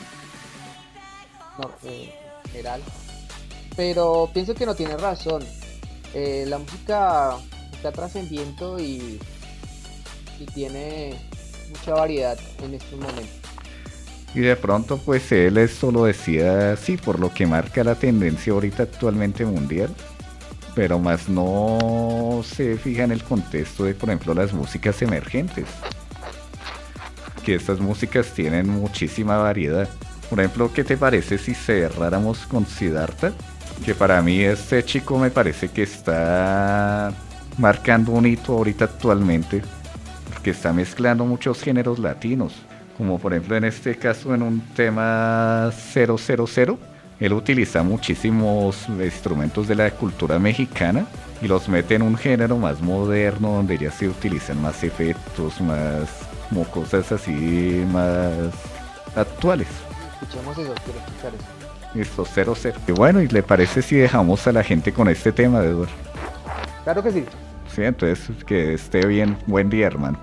eh, 1.83 2.15
general, 2.53 2.81
pero 3.75 4.29
pienso 4.33 4.55
que 4.55 4.65
no 4.65 4.75
tiene 4.75 4.95
razón. 4.95 5.43
Eh, 6.13 6.45
la 6.47 6.59
música 6.59 7.37
está 7.73 7.91
trascendiendo 7.91 8.79
y, 8.79 9.19
tiene 10.53 11.15
mucha 11.69 11.93
variedad 11.93 12.37
en 12.61 12.73
estos 12.73 12.99
momentos. 12.99 13.29
Y 14.35 14.41
de 14.41 14.57
pronto 14.57 14.97
pues 14.97 15.31
él 15.31 15.57
esto 15.57 15.89
lo 15.89 16.03
decía 16.03 16.73
así 16.73 16.97
por 16.97 17.17
lo 17.17 17.33
que 17.33 17.45
marca 17.45 17.81
la 17.81 17.95
tendencia 17.95 18.51
ahorita 18.51 18.83
actualmente 18.83 19.45
mundial. 19.45 19.89
Pero 20.75 20.99
más 20.99 21.29
no 21.29 22.41
se 22.43 22.75
fija 22.77 23.03
en 23.03 23.13
el 23.13 23.23
contexto 23.23 23.85
de 23.85 23.93
por 23.93 24.09
ejemplo 24.09 24.33
las 24.33 24.51
músicas 24.51 25.01
emergentes. 25.01 25.65
Que 27.45 27.55
estas 27.55 27.79
músicas 27.79 28.33
tienen 28.33 28.67
muchísima 28.67 29.37
variedad. 29.37 29.87
Por 30.29 30.41
ejemplo, 30.41 30.73
¿qué 30.73 30.83
te 30.83 30.97
parece 30.97 31.37
si 31.37 31.53
cerráramos 31.53 32.39
con 32.39 32.65
Siddhartha? 32.65 33.31
Que 33.85 33.93
para 33.93 34.21
mí 34.21 34.41
este 34.41 34.83
chico 34.83 35.17
me 35.17 35.29
parece 35.29 35.69
que 35.69 35.83
está 35.83 37.11
marcando 37.57 38.11
un 38.11 38.25
hito 38.25 38.53
ahorita 38.53 38.85
actualmente. 38.85 39.61
Porque 40.31 40.51
está 40.51 40.73
mezclando 40.73 41.25
muchos 41.25 41.61
géneros 41.61 41.99
latinos. 41.99 42.53
como 42.97 43.17
por 43.19 43.33
ejemplo 43.33 43.55
en 43.55 43.63
este 43.63 43.95
caso 43.97 44.33
en 44.35 44.43
un 44.43 44.61
tema 44.75 45.71
000, 45.71 46.17
él 47.19 47.33
utiliza 47.33 47.83
muchísimos 47.83 48.87
instrumentos 48.89 49.67
de 49.67 49.75
la 49.75 49.91
cultura 49.91 50.39
mexicana 50.39 51.05
y 51.41 51.47
los 51.47 51.69
mete 51.69 51.95
en 51.95 52.01
un 52.01 52.17
género 52.17 52.57
más 52.57 52.81
moderno 52.81 53.53
donde 53.55 53.77
ya 53.77 53.91
se 53.91 54.07
utilizan 54.07 54.61
más 54.61 54.83
efectos, 54.83 55.59
más 55.61 56.09
como 56.49 56.65
cosas 56.65 57.11
así 57.11 57.85
más 57.91 58.51
actuales. 59.15 59.67
Escuchemos 60.21 60.57
eso, 60.57 60.73
quiero 60.85 60.99
escuchar 60.99 61.33
eso. 61.33 61.62
Listo, 61.93 62.25
00. 62.25 62.55
Y 62.87 62.91
bueno, 62.91 63.21
¿y 63.21 63.27
le 63.27 63.43
parece 63.43 63.81
si 63.81 63.95
dejamos 63.95 64.47
a 64.47 64.51
la 64.51 64.63
gente 64.63 64.91
con 64.91 65.07
este 65.09 65.31
tema, 65.31 65.63
Eduardo? 65.63 65.93
Claro 66.83 67.03
que 67.03 67.11
sí. 67.11 67.25
Sí, 67.67 67.83
entonces 67.83 68.29
que 68.45 68.73
esté 68.73 69.05
bien. 69.05 69.37
Buen 69.47 69.69
día, 69.69 69.87
hermano. 69.87 70.17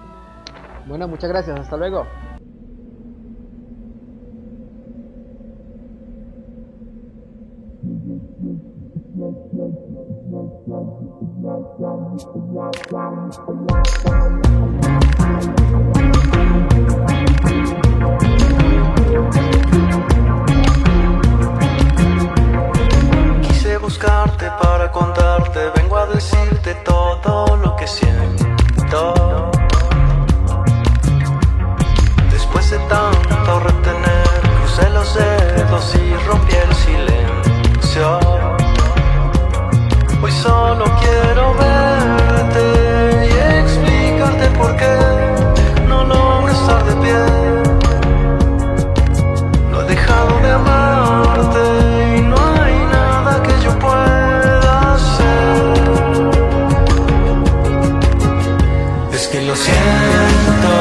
Bueno, 0.86 1.06
muchas 1.08 1.30
gracias. 1.30 1.60
Hasta 1.60 1.76
luego. 1.76 2.06
Para 24.00 24.90
contarte, 24.90 25.60
vengo 25.76 25.98
a 25.98 26.06
decirte 26.06 26.74
todo 26.84 27.56
lo 27.56 27.76
que 27.76 27.86
siento. 27.86 29.14
Después 32.30 32.70
de 32.70 32.78
tanto 32.78 33.60
retener, 33.60 34.40
crucé 34.58 34.88
los 34.90 35.14
dedos 35.14 35.94
y 35.96 36.14
rompí 36.26 36.54
el 36.54 36.74
silencio. 36.74 38.20
Hoy 40.22 40.32
solo 40.32 40.84
quiero 41.00 41.54
verte 41.54 43.26
y 43.26 43.32
explicarte 43.58 44.46
por 44.58 44.76
qué 44.76 44.96
no 45.86 46.04
logro 46.04 46.52
estar 46.52 46.82
de 46.84 46.94
pie. 47.02 47.18
No 49.70 49.82
he 49.82 49.84
dejado 49.84 50.38
de 50.40 50.52
amarte 50.52 50.79
siento, 59.64 60.74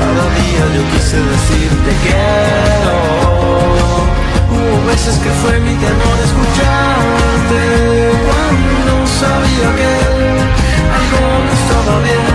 cada 0.00 0.24
día 0.38 0.64
yo 0.76 0.82
quise 0.92 1.18
decirte 1.34 1.90
quiero. 2.04 2.94
Hubo 4.52 4.76
veces 4.86 5.14
que 5.18 5.30
fue 5.30 5.54
mi 5.60 5.74
temor 5.74 6.16
escucharte 6.28 7.62
cuando 8.26 8.92
sabía 9.20 9.68
que 9.78 9.90
algo 10.98 11.20
no 11.44 11.52
estaba 11.60 11.94
bien. 12.08 12.34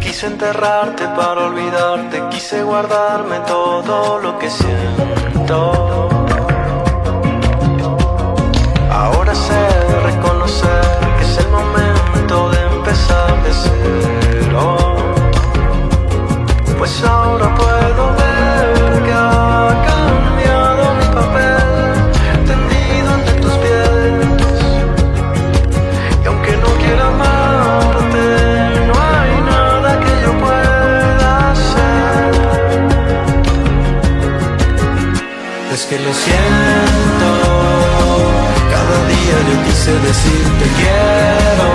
Quise 0.00 0.24
enterrarte 0.26 1.04
para 1.16 1.40
olvidarte, 1.46 2.17
quise 2.38 2.62
guardarme 2.62 3.40
todo 3.40 4.20
lo 4.20 4.38
que 4.38 4.48
siento. 4.48 6.08
Ahora 8.92 9.34
sé 9.34 9.66
reconocer 10.04 10.84
que 11.18 11.24
es 11.24 11.38
el 11.38 11.48
momento 11.48 12.50
de 12.50 12.60
empezar 12.76 13.42
de 13.42 13.52
cero. 13.64 14.76
Pues 16.78 17.02
ahora 17.02 17.52
puedo 17.56 18.14
ver 18.18 18.27
yo 39.88 40.00
quise 40.00 40.06
decirte 40.06 40.64
quiero. 40.76 41.67